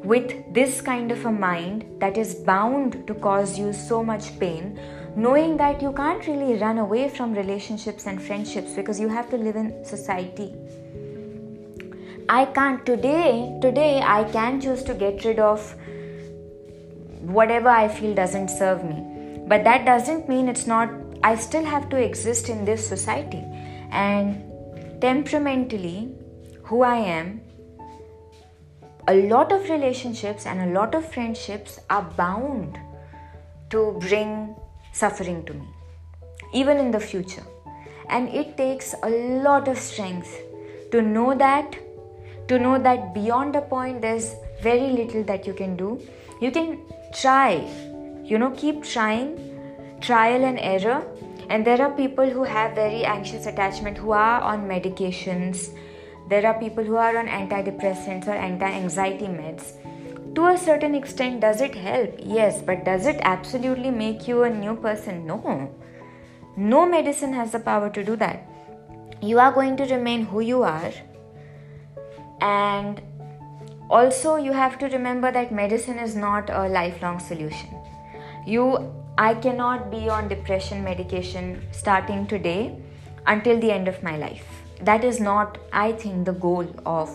with 0.04 0.54
this 0.54 0.82
kind 0.82 1.12
of 1.12 1.26
a 1.26 1.32
mind 1.32 1.86
that 2.00 2.18
is 2.18 2.36
bound 2.36 3.06
to 3.08 3.14
cause 3.14 3.58
you 3.60 3.74
so 3.74 4.04
much 4.04 4.40
pain, 4.40 4.80
knowing 5.16 5.58
that 5.58 5.82
you 5.82 5.92
can't 5.92 6.26
really 6.28 6.60
run 6.60 6.78
away 6.78 7.10
from 7.10 7.34
relationships 7.34 8.06
and 8.06 8.22
friendships 8.22 8.74
because 8.74 9.00
you 9.00 9.10
have 9.10 9.30
to 9.30 9.38
live 9.38 9.56
in 9.56 9.74
society 9.84 10.54
I 12.32 12.46
can't 12.46 12.86
today, 12.86 13.58
today 13.60 14.02
I 14.04 14.24
can 14.26 14.62
choose 14.62 14.84
to 14.84 14.94
get 14.94 15.26
rid 15.26 15.40
of 15.40 15.76
whatever 17.22 17.70
I 17.70 17.88
feel 17.88 18.14
doesn't 18.14 18.50
serve 18.50 18.84
me. 18.84 19.09
But 19.50 19.64
that 19.64 19.84
doesn't 19.84 20.30
mean 20.30 20.48
it's 20.48 20.68
not, 20.68 20.90
I 21.24 21.36
still 21.36 21.66
have 21.66 21.90
to 21.90 21.98
exist 21.98 22.50
in 22.50 22.66
this 22.66 22.88
society. 22.88 23.44
And 23.90 24.44
temperamentally, 25.02 26.14
who 26.64 26.84
I 26.84 26.98
am, 26.98 27.42
a 29.08 29.28
lot 29.28 29.52
of 29.52 29.68
relationships 29.70 30.46
and 30.46 30.62
a 30.62 30.80
lot 30.80 30.94
of 30.94 31.12
friendships 31.12 31.80
are 31.90 32.04
bound 32.16 32.78
to 33.72 33.98
bring 34.02 34.56
suffering 34.92 35.44
to 35.46 35.54
me, 35.56 35.68
even 36.54 36.78
in 36.78 36.92
the 36.92 37.00
future. 37.00 37.44
And 38.10 38.30
it 38.30 38.56
takes 38.56 38.94
a 39.02 39.10
lot 39.10 39.68
of 39.68 39.80
strength 39.80 40.32
to 40.92 41.02
know 41.02 41.34
that, 41.36 41.76
to 42.50 42.60
know 42.60 42.78
that 42.78 43.16
beyond 43.16 43.56
a 43.56 43.62
point, 43.62 44.02
there's 44.02 44.36
very 44.62 44.92
little 44.92 45.24
that 45.24 45.48
you 45.48 45.54
can 45.54 45.76
do. 45.76 46.00
You 46.40 46.52
can 46.52 46.80
try, 47.14 47.68
you 48.30 48.38
know, 48.38 48.52
keep 48.52 48.84
trying, 48.84 49.30
trial 50.02 50.46
and 50.46 50.60
error. 50.60 51.04
And 51.50 51.66
there 51.66 51.82
are 51.82 51.92
people 51.92 52.30
who 52.30 52.44
have 52.44 52.76
very 52.76 53.04
anxious 53.04 53.48
attachment 53.48 53.98
who 53.98 54.12
are 54.12 54.40
on 54.42 54.68
medications. 54.68 55.70
There 56.30 56.46
are 56.46 56.60
people 56.60 56.84
who 56.84 56.96
are 56.96 57.18
on 57.18 57.28
antidepressants 57.28 58.28
or 58.28 58.36
anti 58.50 58.72
anxiety 58.72 59.26
meds. 59.26 59.74
To 60.36 60.46
a 60.46 60.58
certain 60.58 60.94
extent 60.94 61.42
does 61.42 61.60
it 61.60 61.74
help? 61.74 62.20
Yes 62.20 62.62
but 62.62 62.86
does 62.86 63.08
it 63.08 63.18
absolutely 63.22 63.90
make 63.90 64.28
you 64.28 64.44
a 64.44 64.50
new 64.50 64.76
person? 64.76 65.26
No. 65.26 65.76
No 66.56 66.86
medicine 66.86 67.34
has 67.34 67.52
the 67.52 67.60
power 67.60 67.90
to 67.90 68.04
do 68.04 68.16
that. 68.18 68.48
You 69.22 69.40
are 69.40 69.52
going 69.52 69.76
to 69.78 69.86
remain 69.86 70.26
who 70.26 70.42
you 70.42 70.62
are. 70.62 70.92
And 72.42 73.02
also 73.90 74.36
you 74.36 74.54
have 74.54 74.78
to 74.80 74.86
remember 74.86 75.32
that 75.32 75.52
medicine 75.52 75.98
is 75.98 76.16
not 76.16 76.52
a 76.52 76.68
lifelong 76.70 77.20
solution 77.20 77.79
you 78.46 78.66
i 79.18 79.34
cannot 79.34 79.92
be 79.92 80.10
on 80.10 80.28
depression 80.28 80.84
medication 80.84 81.62
starting 81.72 82.26
today 82.28 82.76
until 83.28 83.60
the 83.60 83.72
end 83.72 83.88
of 83.88 84.02
my 84.04 84.18
life 84.18 84.46
that 84.82 85.04
is 85.04 85.20
not 85.20 85.58
i 85.74 85.92
think 85.92 86.26
the 86.26 86.38
goal 86.48 86.68
of 86.86 87.10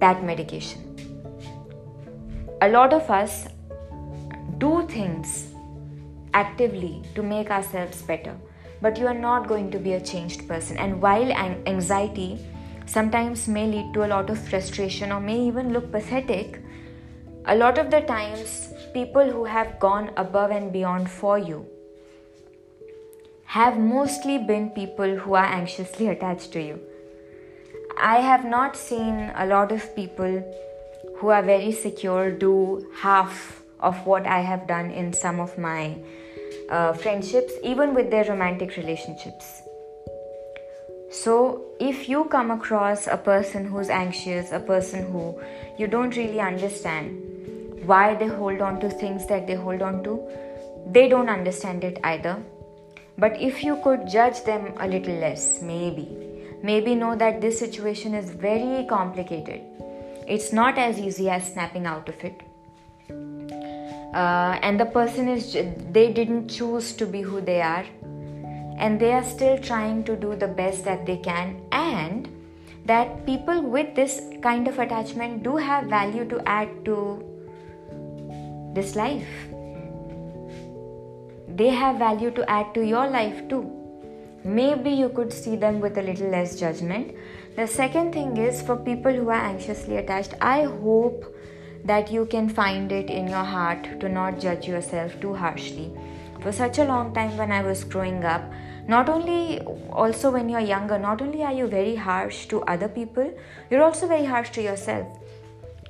that 0.00 0.24
medication 0.24 0.86
a 2.62 2.68
lot 2.68 2.92
of 2.92 3.10
us 3.10 3.46
do 4.58 4.86
things 4.88 5.54
actively 6.34 7.02
to 7.14 7.22
make 7.22 7.50
ourselves 7.50 8.02
better, 8.02 8.36
but 8.80 8.98
you 8.98 9.06
are 9.06 9.18
not 9.18 9.48
going 9.48 9.70
to 9.70 9.78
be 9.78 9.94
a 9.94 10.00
changed 10.00 10.46
person. 10.46 10.76
And 10.76 11.00
while 11.00 11.32
anxiety 11.32 12.38
sometimes 12.86 13.48
may 13.48 13.66
lead 13.66 13.94
to 13.94 14.04
a 14.04 14.08
lot 14.08 14.30
of 14.30 14.38
frustration 14.38 15.12
or 15.12 15.20
may 15.20 15.40
even 15.40 15.72
look 15.72 15.90
pathetic, 15.90 16.60
a 17.46 17.56
lot 17.56 17.78
of 17.78 17.90
the 17.90 18.00
times, 18.02 18.69
people 18.92 19.30
who 19.30 19.44
have 19.44 19.78
gone 19.78 20.10
above 20.16 20.50
and 20.50 20.72
beyond 20.72 21.10
for 21.10 21.38
you 21.38 21.66
have 23.44 23.78
mostly 23.78 24.38
been 24.38 24.70
people 24.70 25.16
who 25.16 25.34
are 25.34 25.44
anxiously 25.44 26.08
attached 26.08 26.52
to 26.52 26.62
you. 26.62 26.80
I 28.00 28.20
have 28.20 28.44
not 28.44 28.76
seen 28.76 29.32
a 29.34 29.46
lot 29.46 29.72
of 29.72 29.94
people 29.96 30.42
who 31.16 31.28
are 31.28 31.42
very 31.42 31.72
secure 31.72 32.30
do 32.30 32.86
half 32.94 33.62
of 33.80 34.06
what 34.06 34.26
I 34.26 34.40
have 34.40 34.66
done 34.66 34.90
in 34.90 35.12
some 35.12 35.40
of 35.40 35.58
my 35.58 35.96
uh, 36.70 36.92
friendships, 36.92 37.52
even 37.64 37.92
with 37.92 38.10
their 38.10 38.24
romantic 38.24 38.76
relationships. 38.76 39.62
So, 41.10 41.64
if 41.80 42.08
you 42.08 42.24
come 42.26 42.52
across 42.52 43.08
a 43.08 43.16
person 43.16 43.64
who's 43.64 43.90
anxious, 43.90 44.52
a 44.52 44.60
person 44.60 45.10
who 45.10 45.40
you 45.76 45.88
don't 45.88 46.16
really 46.16 46.38
understand 46.38 47.39
why 47.84 48.14
they 48.14 48.26
hold 48.26 48.60
on 48.60 48.80
to 48.80 48.90
things 48.90 49.26
that 49.26 49.46
they 49.46 49.54
hold 49.54 49.82
on 49.82 50.02
to, 50.04 50.20
they 50.86 51.08
don't 51.08 51.28
understand 51.28 51.84
it 51.84 51.98
either. 52.04 52.42
But 53.18 53.40
if 53.40 53.62
you 53.62 53.80
could 53.84 54.08
judge 54.08 54.44
them 54.44 54.72
a 54.78 54.88
little 54.88 55.14
less, 55.14 55.60
maybe, 55.62 56.08
maybe 56.62 56.94
know 56.94 57.14
that 57.16 57.40
this 57.40 57.58
situation 57.58 58.14
is 58.14 58.30
very 58.30 58.86
complicated. 58.86 59.60
It's 60.26 60.52
not 60.52 60.78
as 60.78 60.98
easy 60.98 61.28
as 61.28 61.52
snapping 61.52 61.86
out 61.86 62.08
of 62.08 62.24
it. 62.24 62.40
Uh, 64.14 64.58
and 64.62 64.80
the 64.80 64.86
person 64.86 65.28
is 65.28 65.52
they 65.52 66.12
didn't 66.12 66.48
choose 66.48 66.92
to 66.94 67.06
be 67.06 67.20
who 67.20 67.40
they 67.40 67.60
are. 67.60 67.84
And 68.78 68.98
they 68.98 69.12
are 69.12 69.24
still 69.24 69.58
trying 69.58 70.04
to 70.04 70.16
do 70.16 70.34
the 70.34 70.48
best 70.48 70.84
that 70.84 71.04
they 71.04 71.18
can. 71.18 71.60
And 71.72 72.28
that 72.86 73.26
people 73.26 73.62
with 73.62 73.94
this 73.94 74.22
kind 74.42 74.66
of 74.66 74.78
attachment 74.78 75.42
do 75.42 75.56
have 75.56 75.84
value 75.84 76.24
to 76.28 76.40
add 76.48 76.84
to 76.86 77.29
this 78.74 78.94
life 78.96 79.28
they 81.48 81.68
have 81.68 81.98
value 81.98 82.30
to 82.30 82.48
add 82.48 82.72
to 82.74 82.86
your 82.86 83.06
life 83.08 83.46
too 83.48 83.64
maybe 84.44 84.90
you 84.90 85.08
could 85.10 85.32
see 85.32 85.56
them 85.56 85.80
with 85.80 85.98
a 85.98 86.02
little 86.02 86.28
less 86.28 86.58
judgment 86.58 87.14
the 87.56 87.66
second 87.66 88.12
thing 88.12 88.36
is 88.36 88.62
for 88.62 88.76
people 88.76 89.12
who 89.12 89.28
are 89.28 89.44
anxiously 89.52 89.96
attached, 89.96 90.34
I 90.40 90.62
hope 90.62 91.24
that 91.84 92.10
you 92.10 92.24
can 92.26 92.48
find 92.48 92.92
it 92.92 93.10
in 93.10 93.26
your 93.26 93.44
heart 93.44 94.00
to 94.00 94.08
not 94.08 94.38
judge 94.38 94.68
yourself 94.68 95.20
too 95.20 95.34
harshly. 95.34 95.92
For 96.40 96.52
such 96.52 96.78
a 96.78 96.84
long 96.84 97.12
time 97.12 97.36
when 97.36 97.50
I 97.50 97.62
was 97.62 97.82
growing 97.82 98.24
up, 98.24 98.42
not 98.86 99.08
only 99.08 99.60
also 99.92 100.30
when 100.30 100.48
you're 100.48 100.60
younger, 100.60 100.98
not 100.98 101.20
only 101.20 101.42
are 101.42 101.52
you 101.52 101.66
very 101.66 101.96
harsh 101.96 102.46
to 102.46 102.62
other 102.62 102.88
people, 102.88 103.30
you're 103.68 103.82
also 103.82 104.06
very 104.06 104.24
harsh 104.24 104.50
to 104.50 104.62
yourself. 104.62 105.06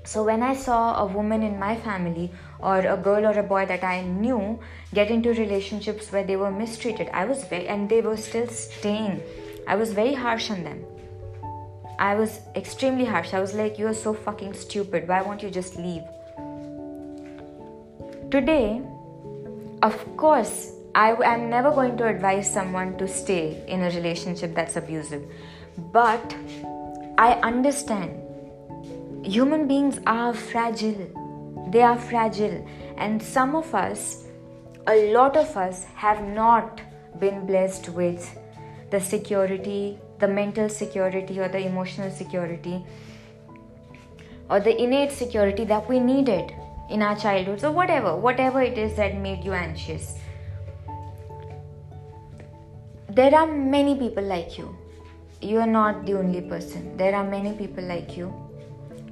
So 0.05 0.24
when 0.24 0.42
I 0.42 0.55
saw 0.55 1.03
a 1.03 1.07
woman 1.07 1.42
in 1.42 1.59
my 1.59 1.76
family 1.76 2.30
or 2.59 2.78
a 2.78 2.96
girl 2.96 3.26
or 3.26 3.38
a 3.38 3.42
boy 3.42 3.66
that 3.66 3.84
I 3.84 4.03
knew 4.03 4.59
get 4.94 5.11
into 5.11 5.30
relationships 5.30 6.11
where 6.11 6.24
they 6.24 6.36
were 6.36 6.51
mistreated, 6.51 7.09
I 7.12 7.26
was 7.26 7.44
very 7.44 7.68
and 7.68 7.88
they 7.88 8.01
were 8.01 8.16
still 8.16 8.48
staying. 8.48 9.22
I 9.66 9.76
was 9.76 9.92
very 9.92 10.14
harsh 10.14 10.51
on 10.51 10.64
them. 10.64 10.84
I 11.98 12.14
was 12.14 12.40
extremely 12.57 13.05
harsh. 13.05 13.34
I 13.34 13.40
was 13.40 13.55
like, 13.55 13.78
You 13.78 13.88
are 13.88 13.94
so 13.94 14.14
fucking 14.14 14.55
stupid. 14.55 15.07
Why 15.07 15.20
won't 15.22 15.42
you 15.42 15.51
just 15.51 15.76
leave? 15.76 16.03
Today, 18.30 18.80
of 19.82 20.16
course, 20.16 20.72
I 20.94 21.12
am 21.12 21.51
never 21.51 21.70
going 21.70 21.96
to 21.98 22.07
advise 22.07 22.53
someone 22.53 22.96
to 22.98 23.07
stay 23.07 23.62
in 23.68 23.82
a 23.82 23.90
relationship 23.90 24.55
that's 24.55 24.76
abusive. 24.76 25.22
But 25.92 26.34
I 27.18 27.34
understand 27.42 28.19
human 29.22 29.66
beings 29.68 30.00
are 30.06 30.34
fragile. 30.34 31.68
They 31.70 31.82
are 31.82 31.98
fragile. 31.98 32.66
And 32.96 33.22
some 33.22 33.54
of 33.54 33.74
us, 33.74 34.24
a 34.86 35.12
lot 35.12 35.36
of 35.36 35.56
us, 35.56 35.84
have 35.94 36.22
not 36.22 36.80
been 37.18 37.46
blessed 37.46 37.88
with 37.90 38.38
the 38.90 39.00
security 39.00 39.98
the 40.20 40.28
mental 40.28 40.68
security 40.68 41.40
or 41.40 41.48
the 41.48 41.58
emotional 41.58 42.10
security 42.10 42.84
or 44.48 44.60
the 44.60 44.82
innate 44.82 45.10
security 45.10 45.64
that 45.64 45.88
we 45.88 45.98
needed 45.98 46.52
in 46.90 47.02
our 47.02 47.16
childhood. 47.16 47.64
Or 47.64 47.70
whatever 47.72 48.14
whatever 48.16 48.62
it 48.62 48.76
is 48.76 48.96
that 48.96 49.16
made 49.16 49.44
you 49.44 49.52
anxious. 49.52 50.18
There 53.08 53.34
are 53.34 53.46
many 53.46 53.96
people 53.96 54.24
like 54.24 54.58
you. 54.58 54.76
You 55.40 55.58
are 55.60 55.66
not 55.66 56.04
the 56.04 56.14
only 56.14 56.42
person. 56.42 56.96
There 56.96 57.14
are 57.14 57.24
many 57.24 57.52
people 57.54 57.82
like 57.84 58.16
you 58.16 58.49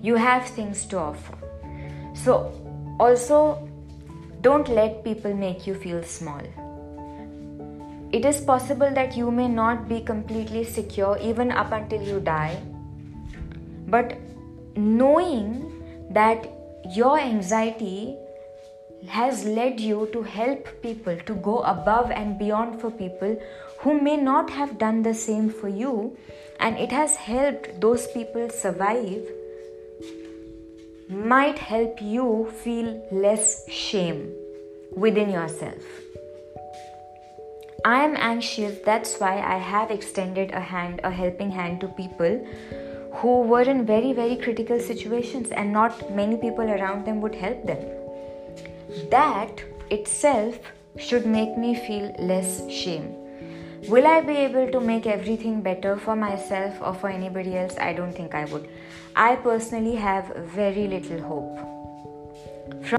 you 0.03 0.15
have 0.15 0.47
things 0.47 0.87
to 0.87 0.99
offer 0.99 1.39
so 2.15 2.53
also 3.01 3.69
don't 4.41 4.69
let 4.69 5.05
people 5.05 5.35
make 5.35 5.67
you 5.67 5.75
feel 5.75 6.03
small 6.03 6.43
it 8.11 8.25
is 8.25 8.41
possible 8.41 8.91
that 8.95 9.19
you 9.19 9.31
may 9.31 9.49
not 9.49 9.87
be 9.87 10.01
completely 10.01 10.65
secure 10.65 11.19
even 11.19 11.51
up 11.51 11.73
until 11.73 12.01
you 12.03 12.21
die. 12.21 12.59
But 13.87 14.17
knowing 14.77 16.09
that 16.11 16.49
your 16.95 17.19
anxiety 17.19 18.17
has 19.09 19.45
led 19.45 19.79
you 19.79 20.09
to 20.15 20.23
help 20.23 20.67
people, 20.83 21.19
to 21.27 21.35
go 21.35 21.59
above 21.59 22.11
and 22.11 22.39
beyond 22.39 22.81
for 22.81 22.91
people 22.91 23.39
who 23.81 24.01
may 24.01 24.17
not 24.17 24.49
have 24.49 24.79
done 24.79 25.03
the 25.03 25.13
same 25.13 25.51
for 25.51 25.69
you, 25.69 26.17
and 26.61 26.79
it 26.79 26.91
has 26.91 27.15
helped 27.17 27.79
those 27.79 28.07
people 28.09 28.49
survive, 28.49 29.23
might 31.09 31.59
help 31.59 32.03
you 32.03 32.53
feel 32.63 33.03
less 33.11 33.69
shame 33.71 34.33
within 34.95 35.31
yourself. 35.31 35.83
I 37.85 38.05
am 38.05 38.15
anxious, 38.17 38.79
that's 38.85 39.19
why 39.19 39.41
I 39.41 39.57
have 39.57 39.91
extended 39.91 40.51
a 40.51 40.61
hand, 40.61 41.01
a 41.05 41.11
helping 41.11 41.51
hand 41.51 41.81
to 41.81 41.89
people 41.89 42.47
who 43.15 43.41
were 43.43 43.63
in 43.63 43.87
very, 43.87 44.13
very 44.13 44.37
critical 44.37 44.79
situations, 44.79 45.51
and 45.51 45.73
not 45.73 46.15
many 46.15 46.37
people 46.37 46.69
around 46.69 47.07
them 47.07 47.23
would 47.23 47.35
help 47.35 47.65
them. 47.65 47.79
That 49.11 49.63
itself 49.91 50.59
should 50.99 51.25
make 51.25 51.57
me 51.57 51.75
feel 51.75 52.15
less 52.19 52.71
shame. 52.71 53.28
Will 53.89 54.07
I 54.07 54.21
be 54.21 54.37
able 54.37 54.71
to 54.71 54.81
make 54.81 55.07
everything 55.07 55.63
better 55.63 55.97
for 55.97 56.15
myself 56.15 56.75
or 56.83 56.93
for 56.93 57.09
anybody 57.09 57.57
else? 57.57 57.79
I 57.79 57.95
don't 57.95 58.13
think 58.13 58.35
I 58.35 58.45
would. 58.45 58.69
I 59.17 59.37
personally 59.37 59.95
have 59.95 60.27
very 60.55 60.87
little 60.87 61.23
hope. 61.23 61.57
From 62.85 62.99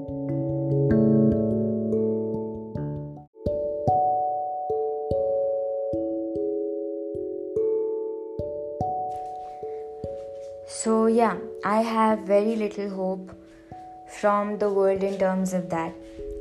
So, 10.66 11.06
yeah, 11.06 11.38
I 11.64 11.82
have 11.82 12.20
very 12.20 12.56
little 12.56 12.90
hope 12.90 13.32
from 14.20 14.58
the 14.58 14.70
world 14.70 15.04
in 15.04 15.20
terms 15.20 15.54
of 15.54 15.70
that. 15.70 15.94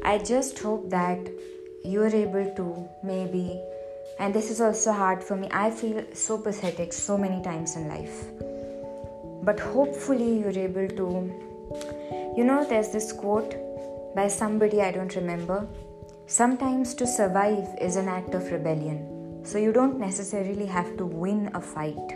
I 0.03 0.17
just 0.17 0.59
hope 0.59 0.89
that 0.89 1.19
you're 1.85 2.15
able 2.15 2.55
to 2.57 2.89
maybe, 3.03 3.61
and 4.19 4.35
this 4.35 4.51
is 4.51 4.61
also 4.61 4.93
hard 4.93 5.23
for 5.23 5.37
me. 5.37 5.49
I 5.53 5.71
feel 5.71 6.05
so 6.13 6.39
pathetic 6.39 6.93
so 6.93 7.17
many 7.17 7.43
times 7.43 7.77
in 7.77 7.89
life. 7.89 8.25
But 9.45 9.61
hopefully, 9.61 10.41
you're 10.41 10.59
able 10.59 10.89
to. 10.89 12.35
You 12.37 12.45
know, 12.45 12.65
there's 12.69 12.91
this 12.91 13.13
quote 13.13 13.55
by 14.15 14.29
somebody 14.29 14.83
I 14.83 14.91
don't 14.91 15.15
remember. 15.15 15.67
Sometimes 16.27 16.95
to 16.95 17.07
survive 17.07 17.69
is 17.81 17.97
an 17.97 18.09
act 18.09 18.35
of 18.35 18.51
rebellion. 18.51 19.45
So 19.45 19.57
you 19.57 19.73
don't 19.73 19.99
necessarily 19.99 20.67
have 20.67 20.97
to 20.99 21.07
win 21.07 21.51
a 21.55 21.61
fight. 21.61 22.13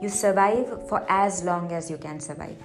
You 0.00 0.08
survive 0.08 0.88
for 0.88 1.04
as 1.08 1.44
long 1.44 1.70
as 1.70 1.90
you 1.90 1.96
can 1.96 2.18
survive. 2.18 2.56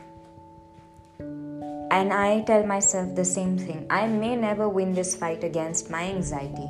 And 1.19 2.11
I 2.13 2.41
tell 2.47 2.65
myself 2.65 3.15
the 3.15 3.25
same 3.25 3.57
thing. 3.57 3.85
I 3.89 4.07
may 4.07 4.35
never 4.35 4.67
win 4.67 4.93
this 4.93 5.15
fight 5.15 5.43
against 5.43 5.89
my 5.89 6.03
anxiety. 6.03 6.67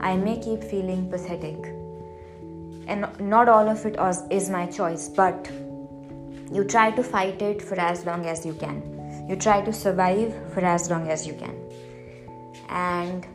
I 0.00 0.16
may 0.16 0.38
keep 0.38 0.62
feeling 0.62 1.08
pathetic. 1.10 1.74
And 2.86 3.06
not 3.18 3.48
all 3.48 3.68
of 3.68 3.84
it 3.84 3.96
is 4.30 4.48
my 4.48 4.66
choice, 4.66 5.08
but 5.08 5.50
you 6.52 6.64
try 6.64 6.90
to 6.92 7.02
fight 7.02 7.42
it 7.42 7.60
for 7.60 7.78
as 7.80 8.06
long 8.06 8.26
as 8.26 8.46
you 8.46 8.54
can. 8.54 9.26
You 9.28 9.36
try 9.36 9.60
to 9.62 9.72
survive 9.72 10.32
for 10.52 10.60
as 10.64 10.88
long 10.90 11.08
as 11.08 11.26
you 11.26 11.34
can. 11.34 11.56
And 12.68 13.26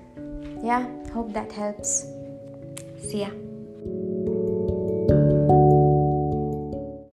yeah, 0.63 0.87
hope 1.13 1.33
that 1.33 1.51
helps. 1.51 2.05
See 3.01 3.21
ya. 3.21 3.29